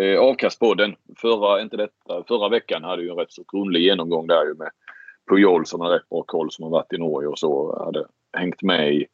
eh, 0.00 0.20
Avkastpodden, 0.20 0.96
förra, 1.16 1.62
inte 1.62 1.76
detta, 1.76 2.24
förra 2.28 2.48
veckan 2.48 2.84
hade 2.84 3.02
ju 3.02 3.10
en 3.10 3.16
rätt 3.16 3.32
så 3.32 3.44
grundlig 3.52 3.80
genomgång 3.80 4.26
där 4.26 4.44
ju 4.44 4.54
med 4.54 4.70
Pujol 5.30 5.66
som 5.66 5.80
har 5.80 5.90
rätt 5.90 6.08
bra 6.08 6.22
koll 6.22 6.50
som 6.50 6.62
har 6.62 6.70
varit 6.70 6.92
i 6.92 6.98
Norge 6.98 7.28
och 7.28 7.38
så 7.38 7.84
hade 7.84 8.06
hängt 8.36 8.62
med 8.62 8.94
i, 8.94 9.06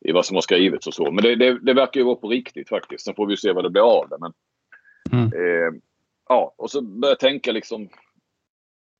i 0.00 0.12
vad 0.12 0.26
som 0.26 0.36
har 0.36 0.42
skrivits 0.42 0.86
och 0.86 0.94
så. 0.94 1.10
Men 1.10 1.24
det, 1.24 1.36
det, 1.36 1.58
det 1.58 1.74
verkar 1.74 2.00
ju 2.00 2.06
vara 2.06 2.16
på 2.16 2.28
riktigt 2.28 2.68
faktiskt. 2.68 3.04
Sen 3.04 3.14
får 3.14 3.26
vi 3.26 3.36
se 3.36 3.52
vad 3.52 3.64
det 3.64 3.70
blir 3.70 3.98
av 3.98 4.08
det. 4.08 4.16
Men, 4.20 4.32
mm. 5.12 5.32
eh, 5.32 5.80
ja, 6.28 6.54
och 6.56 6.70
så 6.70 6.82
börjar 6.82 7.12
jag 7.12 7.18
tänka 7.18 7.52
liksom 7.52 7.88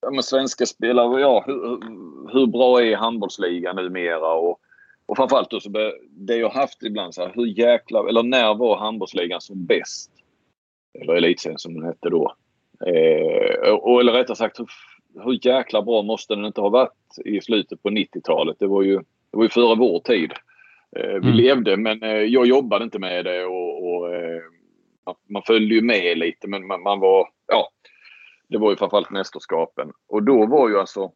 ja, 0.00 0.10
men 0.10 0.22
svenska 0.22 0.66
spelare, 0.66 1.20
ja, 1.20 1.44
hur, 1.46 1.80
hur 2.32 2.46
bra 2.46 2.82
är 2.82 2.96
handbollsligan 2.96 3.76
numera? 3.76 4.32
Och, 4.32 4.60
och 5.06 5.16
framförallt 5.16 5.50
då 5.50 5.60
så 5.60 5.70
bör, 5.70 5.94
det 6.10 6.36
jag 6.36 6.50
haft 6.50 6.82
ibland 6.82 7.14
så 7.14 7.22
här, 7.22 7.32
hur 7.34 7.46
jäkla, 7.46 8.08
eller 8.08 8.22
när 8.22 8.54
var 8.54 8.78
handbollsligan 8.78 9.40
som 9.40 9.66
bäst? 9.66 10.10
Eller 11.00 11.14
elitserien 11.14 11.58
som 11.58 11.74
den 11.74 11.84
hette 11.84 12.10
då. 12.10 12.34
Eh, 12.86 13.70
och, 13.70 14.00
eller 14.00 14.12
rättare 14.12 14.36
sagt, 14.36 14.60
hur, 14.60 14.68
hur 15.24 15.46
jäkla 15.46 15.82
bra 15.82 16.02
måste 16.02 16.34
den 16.34 16.44
inte 16.44 16.60
ha 16.60 16.68
varit 16.68 17.18
i 17.24 17.40
slutet 17.40 17.82
på 17.82 17.90
90-talet? 17.90 18.56
Det 18.58 18.66
var 18.66 18.82
ju, 18.82 18.96
det 18.96 19.36
var 19.36 19.42
ju 19.42 19.48
före 19.48 19.76
vår 19.76 20.00
tid. 20.00 20.32
Eh, 20.96 21.12
vi 21.12 21.28
mm. 21.28 21.34
levde 21.34 21.76
men 21.76 22.02
eh, 22.02 22.10
jag 22.10 22.46
jobbade 22.46 22.84
inte 22.84 22.98
med 22.98 23.24
det 23.24 23.44
och, 23.44 23.88
och 23.88 24.14
eh, 24.14 24.42
man 25.28 25.42
följde 25.46 25.74
ju 25.74 25.82
med 25.82 26.18
lite 26.18 26.48
men 26.48 26.66
man, 26.66 26.82
man 26.82 27.00
var, 27.00 27.28
ja, 27.46 27.70
det 28.48 28.58
var 28.58 28.70
ju 28.70 28.76
framförallt 28.76 29.10
mästerskapen. 29.10 29.92
Och 30.08 30.22
då 30.22 30.46
var 30.46 30.68
ju 30.68 30.78
alltså 30.78 31.12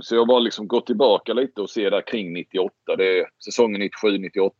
så 0.00 0.14
jag 0.14 0.26
har 0.26 0.40
liksom 0.40 0.68
gått 0.68 0.86
tillbaka 0.86 1.32
lite 1.32 1.60
och 1.60 1.70
ser 1.70 1.90
där 1.90 2.06
kring 2.06 2.32
98. 2.32 2.74
Det 2.98 3.18
är 3.18 3.28
säsongen 3.44 3.80
97, 3.80 4.18
98 4.18 4.54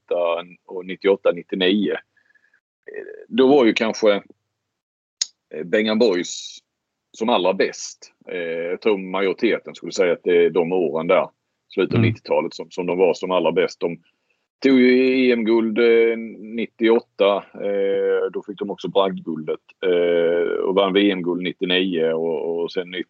och 0.66 0.86
98, 0.86 1.32
99. 1.32 1.94
Då 3.28 3.48
var 3.48 3.64
ju 3.64 3.72
kanske 3.72 4.22
Bengan 5.64 5.98
Boys 5.98 6.58
som 7.18 7.28
allra 7.28 7.52
bäst. 7.52 8.12
Jag 8.70 8.80
tror 8.80 8.98
majoriteten 8.98 9.74
skulle 9.74 9.92
säga 9.92 10.12
att 10.12 10.22
det 10.24 10.44
är 10.44 10.50
de 10.50 10.72
åren 10.72 11.06
där, 11.06 11.28
slutet 11.74 11.94
av 11.94 12.00
mm. 12.00 12.14
90-talet, 12.14 12.54
som, 12.54 12.70
som 12.70 12.86
de 12.86 12.98
var 12.98 13.14
som 13.14 13.30
allra 13.30 13.52
bäst. 13.52 13.80
De, 13.80 13.98
Tog 14.62 14.80
ju 14.80 15.32
EM-guld 15.32 15.78
eh, 15.78 16.16
98. 16.16 17.44
Eh, 17.54 18.30
då 18.32 18.42
fick 18.42 18.58
de 18.58 18.70
också 18.70 18.88
bragdguldet. 18.88 19.60
Eh, 19.86 20.52
och 20.52 20.74
vann 20.74 20.92
VM-guld 20.92 21.42
99 21.42 22.12
och, 22.12 22.62
och 22.62 22.72
sen 22.72 22.90
nytt, 22.90 23.06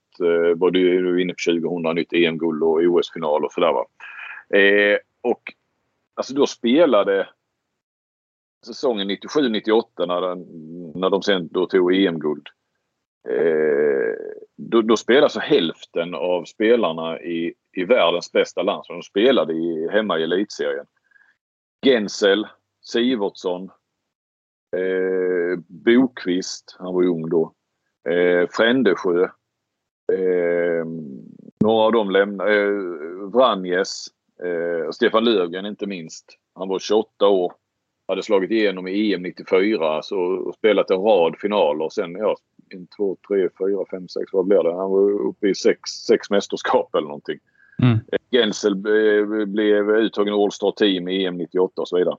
var 0.56 0.70
du 0.70 1.22
inne 1.22 1.32
på 1.32 1.60
2000, 1.60 1.94
nytt 1.94 2.12
EM-guld 2.12 2.62
och 2.62 2.80
OS-final 2.82 3.44
och 3.44 3.52
sådär 3.52 3.72
va. 3.72 3.86
Och 5.22 5.42
alltså 6.14 6.34
då 6.34 6.46
spelade 6.46 7.28
säsongen 8.66 9.10
97-98 9.10 9.84
när, 9.98 10.34
när 10.98 11.10
de 11.10 11.22
sen 11.22 11.48
då 11.52 11.66
tog 11.66 11.94
EM-guld. 11.94 12.46
Eh, 13.28 14.14
då, 14.56 14.82
då 14.82 14.96
spelade 14.96 15.24
alltså 15.24 15.40
hälften 15.40 16.14
av 16.14 16.44
spelarna 16.44 17.20
i, 17.20 17.54
i 17.76 17.84
världens 17.84 18.32
bästa 18.32 18.62
landslag. 18.62 18.98
De 18.98 19.02
spelade 19.02 19.52
i, 19.52 19.88
hemma 19.92 20.18
i 20.18 20.22
elitserien. 20.22 20.86
Gensel, 21.82 22.46
Sivertsson, 22.80 23.70
eh, 24.76 25.58
Bokvist, 25.66 26.76
han 26.78 26.94
var 26.94 27.02
ju 27.02 27.08
ung 27.08 27.28
då, 27.28 27.52
eh, 28.10 28.48
Frändesjö. 28.50 29.22
Eh, 30.12 30.86
några 31.60 31.82
av 31.82 31.92
dem 31.92 32.10
lämnade, 32.10 32.62
eh, 32.62 32.72
Vranjes, 33.32 34.06
eh, 34.44 34.90
Stefan 34.90 35.24
Löfgren 35.24 35.66
inte 35.66 35.86
minst. 35.86 36.38
Han 36.54 36.68
var 36.68 36.78
28 36.78 37.28
år. 37.28 37.52
Hade 38.08 38.22
slagit 38.22 38.50
igenom 38.50 38.88
i 38.88 39.14
EM 39.14 39.22
94 39.22 40.02
så, 40.02 40.18
och 40.18 40.54
spelat 40.54 40.90
en 40.90 41.00
rad 41.00 41.36
finaler. 41.38 41.88
Sen 41.88 42.12
ja, 42.12 42.36
en, 42.68 42.86
två, 42.86 43.16
tre, 43.28 43.48
fyra, 43.58 43.84
fem, 43.90 44.08
sex, 44.08 44.32
vad 44.32 44.46
blir 44.46 44.62
det? 44.62 44.74
Han 44.74 44.90
var 44.90 45.10
uppe 45.10 45.48
i 45.48 45.54
sex, 45.54 45.90
sex 45.90 46.30
mästerskap 46.30 46.94
eller 46.94 47.06
någonting. 47.06 47.38
Mm. 47.82 47.98
Gensel 48.32 48.76
blev 49.46 49.90
uttagen 49.90 50.34
All-Star 50.34 50.72
Team 50.72 51.08
i 51.08 51.24
EM 51.24 51.36
98 51.36 51.82
och 51.82 51.88
så 51.88 51.96
vidare. 51.96 52.16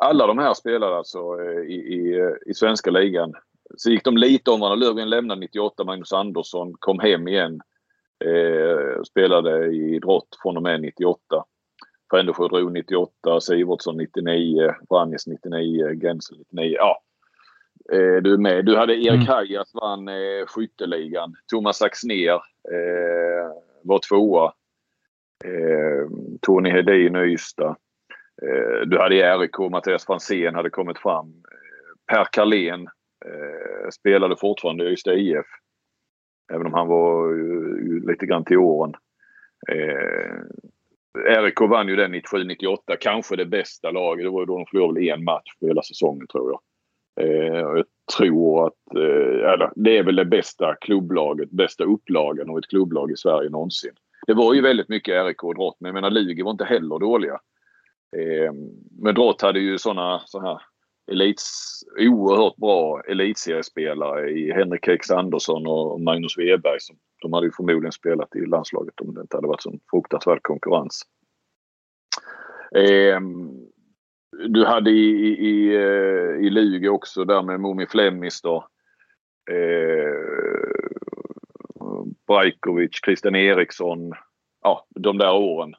Alla 0.00 0.26
de 0.26 0.38
här 0.38 0.54
spelade 0.54 0.96
alltså 0.96 1.18
eh, 1.18 1.60
i, 1.60 1.74
i, 1.74 2.30
i 2.46 2.54
svenska 2.54 2.90
ligan. 2.90 3.34
Så 3.76 3.90
gick 3.90 4.04
de 4.04 4.16
lite 4.16 4.50
om 4.50 4.60
varandra. 4.60 4.86
Löfgren 4.86 5.10
lämnade 5.10 5.40
98, 5.40 5.84
Magnus 5.84 6.12
Andersson 6.12 6.74
kom 6.78 6.98
hem 6.98 7.28
igen. 7.28 7.60
Eh, 8.24 9.02
spelade 9.02 9.66
i 9.66 9.98
drott 9.98 10.28
från 10.42 10.56
och 10.56 10.62
med 10.62 10.80
98. 10.80 11.44
Frändesjö 12.10 12.48
drog 12.48 12.72
98, 12.72 13.40
Sivertsson 13.40 13.96
99, 13.96 14.74
Vranjes 14.90 15.26
99, 15.26 16.00
Gensel 16.00 16.38
99. 16.38 16.76
Ja, 16.78 17.02
eh, 17.92 18.22
du 18.22 18.32
är 18.32 18.38
med. 18.38 18.64
Du 18.64 18.76
hade 18.76 18.94
Erik 18.94 19.08
mm. 19.08 19.26
Hajas 19.26 19.74
vann 19.74 20.08
eh, 20.08 20.46
skytteligan. 20.46 21.34
Thomas 21.50 21.82
Axner 21.82 22.32
eh, 22.32 23.52
var 23.82 24.00
tvåa. 24.08 24.52
Eh, 25.44 26.08
Tony 26.42 26.70
Hedin 26.70 27.16
i 27.16 27.18
Ystad. 27.18 27.76
Eh, 28.42 28.80
du 28.86 28.98
hade 28.98 29.38
RIK, 29.38 29.58
Mattias 29.70 30.06
Franzén 30.06 30.54
hade 30.54 30.70
kommit 30.70 30.98
fram. 30.98 31.26
Eh, 31.28 32.14
per 32.14 32.24
Carlén 32.32 32.88
eh, 33.26 33.88
spelade 34.00 34.36
fortfarande 34.36 34.84
i 34.84 34.92
Ystad 34.92 35.14
IF. 35.14 35.46
Även 36.52 36.66
om 36.66 36.74
han 36.74 36.88
var 36.88 37.32
uh, 37.32 38.06
lite 38.06 38.26
grann 38.26 38.44
till 38.44 38.58
åren. 38.58 38.94
Eh, 39.72 40.40
RIK 41.42 41.60
vann 41.60 41.88
ju 41.88 41.96
den 41.96 42.14
97-98. 42.14 42.96
Kanske 43.00 43.36
det 43.36 43.46
bästa 43.46 43.90
laget. 43.90 44.24
Det 44.24 44.30
var 44.30 44.40
ju 44.40 44.46
då 44.46 44.56
de 44.56 44.66
förlorade 44.66 45.10
en 45.10 45.24
match 45.24 45.50
på 45.60 45.66
hela 45.66 45.82
säsongen 45.82 46.26
tror 46.26 46.50
jag. 46.50 46.60
Eh, 47.26 47.58
jag 47.58 47.84
tror 48.16 48.66
att 48.66 48.94
eh, 48.96 49.52
eller, 49.52 49.72
det 49.74 49.98
är 49.98 50.02
väl 50.02 50.16
det 50.16 50.24
bästa 50.24 50.74
klubblaget, 50.74 51.50
bästa 51.50 51.84
upplagan 51.84 52.50
av 52.50 52.58
ett 52.58 52.68
klubblag 52.68 53.10
i 53.10 53.16
Sverige 53.16 53.50
någonsin. 53.50 53.92
Det 54.26 54.34
var 54.34 54.54
ju 54.54 54.60
väldigt 54.60 54.88
mycket 54.88 55.26
RIK 55.26 55.44
och 55.44 55.54
Drott, 55.54 55.76
men 55.80 55.88
jag 55.88 55.94
menar 55.94 56.10
Lugi 56.10 56.42
var 56.42 56.50
inte 56.50 56.64
heller 56.64 56.98
dåliga. 56.98 57.40
Eh, 58.16 58.52
men 59.02 59.14
Drott 59.14 59.42
hade 59.42 59.60
ju 59.60 59.78
sådana 59.78 60.22
så 60.26 60.40
här 60.40 60.60
elits, 61.10 61.80
oerhört 61.98 62.56
bra 62.56 63.00
elitseriespelare 63.08 64.30
i 64.30 64.52
Henrik 64.52 64.88
X 64.88 65.10
Andersson 65.10 65.66
och 65.66 66.00
Magnus 66.00 66.38
Weberg. 66.38 66.80
Som, 66.80 66.96
de 67.22 67.32
hade 67.32 67.46
ju 67.46 67.52
förmodligen 67.56 67.92
spelat 67.92 68.36
i 68.36 68.46
landslaget 68.46 69.00
om 69.00 69.14
det 69.14 69.20
inte 69.20 69.36
hade 69.36 69.48
varit 69.48 69.62
sån 69.62 69.80
fruktansvärd 69.90 70.42
konkurrens. 70.42 71.02
Ehm, 72.74 73.50
Eh, 74.38 74.44
du 74.48 74.64
hade 74.64 74.90
i, 74.90 74.94
i, 74.94 75.48
i, 75.48 75.74
eh, 75.76 76.46
i 76.46 76.50
Lugi 76.50 76.88
också 76.88 77.24
där 77.24 77.42
med 77.42 77.60
Momi 77.60 77.86
Flemmis 77.86 78.42
då. 78.42 78.68
Eh, 79.50 80.12
Brajkovic, 82.26 82.90
Christian 83.04 83.34
Eriksson. 83.34 84.12
Ja, 84.62 84.86
de 84.90 85.18
där 85.18 85.34
åren. 85.34 85.74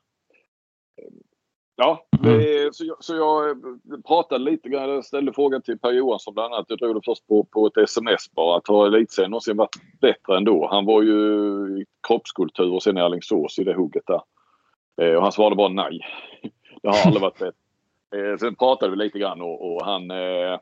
Ja, 1.82 2.06
det, 2.24 2.60
mm. 2.62 2.74
så, 2.74 2.86
jag, 2.86 3.04
så 3.04 3.16
jag 3.16 3.58
pratade 4.08 4.44
lite 4.44 4.70
grann. 4.70 4.90
Jag 4.90 5.06
ställde 5.06 5.34
frågan 5.34 5.62
till 5.62 5.80
Per 5.80 5.92
Johansson 5.92 6.34
bland 6.34 6.54
annat. 6.54 6.66
Jag 6.70 6.80
drog 6.80 6.96
det 6.96 7.02
först 7.06 7.28
på, 7.28 7.44
på 7.44 7.68
ett 7.68 7.78
sms 7.78 8.32
bara. 8.32 8.58
Att 8.58 8.68
har 8.68 8.88
elitserien 8.88 9.32
någonsin 9.32 9.58
varit 9.58 9.76
bättre 10.02 10.38
ändå? 10.38 10.68
Han 10.72 10.86
var 10.86 11.02
ju 11.02 11.18
i 11.82 11.86
kroppskultur 12.08 12.74
och 12.74 12.84
sen 12.84 12.98
i 12.98 13.02
Alingsås 13.02 13.60
i 13.60 13.64
det 13.64 13.74
hugget 13.74 14.04
där. 14.08 14.22
Eh, 15.02 15.16
och 15.16 15.22
han 15.22 15.32
svarade 15.32 15.56
bara 15.56 15.70
nej. 15.70 16.00
Det 16.82 16.88
har 16.88 17.06
aldrig 17.06 17.22
varit 17.22 17.40
bättre. 17.40 17.59
Eh, 18.16 18.38
sen 18.38 18.56
pratade 18.56 18.92
vi 18.92 18.98
lite 18.98 19.20
grann 19.20 19.42
och, 19.42 19.72
och 19.72 19.86
han... 19.86 20.12
Eh, 20.12 20.60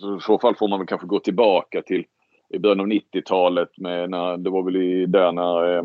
så 0.00 0.16
I 0.16 0.20
så 0.20 0.38
fall 0.38 0.56
får 0.56 0.68
man 0.68 0.78
väl 0.78 0.88
kanske 0.88 1.06
gå 1.06 1.18
tillbaka 1.18 1.82
till 1.82 2.04
i 2.48 2.58
början 2.58 2.80
av 2.80 2.86
90-talet. 2.86 3.78
Med 3.78 4.10
när, 4.10 4.36
det 4.36 4.50
var 4.50 4.62
väl 4.62 4.76
i, 4.76 5.06
där 5.06 5.32
när 5.32 5.76
eh, 5.76 5.84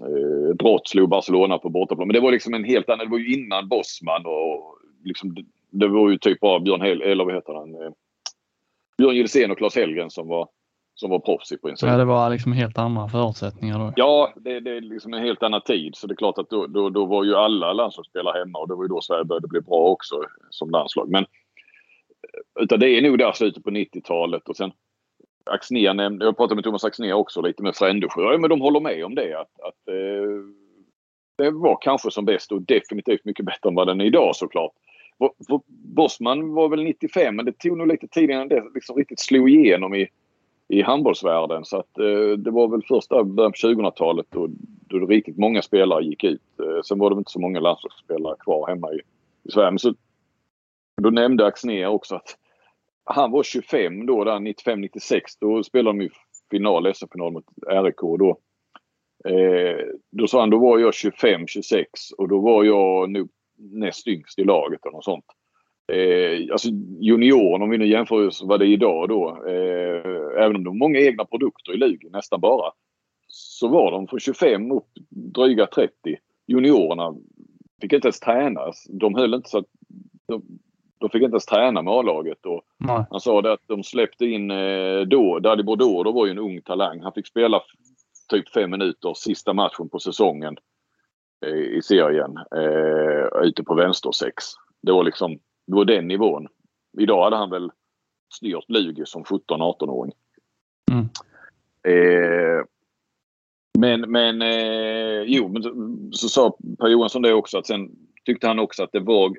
eh, 0.00 0.54
Drott 0.54 0.88
slog 0.88 1.08
Barcelona 1.08 1.58
på 1.58 1.68
bortaplan. 1.68 2.08
Men 2.08 2.14
det 2.14 2.20
var 2.20 2.32
liksom 2.32 2.54
en 2.54 2.64
helt 2.64 2.88
annan... 2.88 3.06
Det 3.06 3.10
var 3.10 3.18
ju 3.18 3.34
innan 3.34 3.68
Bosman 3.68 4.26
och 4.26 4.78
liksom, 5.04 5.34
det, 5.34 5.44
det 5.70 5.88
var 5.88 6.10
ju 6.10 6.18
typ 6.18 6.40
bara 6.40 6.60
Björn 6.60 6.82
Hel, 6.82 7.02
eller 7.02 7.24
vad 7.24 7.34
heter 7.34 7.54
han? 7.54 7.74
Eh, 7.74 7.90
Björn 8.98 9.16
Gilsén 9.16 9.50
och 9.50 9.58
Claes 9.58 9.76
Hellgren 9.76 10.10
som 10.10 10.28
var, 10.28 10.48
som 11.00 11.10
var 11.10 11.18
proffs 11.18 11.52
i 11.52 11.58
princip. 11.58 11.88
Ja, 11.88 11.96
det 11.96 12.04
var 12.04 12.30
liksom 12.30 12.52
helt 12.52 12.78
andra 12.78 13.08
förutsättningar 13.08 13.78
då. 13.78 13.92
Ja, 13.96 14.32
det, 14.36 14.60
det 14.60 14.76
är 14.76 14.80
liksom 14.80 15.14
en 15.14 15.22
helt 15.22 15.42
annan 15.42 15.60
tid. 15.60 15.96
Så 15.96 16.06
det 16.06 16.14
är 16.14 16.16
klart 16.16 16.38
att 16.38 16.50
då, 16.50 16.66
då, 16.66 16.90
då 16.90 17.04
var 17.04 17.24
ju 17.24 17.34
alla 17.34 17.72
landslagsspelare 17.72 18.38
hemma 18.38 18.58
och 18.58 18.68
det 18.68 18.74
var 18.74 18.84
ju 18.84 18.88
då 18.88 19.00
Sverige 19.00 19.24
började 19.24 19.48
bli 19.48 19.60
bra 19.60 19.78
också 19.78 20.22
som 20.50 20.70
landslag. 20.70 21.08
Men 21.08 21.26
utan 22.60 22.80
det 22.80 22.90
är 22.90 23.02
nog 23.02 23.18
där 23.18 23.32
slutet 23.32 23.64
på 23.64 23.70
90-talet 23.70 24.48
och 24.48 24.56
sen 24.56 24.72
Axnér 25.50 25.94
nämnde, 25.94 26.24
jag 26.24 26.36
pratade 26.36 26.54
med 26.54 26.64
Thomas 26.64 26.84
Axnér 26.84 27.12
också 27.12 27.42
lite 27.42 27.62
med 27.62 27.76
Frändesjö. 27.76 28.22
Ja, 28.22 28.38
men 28.38 28.50
de 28.50 28.60
håller 28.60 28.80
med 28.80 29.04
om 29.04 29.14
det. 29.14 29.40
Att, 29.40 29.60
att 29.60 29.88
eh, 29.88 30.42
det 31.38 31.50
var 31.50 31.78
kanske 31.80 32.10
som 32.10 32.24
bäst 32.24 32.52
och 32.52 32.62
definitivt 32.62 33.24
mycket 33.24 33.46
bättre 33.46 33.68
än 33.68 33.74
vad 33.74 33.86
den 33.86 34.00
är 34.00 34.04
idag 34.04 34.36
såklart. 34.36 34.72
Bosman 35.68 36.54
var 36.54 36.68
väl 36.68 36.84
95 36.84 37.36
men 37.36 37.44
det 37.44 37.58
tog 37.58 37.78
nog 37.78 37.88
lite 37.88 38.08
tid 38.08 38.30
innan 38.30 38.48
det 38.48 38.64
liksom 38.74 38.96
riktigt 38.96 39.20
slog 39.20 39.50
igenom 39.50 39.94
i, 39.94 40.08
i 40.68 40.82
handbollsvärlden. 40.82 41.64
Så 41.64 41.76
att, 41.76 41.98
eh, 41.98 42.38
det 42.38 42.50
var 42.50 42.68
väl 42.68 42.82
första 42.82 43.24
början 43.24 43.52
på 43.52 43.56
2000-talet 43.56 44.26
då, 44.30 44.48
då 44.88 45.06
riktigt 45.06 45.38
många 45.38 45.62
spelare 45.62 46.04
gick 46.04 46.24
ut. 46.24 46.42
Eh, 46.62 46.82
sen 46.84 46.98
var 46.98 47.10
det 47.10 47.18
inte 47.18 47.30
så 47.30 47.40
många 47.40 47.60
landslagsspelare 47.60 48.36
kvar 48.40 48.68
hemma 48.68 48.92
i, 48.92 49.00
i 49.44 49.50
Sverige. 49.50 49.70
Men 49.70 49.78
så, 49.78 49.94
då 51.02 51.10
nämnde 51.10 51.46
Axnér 51.46 51.86
också 51.86 52.14
att 52.14 52.36
han 53.04 53.30
var 53.30 53.42
25 53.42 54.06
då, 54.06 54.24
95-96. 54.24 55.20
Då 55.40 55.62
spelade 55.62 55.98
de 55.98 56.02
ju 56.02 56.10
final, 56.50 56.94
SM-final 56.94 57.32
mot 57.32 57.44
RIK. 57.66 58.00
Då, 58.00 58.38
eh, 59.24 59.86
då 60.10 60.26
sa 60.26 60.40
han, 60.40 60.50
då 60.50 60.58
var 60.58 60.78
jag 60.78 60.92
25-26 60.94 61.84
och 62.18 62.28
då 62.28 62.40
var 62.40 62.64
jag 62.64 63.10
nog 63.10 63.28
näst 63.56 64.06
yngst 64.06 64.38
i 64.38 64.44
laget 64.44 64.86
eller 64.86 64.92
något 64.92 65.04
sånt. 65.04 65.24
Eh, 65.92 66.52
alltså 66.52 66.68
junioren, 67.00 67.62
om 67.62 67.70
vi 67.70 67.78
nu 67.78 67.86
jämför 67.86 68.46
vad 68.46 68.60
det 68.60 68.66
är 68.66 68.72
idag 68.72 69.08
då, 69.08 69.44
eh, 69.46 70.44
även 70.44 70.56
om 70.56 70.64
de 70.64 70.68
har 70.68 70.88
många 70.88 70.98
egna 70.98 71.24
produkter 71.24 71.74
i 71.74 71.76
Lugi, 71.76 72.08
nästan 72.10 72.40
bara, 72.40 72.72
så 73.28 73.68
var 73.68 73.90
de 73.90 74.06
från 74.08 74.20
25 74.20 74.72
upp 74.72 74.88
dryga 75.10 75.66
30. 75.66 75.92
Juniorerna 76.46 77.14
fick 77.80 77.92
inte 77.92 78.08
ens 78.08 78.20
tränas. 78.20 78.86
De 78.90 79.14
höll 79.14 79.34
inte 79.34 79.48
så 79.48 79.58
att 79.58 79.66
de, 80.26 80.42
de 80.98 81.10
fick 81.10 81.22
inte 81.22 81.34
ens 81.34 81.46
träna 81.46 81.82
med 81.82 81.92
A-laget. 81.94 82.38
Han 83.10 83.20
sa 83.20 83.42
det 83.42 83.52
att 83.52 83.62
de 83.66 83.82
släppte 83.82 84.26
in 84.26 84.50
eh, 84.50 85.00
då, 85.00 85.38
Daddy 85.38 85.62
Bordeaux, 85.62 86.04
då 86.04 86.12
var 86.12 86.26
ju 86.26 86.30
en 86.30 86.38
ung 86.38 86.62
talang. 86.62 87.00
Han 87.00 87.12
fick 87.12 87.26
spela 87.26 87.62
typ 88.28 88.48
fem 88.48 88.70
minuter 88.70 89.14
sista 89.14 89.52
matchen 89.52 89.88
på 89.88 89.98
säsongen 89.98 90.56
eh, 91.46 91.76
i 91.76 91.80
serien 91.82 92.36
eh, 92.36 93.42
ute 93.42 93.62
på 93.64 93.74
vänster 93.74 94.12
sex. 94.12 94.44
Det 94.82 94.92
var 94.92 95.04
liksom, 95.04 95.38
var 95.76 95.84
den 95.84 96.08
nivån. 96.08 96.48
Idag 96.98 97.24
hade 97.24 97.36
han 97.36 97.50
väl 97.50 97.70
styrt 98.34 98.64
Lugi 98.68 99.06
som 99.06 99.24
17-18-åring. 99.24 100.12
Mm. 100.90 101.08
Eh, 101.82 102.64
men, 103.78 104.00
men 104.00 104.42
eh, 104.42 105.22
jo, 105.26 105.48
men 105.48 105.62
så, 106.12 106.28
sa 106.28 106.56
Per 106.78 106.88
Johansson 106.88 107.22
det 107.22 107.32
också 107.32 107.58
att 107.58 107.66
sen 107.66 107.90
tyckte 108.24 108.46
han 108.46 108.58
också 108.58 108.82
att 108.82 108.92
det 108.92 109.00
var 109.00 109.36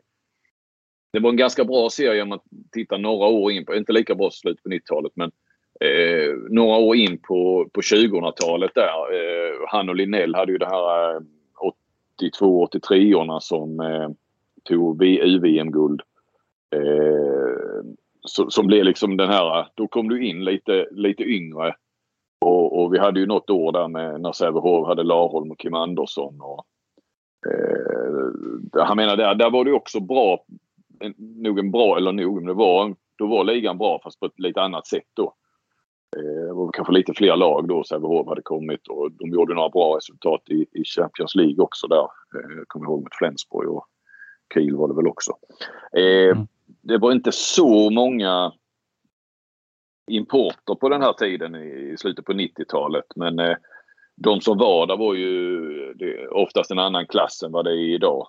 det 1.14 1.20
var 1.20 1.30
en 1.30 1.38
ganska 1.38 1.66
bra 1.66 1.90
serie 1.90 2.22
om 2.22 2.30
man 2.30 2.40
tittar 2.72 2.98
några 2.98 3.28
år 3.28 3.52
in 3.52 3.66
på, 3.66 3.76
inte 3.76 3.92
lika 3.92 4.16
bra 4.16 4.32
slut 4.32 4.64
på 4.64 4.70
90-talet 4.70 5.12
men 5.16 5.32
eh, 5.80 6.34
några 6.50 6.78
år 6.78 6.96
in 6.96 7.18
på, 7.18 7.70
på 7.74 7.82
2000-talet 7.82 8.72
där. 8.76 9.14
Eh, 9.14 9.56
han 9.68 9.90
och 9.90 9.96
Linnell 9.96 10.36
hade 10.36 10.52
ju 10.52 10.58
det 10.58 10.66
här 10.66 11.16
eh, 11.16 11.22
82-83orna 12.22 13.40
som 13.40 13.80
eh, 13.80 14.10
tog 14.64 15.04
UVM-guld. 15.04 16.02
Eh, 16.76 17.84
som 18.50 18.68
blev 18.68 18.84
liksom 18.84 19.18
den 19.18 19.30
här, 19.30 19.68
då 19.76 19.88
kom 19.88 20.10
du 20.10 20.28
in 20.28 20.44
lite, 20.44 20.88
lite 20.92 21.24
yngre. 21.24 21.76
Och, 22.42 22.80
och 22.80 22.94
vi 22.94 23.00
hade 23.00 23.20
ju 23.20 23.26
något 23.26 23.50
år 23.50 23.72
där 23.72 23.88
med 23.88 24.22
när 24.22 24.32
Sävehof 24.32 24.88
hade 24.88 25.04
Larholm 25.04 25.52
och 25.52 25.60
Kim 25.60 25.74
Andersson. 25.74 26.42
Och, 26.42 26.66
eh, 27.52 28.86
han 28.86 28.98
menar 28.98 29.18
där, 29.18 29.36
där 29.36 29.50
var 29.50 29.66
det 29.66 29.74
också 29.74 30.00
bra 30.00 30.46
en, 31.00 31.14
nog 31.18 31.60
en 31.60 31.72
bra, 31.72 31.98
eller 31.98 32.12
nog, 32.12 32.36
men 32.36 32.46
det 32.46 32.54
var, 32.54 32.96
då 33.18 33.28
var 33.28 33.44
ligan 33.44 33.78
bra 33.78 34.00
fast 34.04 34.20
på 34.20 34.26
ett 34.26 34.40
lite 34.40 34.62
annat 34.62 34.88
sätt 34.88 35.08
då. 35.14 35.34
Eh, 36.18 36.48
det 36.48 36.54
var 36.54 36.72
kanske 36.72 36.94
lite 36.94 37.14
fler 37.14 37.36
lag 37.36 37.68
då 37.68 37.84
Sävehof 37.84 38.28
hade 38.28 38.42
kommit 38.42 38.88
och 38.88 39.12
de 39.12 39.30
gjorde 39.30 39.54
några 39.54 39.70
bra 39.70 39.98
resultat 39.98 40.42
i, 40.50 40.66
i 40.72 40.84
Champions 40.84 41.36
League 41.36 41.64
också 41.64 41.88
där. 41.88 42.08
Eh, 42.36 42.64
kommer 42.68 42.86
ihåg 42.86 43.00
mot 43.00 43.16
Flensburg 43.16 43.70
och 43.70 43.86
Kiel 44.54 44.76
var 44.76 44.88
det 44.88 44.96
väl 44.96 45.08
också. 45.08 45.32
Eh, 45.98 46.32
mm. 46.32 46.48
Det 46.90 46.98
var 46.98 47.12
inte 47.12 47.32
så 47.32 47.90
många 47.90 48.54
importer 50.12 50.76
på 50.76 50.90
den 50.90 51.02
här 51.02 51.14
tiden 51.14 51.56
i, 51.56 51.96
slutet 51.98 52.26
på 52.26 52.34
90-talet 52.34 53.06
men 53.16 53.40
eh, 53.40 53.58
de 54.16 54.42
som 54.42 54.58
var 54.58 54.88
där 54.88 54.98
var 54.98 55.14
ju 55.14 55.94
det, 55.94 56.28
oftast 56.28 56.72
en 56.72 56.80
annan 56.80 57.08
klass 57.08 57.44
än 57.44 57.52
vad 57.52 57.66
det 57.66 57.72
är 57.72 57.96
idag. 57.96 58.28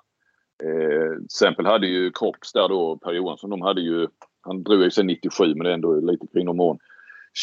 Eh, 0.63 1.17
till 1.17 1.25
exempel 1.25 1.67
hade 1.67 1.87
ju 1.87 2.11
Kropps 2.11 2.53
där 2.53 2.69
då, 2.69 2.97
Per 2.97 3.13
Johansson, 3.13 3.51
de 3.51 3.61
hade 3.63 3.81
ju, 3.81 4.09
han 4.41 4.63
drog 4.63 4.83
ju 4.83 4.91
sig 4.91 5.05
97 5.05 5.55
men 5.55 5.65
det 5.65 5.71
är 5.71 5.75
ändå 5.75 6.01
lite 6.01 6.19
kring 6.19 6.29
kvinnomån. 6.29 6.79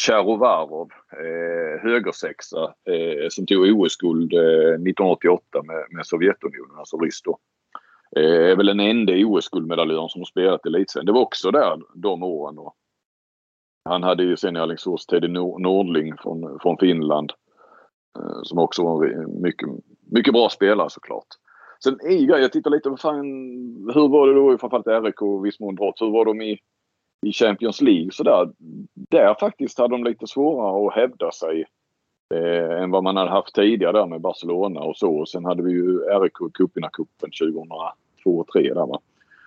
Charovarov, 0.06 0.88
eh, 1.12 1.82
högersexa, 1.82 2.62
eh, 2.64 3.28
som 3.30 3.46
tog 3.46 3.80
OS-guld 3.80 4.32
eh, 4.32 4.40
1988 4.40 5.62
med, 5.62 5.86
med 5.90 6.06
Sovjetunionen, 6.06 6.78
alltså 6.78 6.98
ryss 6.98 7.22
då. 7.22 7.38
Eh, 8.16 8.50
är 8.50 8.56
väl 8.56 8.66
den 8.66 8.80
enda 8.80 9.12
OS-guldmedaljören 9.12 10.08
som 10.08 10.20
har 10.20 10.26
spelat 10.26 10.66
elitserien. 10.66 11.06
Det 11.06 11.12
var 11.12 11.20
också 11.20 11.50
där 11.50 11.82
de 11.94 12.22
åren. 12.22 12.54
Då. 12.56 12.74
Han 13.84 14.02
hade 14.02 14.22
ju 14.22 14.36
sen 14.36 14.56
i 14.56 14.60
Alingsås 14.60 15.06
Teddy 15.06 15.28
Nordling 15.28 16.16
från, 16.16 16.58
från 16.62 16.78
Finland. 16.78 17.32
Eh, 18.18 18.42
som 18.42 18.58
också 18.58 18.82
var 18.84 19.06
en 19.06 19.42
mycket, 19.42 19.68
mycket 20.12 20.32
bra 20.32 20.48
spelare 20.48 20.90
såklart. 20.90 21.26
Sen 21.84 21.98
är 22.02 22.16
ju 22.16 22.26
jag 22.26 22.52
tittar 22.52 22.70
lite, 22.70 22.96
fan, 22.96 23.26
hur 23.94 24.08
var 24.08 24.28
det 24.28 24.34
då 24.34 24.58
framförallt 24.58 25.04
RIK 25.04 25.22
och 25.22 25.46
viss 25.46 25.60
mån 25.60 25.74
Drott. 25.74 26.00
hur 26.00 26.10
var 26.10 26.24
de 26.24 26.42
i, 26.42 26.58
i 27.26 27.32
Champions 27.32 27.80
League 27.80 28.10
sådär? 28.12 28.52
Där 29.10 29.34
faktiskt 29.40 29.78
hade 29.78 29.94
de 29.94 30.04
lite 30.04 30.26
svårare 30.26 30.88
att 30.88 30.94
hävda 30.94 31.30
sig 31.30 31.64
eh, 32.34 32.82
än 32.82 32.90
vad 32.90 33.04
man 33.04 33.16
hade 33.16 33.30
haft 33.30 33.54
tidigare 33.54 33.92
där 33.92 34.06
med 34.06 34.20
Barcelona 34.20 34.80
och 34.80 34.96
så. 34.96 35.18
Och 35.18 35.28
sen 35.28 35.44
hade 35.44 35.62
vi 35.62 35.72
ju 35.72 35.98
RIK 35.98 36.32
Cupina-cupen 36.32 37.30
2002 37.54 38.38
och 38.38 38.46
2003 38.46 38.74
där 38.74 38.86
va. 38.86 39.00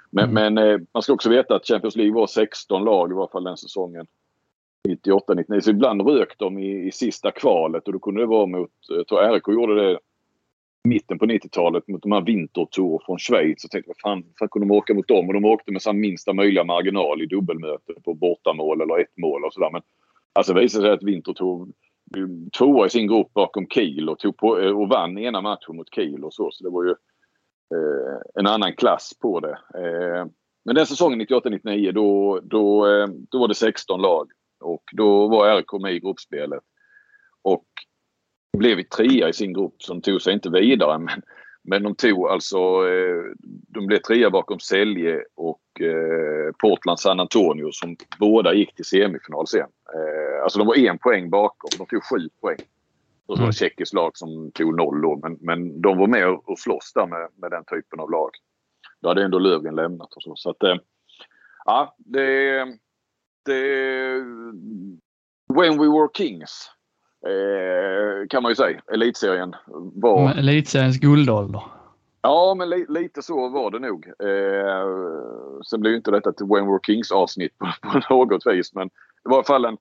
Men, 0.10 0.30
mm. 0.30 0.54
men 0.54 0.72
eh, 0.72 0.80
man 0.94 1.04
ska 1.04 1.14
också 1.14 1.30
veta 1.30 1.56
att 1.56 1.68
Champions 1.68 1.96
League 1.96 2.14
var 2.14 2.28
16 2.28 2.84
lag 2.84 3.12
i 3.12 3.14
varje 3.14 3.32
fall 3.32 3.44
den 3.44 3.58
säsongen. 3.58 4.08
98, 4.88 5.34
99. 5.34 5.62
Så 5.62 5.70
ibland 5.70 6.02
rök 6.02 6.36
de 6.38 6.60
i, 6.60 6.88
i 6.88 6.92
sista 6.92 7.32
kvalet 7.32 7.88
och 7.88 7.94
då 7.94 8.00
kunde 8.00 8.22
det 8.22 8.28
vara 8.28 8.46
mot, 8.46 8.72
jag 8.88 9.08
tror 9.08 9.34
RIK 9.34 9.48
gjorde 9.48 9.76
det 9.76 10.00
mitten 10.84 11.20
på 11.20 11.26
90-talet 11.26 11.88
mot 11.88 12.02
de 12.02 12.12
här 12.12 12.22
Vintertour 12.22 13.02
från 13.06 13.20
Schweiz. 13.20 13.64
Och 13.64 13.72
tänkte 13.72 13.90
vad 13.90 14.12
fan, 14.12 14.24
fan 14.40 14.50
kunde 14.50 14.68
de 14.68 14.76
åka 14.76 14.94
mot 14.94 15.08
dem? 15.08 15.28
Och 15.28 15.34
de 15.34 15.46
åkte 15.46 15.72
med 15.72 15.96
minsta 15.96 16.34
möjliga 16.34 16.64
marginal 16.64 17.22
i 17.22 17.26
dubbelmöte 17.26 17.94
på 18.04 18.14
bortamål 18.14 18.82
eller 18.82 19.00
ett 19.00 19.18
mål 19.18 19.46
och 19.46 19.54
sådär. 19.54 19.70
Men 19.72 19.82
alltså 20.34 20.54
det 20.54 20.62
visade 20.62 20.84
sig 20.84 20.92
att 20.92 21.04
Vintertour 21.04 21.68
tvåa 22.58 22.86
i 22.86 22.90
sin 22.90 23.08
grupp 23.08 23.34
bakom 23.34 23.68
Kiel 23.68 24.10
och, 24.10 24.20
tog 24.20 24.38
på, 24.38 24.60
eh, 24.60 24.80
och 24.80 24.90
vann 24.90 25.18
ena 25.18 25.42
matchen 25.42 25.76
mot 25.76 25.96
Kiel 25.96 26.24
och 26.24 26.34
så. 26.34 26.50
Så 26.52 26.64
det 26.64 26.70
var 26.70 26.84
ju 26.84 26.90
eh, 27.76 28.18
en 28.36 28.48
annan 28.48 28.76
klass 28.76 29.14
på 29.22 29.40
det. 29.40 29.58
Eh, 29.76 30.26
men 30.66 30.76
den 30.76 30.86
säsongen 30.86 31.22
98-99 31.22 31.92
då, 31.92 32.40
då, 32.44 32.88
eh, 32.88 33.08
då 33.30 33.40
var 33.40 33.48
det 33.48 33.56
16 33.56 34.02
lag 34.02 34.32
och 34.60 34.84
då 34.94 35.28
var 35.28 35.60
RK 35.60 35.82
med 35.82 35.94
i 35.94 36.00
gruppspelet. 36.00 36.64
Och 37.42 37.66
blev 38.58 38.84
trea 38.84 39.30
i 39.30 39.34
sin 39.34 39.54
grupp 39.54 39.82
som 39.82 40.02
tog 40.02 40.22
sig 40.22 40.34
inte 40.34 40.50
vidare. 40.50 40.98
Men, 40.98 41.22
men 41.64 41.84
de 41.84 41.96
tog 41.96 42.28
alltså, 42.28 42.58
eh, 42.58 43.24
de 43.68 43.88
blev 43.88 43.98
trea 43.98 44.30
bakom 44.30 44.60
Sälje 44.60 45.24
och 45.36 45.82
eh, 45.82 46.52
Portland 46.62 47.00
San 47.00 47.20
Antonio 47.20 47.72
som 47.72 47.96
båda 48.20 48.54
gick 48.54 48.76
till 48.76 48.86
semifinal 48.86 49.48
sen. 49.48 49.70
Eh, 49.96 50.44
alltså 50.44 50.60
de 50.60 50.68
var 50.68 50.78
en 50.78 50.98
poäng 50.98 51.30
bakom. 51.30 51.70
De 51.78 51.86
tog 51.86 52.04
sju 52.04 52.30
poäng. 52.42 52.58
Och 53.26 53.38
så 53.38 53.42
var 53.42 53.48
det 53.52 53.62
mm. 53.62 53.70
tjeckiskt 53.70 53.94
lag 53.94 54.18
som 54.18 54.52
tog 54.52 54.78
noll 54.78 55.02
då. 55.02 55.20
Men, 55.24 55.38
men 55.42 55.82
de 55.82 55.98
var 55.98 56.08
med 56.08 56.28
och 56.28 56.60
slåss 56.60 56.92
där 56.96 57.08
med, 57.08 57.28
med 57.36 57.52
den 57.52 57.64
typen 57.66 58.00
av 58.00 58.12
lag. 58.12 58.30
Då 59.02 59.08
hade 59.10 59.24
ändå 59.24 59.40
Löfgren 59.40 59.76
lämnat 59.76 60.14
och 60.14 60.24
så. 60.24 60.36
så 60.36 60.50
att, 60.50 60.58
ja, 61.66 61.96
det, 61.98 62.66
det... 63.46 64.14
When 65.54 65.78
we 65.78 65.88
were 65.88 66.10
kings 66.14 66.70
Eh, 67.28 68.28
kan 68.30 68.44
man 68.44 68.52
ju 68.52 68.56
säga. 68.56 68.82
Elitserien 68.94 69.56
var... 69.94 70.32
Elitseriens 70.32 70.98
guldålder. 70.98 71.64
Ja, 72.22 72.56
men 72.58 72.70
li 72.70 72.86
lite 72.90 73.22
så 73.22 73.50
var 73.50 73.72
det 73.72 73.80
nog. 73.80 74.08
Eh, 74.08 75.62
sen 75.66 75.82
blev 75.82 75.92
ju 75.92 75.98
inte 75.98 76.12
detta 76.12 76.30
ett 76.30 76.42
When 76.42 76.68
We're 76.68 76.86
Kings 76.86 77.12
avsnitt 77.12 77.58
på, 77.58 77.68
på 77.82 78.16
något 78.16 78.46
vis. 78.46 78.74
Men 78.74 78.88
det 79.24 79.30
var 79.30 79.36
i 79.36 79.38
alla 79.38 79.44
fall 79.44 79.66
en, 79.66 79.78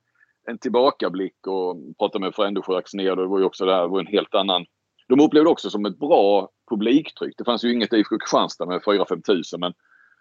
en 0.46 0.58
tillbakablick 0.58 1.46
och 1.46 1.76
pratade 1.98 2.24
med 2.24 2.34
Frändesjö 2.34 2.76
Axnér. 2.76 3.16
Det 3.16 3.26
var 3.26 3.38
ju 3.38 3.44
också 3.44 3.64
där, 3.64 3.82
det 3.82 3.88
var 3.88 4.00
en 4.00 4.06
helt 4.06 4.34
annan... 4.34 4.66
De 5.08 5.20
upplevde 5.20 5.50
också 5.50 5.70
som 5.70 5.86
ett 5.86 5.98
bra 5.98 6.48
publiktryck. 6.70 7.34
Det 7.38 7.44
fanns 7.44 7.64
ju 7.64 7.72
inget 7.72 7.92
IFK 7.92 8.18
Kristianstad 8.18 8.66
med 8.66 8.80
4-5 8.80 9.22
tusen 9.22 9.60
men 9.60 9.72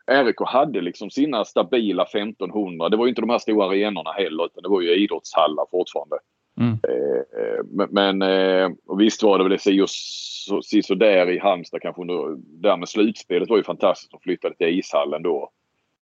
RIK 0.09 0.35
hade 0.45 0.81
liksom 0.81 1.09
sina 1.09 1.45
stabila 1.45 2.03
1500. 2.03 2.89
Det 2.89 2.97
var 2.97 3.05
ju 3.05 3.09
inte 3.09 3.21
de 3.21 3.29
här 3.29 3.39
stora 3.39 3.65
arenorna 3.65 4.11
heller 4.11 4.45
utan 4.45 4.63
det 4.63 4.69
var 4.69 4.81
ju 4.81 4.95
idrottshallar 4.95 5.65
fortfarande. 5.71 6.15
Mm. 6.59 6.73
Eh, 6.73 7.87
men 7.89 8.21
eh, 8.21 8.69
och 8.85 9.01
visst 9.01 9.23
var 9.23 9.37
det 9.37 9.49
väl 9.49 9.59
si 9.59 9.81
och 9.81 9.89
så, 10.85 10.95
där 10.95 11.29
i 11.29 11.39
Halmstad 11.39 11.81
kanske 11.81 12.01
under, 12.01 12.35
där 12.37 12.77
med 12.77 12.89
slutspelet 12.89 13.49
var 13.49 13.57
ju 13.57 13.63
fantastiskt 13.63 14.13
att 14.13 14.23
flytta 14.23 14.49
till 14.49 14.67
ishallen 14.67 15.23
då. 15.23 15.49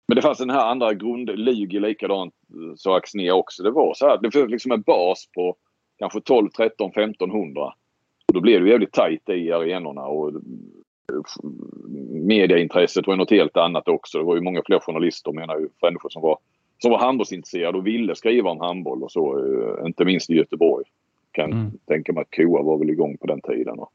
Men 0.09 0.17
det 0.17 0.23
fanns 0.23 0.39
den 0.39 0.51
här 0.51 0.71
andra 0.71 0.95
grund, 0.95 1.31
Lugi 1.35 1.81
likadant 1.81 2.35
eh, 2.51 2.75
sa 2.77 2.97
Axnér 2.97 3.33
också. 3.33 3.63
Det 3.63 3.71
var 3.71 3.95
så 3.95 4.07
här, 4.07 4.19
det 4.23 4.31
fanns 4.31 4.51
liksom 4.51 4.73
en 4.73 4.83
bas 4.83 5.29
på 5.35 5.57
kanske 5.99 6.21
12, 6.21 6.49
13, 6.49 6.91
1500. 6.91 7.63
Och 8.29 8.35
då 8.35 8.41
blev 8.41 8.65
det 8.65 8.71
jävligt 8.71 8.93
tajt 8.93 9.29
i 9.29 9.53
arenorna 9.53 10.03
och 10.03 10.33
mediaintresset 12.11 13.07
var 13.07 13.17
något 13.17 13.31
helt 13.31 13.57
annat 13.57 13.89
också. 13.89 14.19
Det 14.19 14.25
var 14.25 14.35
ju 14.35 14.41
många 14.41 14.63
fler 14.67 14.79
journalister 14.79 15.33
menar 15.33 15.59
ju, 15.59 15.69
människor 15.83 16.09
som 16.09 16.23
var, 16.23 16.39
som 16.83 16.91
var 16.91 16.99
handbollsintresserade 16.99 17.79
och 17.79 17.87
ville 17.87 18.15
skriva 18.15 18.51
om 18.51 18.61
handboll 18.61 19.03
och 19.03 19.13
så. 19.13 19.39
Eh, 19.39 19.87
inte 19.87 20.05
minst 20.05 20.31
i 20.31 20.35
Göteborg. 20.35 20.85
Kan 21.33 21.53
mm. 21.53 21.71
tänka 21.87 22.13
mig 22.13 22.23
att 22.23 22.37
KOA 22.37 22.63
var 22.63 22.79
väl 22.79 22.91
igång 22.91 23.17
på 23.17 23.27
den 23.27 23.41
tiden. 23.41 23.79
Och, 23.79 23.93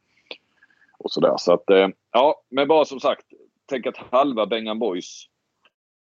och 0.98 1.12
sådär. 1.12 1.34
Så 1.38 1.54
att, 1.54 1.70
eh, 1.70 1.88
ja, 2.12 2.42
men 2.50 2.68
bara 2.68 2.86
som 2.86 3.00
sagt. 3.00 3.26
Tänk 3.66 3.88
att 3.88 3.98
halva 3.98 4.46
Bengan 4.46 4.80
Boys 4.80 5.26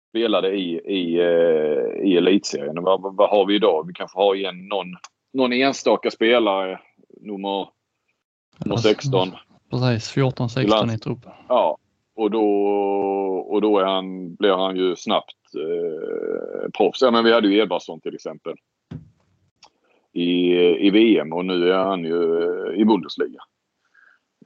spelade 0.10 0.52
i, 0.52 0.80
i, 0.80 1.20
eh, 1.20 2.08
i 2.08 2.18
elitserien. 2.18 2.84
Vad, 2.84 3.16
vad 3.16 3.30
har 3.30 3.46
vi 3.46 3.56
idag? 3.56 3.88
Vi 3.88 3.94
kanske 3.94 4.18
har 4.18 4.36
igen 4.36 4.68
någon, 4.68 4.88
någon 5.34 5.54
enstaka 5.54 6.12
spelare, 6.12 6.80
nummer, 7.22 7.70
nummer 8.66 8.78
16. 8.78 9.32
Precis, 9.70 10.10
14, 10.10 10.50
16 10.50 10.90
i 10.90 11.00
truppen. 11.00 11.32
Ja, 11.50 11.78
och 12.16 12.32
då, 12.32 12.46
och 13.50 13.62
då 13.62 13.80
är 13.80 13.86
han, 13.86 14.36
blir 14.36 14.54
han 14.54 14.76
ju 14.76 14.96
snabbt 14.96 15.36
eh, 15.56 16.70
proffs. 16.78 17.02
Ja, 17.02 17.12
men 17.12 17.24
vi 17.24 17.34
hade 17.34 17.48
ju 17.48 17.58
Edvardsson 17.58 18.02
till 18.02 18.16
exempel 18.16 18.56
i, 20.14 20.54
i 20.88 20.90
VM 20.90 21.34
och 21.34 21.46
nu 21.46 21.72
är 21.72 21.84
han 21.84 22.04
ju 22.04 22.44
eh, 22.44 22.82
i 22.82 22.86
Bundesliga. 22.86 23.40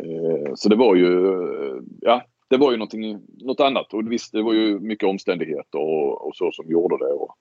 Eh, 0.04 0.54
så 0.56 0.70
det 0.70 0.76
var 0.76 0.96
ju, 0.96 1.28
eh, 1.28 1.82
ja, 2.02 2.24
det 2.50 2.58
var 2.58 2.72
ju 2.72 2.78
någonting, 2.78 3.22
något 3.28 3.60
annat 3.60 3.94
och 3.94 4.12
visst 4.12 4.32
det 4.32 4.42
var 4.42 4.54
ju 4.54 4.80
mycket 4.80 5.10
omständigheter 5.10 5.80
och, 5.80 6.28
och 6.28 6.36
så 6.36 6.52
som 6.52 6.72
gjorde 6.72 6.98
det. 6.98 7.14
Och, 7.14 7.36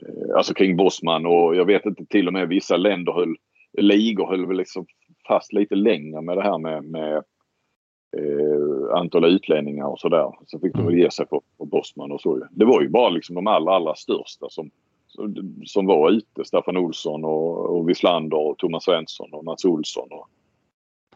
eh, 0.00 0.36
alltså 0.36 0.54
kring 0.54 0.76
Bosman 0.76 1.26
och 1.26 1.56
jag 1.56 1.64
vet 1.64 1.86
inte 1.86 2.06
till 2.06 2.26
och 2.26 2.32
med 2.32 2.48
vissa 2.48 2.76
länder 2.76 3.12
höll, 3.12 3.36
ligor 3.78 4.26
höll 4.26 4.46
väl 4.46 4.56
liksom 4.56 4.86
fast 5.28 5.52
lite 5.52 5.74
längre 5.74 6.22
med 6.22 6.36
det 6.36 6.42
här 6.42 6.58
med, 6.58 6.84
med 6.84 7.22
eh, 8.16 8.96
antal 8.98 9.24
utlänningar 9.24 9.86
och 9.86 10.00
sådär. 10.00 10.32
Så 10.46 10.58
fick 10.58 10.74
de 10.74 10.86
väl 10.86 10.98
ge 10.98 11.10
sig 11.10 11.26
på, 11.26 11.42
på 11.58 11.64
Bosman 11.64 12.12
och 12.12 12.20
så. 12.20 12.46
Det 12.50 12.64
var 12.64 12.82
ju 12.82 12.88
bara 12.88 13.08
liksom 13.08 13.34
de 13.34 13.46
allra, 13.46 13.74
allra 13.74 13.94
största 13.94 14.46
som, 14.50 14.70
som 15.64 15.86
var 15.86 16.10
ute. 16.10 16.44
Staffan 16.44 16.76
Olsson 16.76 17.24
och, 17.24 17.76
och 17.76 17.88
Wislander 17.88 18.38
och 18.38 18.58
Thomas 18.58 18.84
Svensson 18.84 19.32
och 19.32 19.44
Mats 19.44 19.64
Olsson. 19.64 20.08
Och, 20.10 20.28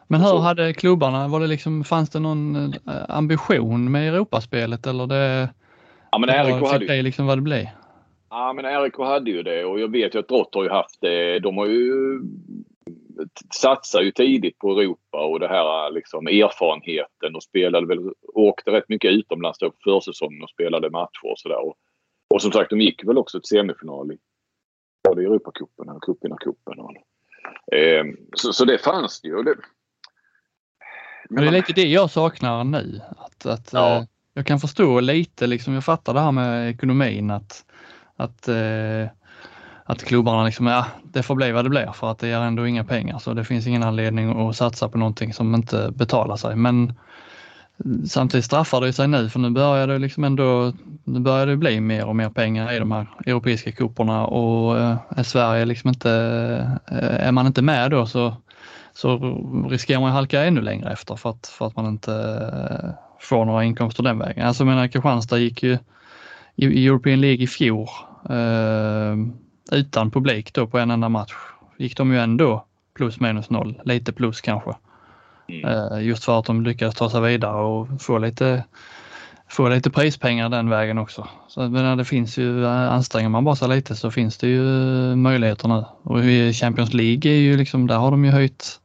men 0.07 0.21
hur 0.21 0.39
hade 0.39 0.73
klubbarna, 0.73 1.29
var 1.29 1.41
det 1.41 1.47
liksom, 1.47 1.85
fanns 1.85 2.11
det 2.11 2.21
någon 2.21 2.57
eh, 2.57 2.71
ambition 3.09 3.93
med 3.93 4.15
Europaspelet 4.15 4.87
eller 4.87 5.07
det? 5.07 5.49
Ja 6.11 6.19
men 6.19 6.47
RIK 6.47 6.71
hade 6.71 6.97
ju... 6.97 7.03
liksom 7.03 7.27
vad 7.27 7.39
det 7.39 7.43
blev? 7.43 7.67
Ja 8.31 8.53
men 8.53 8.83
RIK 8.83 8.99
hade 8.99 9.31
ju 9.31 9.43
det 9.43 9.65
och 9.65 9.81
jag 9.81 9.93
vet 9.93 10.15
ju 10.15 10.19
att 10.19 10.29
Drott 10.29 10.55
har 10.55 10.63
ju 10.63 10.71
haft 10.71 11.01
det. 11.01 11.39
De 11.39 11.57
har 11.57 11.67
ju 11.67 12.21
satsar 13.55 14.01
ju 14.01 14.11
tidigt 14.11 14.59
på 14.59 14.81
Europa 14.81 15.25
och 15.27 15.41
det 15.41 15.49
här 15.49 15.91
liksom 15.91 16.27
erfarenheten 16.27 17.37
och 17.37 17.43
spelade 17.43 17.87
väl, 17.87 18.13
åkte 18.35 18.71
rätt 18.71 18.89
mycket 18.89 19.13
utomlands 19.13 19.59
då 19.59 19.71
på 19.71 19.77
försäsongen 19.85 20.43
och 20.43 20.51
spelade 20.51 20.91
matcher 20.91 21.31
och 21.33 21.39
sådär. 21.39 21.67
Och, 21.67 21.77
och 22.35 22.43
som 22.43 22.53
sagt, 22.53 22.71
de 22.71 22.81
gick 22.81 23.05
väl 23.05 23.19
också 23.19 23.41
till 23.41 23.49
semifinal 23.49 24.13
i 24.13 24.19
både 25.09 25.23
Europacupen 25.23 25.89
och 25.89 26.03
cupvinnarcupen. 26.03 26.79
Eh, 27.73 28.05
så, 28.37 28.53
så 28.53 28.65
det 28.65 28.79
fanns 28.79 29.21
det 29.21 29.29
ju. 29.29 29.43
Det, 29.43 29.55
men 31.31 31.45
det 31.45 31.51
är 31.51 31.53
lite 31.53 31.73
det 31.73 31.87
jag 31.89 32.11
saknar 32.11 32.65
nu. 32.65 33.01
Att, 33.17 33.47
att 33.47 33.73
ja. 33.73 33.97
eh, 33.97 34.05
jag 34.35 34.47
kan 34.47 34.59
förstå 34.59 35.01
lite, 35.01 35.47
liksom, 35.47 35.75
jag 35.75 35.85
fattar 35.85 36.15
det 36.15 36.21
här 36.21 36.33
med 36.33 36.71
ekonomin 36.71 37.31
att, 37.31 37.65
att, 38.17 38.49
eh, 38.49 39.07
att 39.93 40.05
klubbarna 40.05 40.45
liksom, 40.45 40.67
ja, 40.67 40.87
det 41.03 41.23
får 41.23 41.35
bli 41.35 41.53
vad 41.53 41.65
det 41.65 41.71
blir 41.71 41.93
för 41.95 42.11
att 42.11 42.19
det 42.19 42.29
ger 42.29 42.41
ändå 42.41 42.67
inga 42.67 42.85
pengar 42.85 43.19
så 43.19 43.35
det 43.35 43.45
finns 43.45 43.67
ingen 43.67 43.83
anledning 43.83 44.49
att 44.49 44.57
satsa 44.57 44.89
på 44.89 44.99
någonting 44.99 45.33
som 45.33 45.55
inte 45.55 45.91
betalar 45.95 46.37
sig. 46.37 46.57
Men 46.57 46.93
samtidigt 48.09 48.45
straffar 48.45 48.81
det 48.81 48.93
sig 48.93 49.09
nu 49.09 49.29
för 49.29 49.39
nu 49.39 49.51
börjar 49.51 49.87
det 49.87 49.99
liksom 49.99 50.25
ändå, 50.25 50.73
nu 51.05 51.21
börjar 51.21 51.47
det 51.47 51.57
bli 51.57 51.81
mer 51.81 52.07
och 52.07 52.17
mer 52.17 52.31
pengar 52.31 52.73
i 52.73 52.79
de 52.79 52.93
här 52.93 53.07
europeiska 53.27 53.73
cuperna 53.73 54.27
och 54.27 54.79
eh, 54.79 54.97
är 55.09 55.23
Sverige 55.23 55.65
liksom 55.65 55.89
inte, 55.89 56.11
eh, 56.91 57.27
är 57.27 57.33
man 57.33 57.47
inte 57.47 57.63
med 57.63 57.91
då 57.91 58.07
så 58.07 58.37
så 58.95 59.19
riskerar 59.71 60.01
man 60.01 60.09
att 60.09 60.15
halka 60.15 60.45
ännu 60.45 60.61
längre 60.61 60.93
efter 60.93 61.17
för 61.17 61.31
att, 61.31 61.47
för 61.47 61.67
att 61.67 61.77
man 61.77 61.87
inte 61.87 62.13
eh, 62.13 62.91
får 63.21 63.45
några 63.45 63.65
inkomster 63.65 64.03
den 64.03 64.19
vägen. 64.19 64.47
Alltså 64.47 64.63
jag 64.63 64.69
menar 64.69 64.89
Kristianstad 64.89 65.39
gick 65.39 65.63
ju 65.63 65.79
i 66.57 66.87
European 66.87 67.21
League 67.21 67.45
i 67.45 67.47
fjol 67.47 67.89
utan 69.73 70.11
publik 70.11 70.55
då 70.55 70.67
på 70.67 70.79
en 70.79 70.91
enda 70.91 71.09
match. 71.09 71.33
Gick 71.79 71.97
de 71.97 72.13
ju 72.13 72.19
ändå 72.19 72.67
plus 72.95 73.21
minus 73.21 73.51
noll, 73.51 73.81
lite 73.85 74.13
plus 74.13 74.41
kanske. 74.41 74.75
Mm. 75.49 75.65
Eh, 75.65 76.07
just 76.07 76.25
för 76.25 76.39
att 76.39 76.45
de 76.45 76.63
lyckades 76.63 76.95
ta 76.95 77.11
sig 77.11 77.21
vidare 77.21 77.63
och 77.63 78.03
få 78.03 78.19
lite 78.19 78.65
få 79.53 79.69
lite 79.69 79.91
prispengar 79.91 80.49
den 80.49 80.69
vägen 80.69 80.99
också. 80.99 81.29
Så 81.49 81.69
men 81.69 81.99
det 81.99 82.05
finns 82.05 82.39
ju, 82.39 82.65
eh, 82.65 82.93
anstränger 82.93 83.29
man 83.29 83.45
bara 83.45 83.57
sig 83.57 83.69
lite 83.69 83.97
så 83.97 84.11
finns 84.11 84.39
det 84.39 84.47
ju 84.47 84.63
möjligheter 85.17 85.69
nu. 85.69 85.85
Och 86.03 86.25
i 86.25 86.53
Champions 86.53 86.95
League 86.95 87.33
är 87.33 87.37
ju 87.37 87.57
liksom, 87.57 87.87
där 87.87 87.97
har 87.97 88.11
de 88.11 88.25
ju 88.25 88.31
höjt 88.31 88.81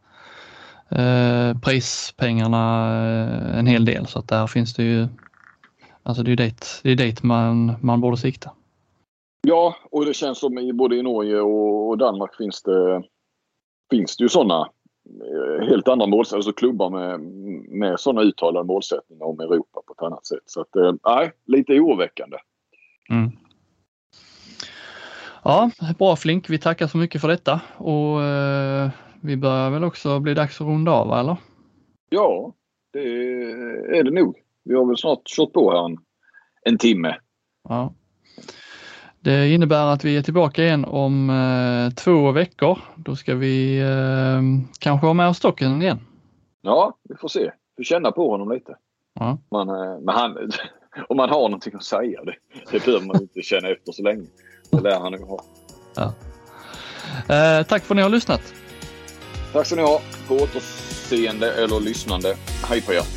eh, 0.90 1.60
prispengarna 1.60 2.86
eh, 2.96 3.60
en 3.60 3.68
hel 3.68 3.86
del 3.86 4.08
så 4.08 4.20
att 4.20 4.28
där 4.28 4.48
finns 4.48 4.74
det 4.74 4.84
ju, 4.84 5.08
alltså 6.04 6.24
det 6.24 6.32
är 6.32 6.36
dit, 6.36 6.80
det 6.84 6.92
är 6.92 6.96
dit 6.96 7.24
man, 7.24 7.76
man 7.82 8.02
borde 8.02 8.18
sikta. 8.18 8.52
Ja, 9.48 9.76
och 9.92 10.06
det 10.06 10.14
känns 10.14 10.40
som 10.40 10.58
i 10.58 10.74
både 10.74 10.96
i 10.96 11.04
Norge 11.04 11.40
och 11.40 11.98
Danmark 11.98 12.36
finns 12.36 12.64
det, 12.64 13.04
finns 13.90 14.18
det 14.18 14.24
ju 14.24 14.30
sådana 14.30 14.70
eh, 15.06 15.68
helt 15.68 15.88
andra 15.88 16.08
målsättningar, 16.08 16.38
alltså 16.38 16.54
klubbar 16.54 16.90
med, 16.90 17.20
med 17.70 18.00
sådana 18.00 18.22
uttalade 18.22 18.68
målsättningar 18.68 19.26
om 19.26 19.40
Europa 19.40 19.82
på 19.88 19.94
ett 19.94 20.02
annat 20.02 20.26
sätt. 20.26 20.44
Så 20.46 20.62
att, 20.62 20.76
eh, 20.76 20.94
nej, 21.06 21.32
lite 21.46 21.80
oroväckande. 21.80 22.38
Mm. 23.10 23.32
Ja, 25.44 25.72
bra 25.98 26.16
Flink. 26.16 26.50
Vi 26.50 26.60
tackar 26.60 26.88
så 26.88 26.98
mycket 26.98 27.22
för 27.22 27.28
detta 27.28 27.62
och 27.78 28.22
eh, 28.24 28.90
vi 29.22 29.38
börjar 29.38 29.70
väl 29.70 29.84
också 29.84 30.20
bli 30.20 30.34
dags 30.34 30.62
att 30.62 30.68
runda 30.68 30.92
av 30.92 31.20
eller? 31.20 31.38
Ja, 32.10 32.54
det 32.94 33.00
är 33.98 34.04
det 34.04 34.12
nog. 34.12 34.38
Vi 34.64 34.76
har 34.76 34.86
väl 34.86 34.98
snart 34.98 35.22
kört 35.26 35.54
på 35.54 35.72
här 35.72 35.86
en, 35.86 35.98
en 36.62 36.78
timme. 36.78 37.16
Ja. 37.70 37.94
Det 39.20 39.50
innebär 39.50 39.86
att 39.86 40.04
vi 40.04 40.18
är 40.18 40.22
tillbaka 40.22 40.64
igen 40.64 40.86
om 40.86 41.30
eh, 41.30 41.94
två 41.94 42.32
veckor. 42.32 42.80
Då 42.96 43.16
ska 43.16 43.36
vi 43.36 43.80
eh, 43.80 44.42
kanske 44.80 45.08
ha 45.08 45.14
med 45.14 45.28
oss 45.28 45.38
stocken 45.38 45.82
igen. 45.82 46.00
Ja, 46.62 46.98
vi 47.10 47.16
får 47.16 47.28
se. 47.28 47.52
Vi 47.78 47.84
känna 47.84 48.12
på 48.12 48.32
honom 48.32 48.52
lite. 48.52 48.76
Ja. 49.20 49.38
Man, 49.52 49.70
eh, 49.70 50.00
men 50.02 50.16
han, 50.16 50.38
om 51.10 51.18
man 51.18 51.30
har 51.30 51.42
någonting 51.42 51.74
att 51.76 51.84
säga, 51.84 52.24
det, 52.24 52.36
det 52.72 52.86
behöver 52.86 53.06
man 53.06 53.22
inte 53.22 53.42
känna 53.42 53.70
efter 53.70 53.92
så 53.92 54.04
länge. 54.04 54.26
Det 54.72 54.82
lär 54.82 55.00
han 55.00 55.12
nog 55.12 55.28
ha. 55.28 55.40
Ja. 55.96 56.14
Eh, 57.36 57.64
tack 57.64 57.84
för 57.84 57.94
att 57.94 57.96
ni 57.96 58.02
har 58.02 58.10
lyssnat. 58.10 58.54
Tack 59.54 59.66
ska 59.66 59.76
ni 59.76 59.82
ha. 59.82 60.02
På 60.28 60.36
återseende 60.36 61.64
eller 61.64 61.80
lyssnande. 61.80 62.36
Hej 62.70 62.82
på 62.82 62.94
er. 62.94 63.17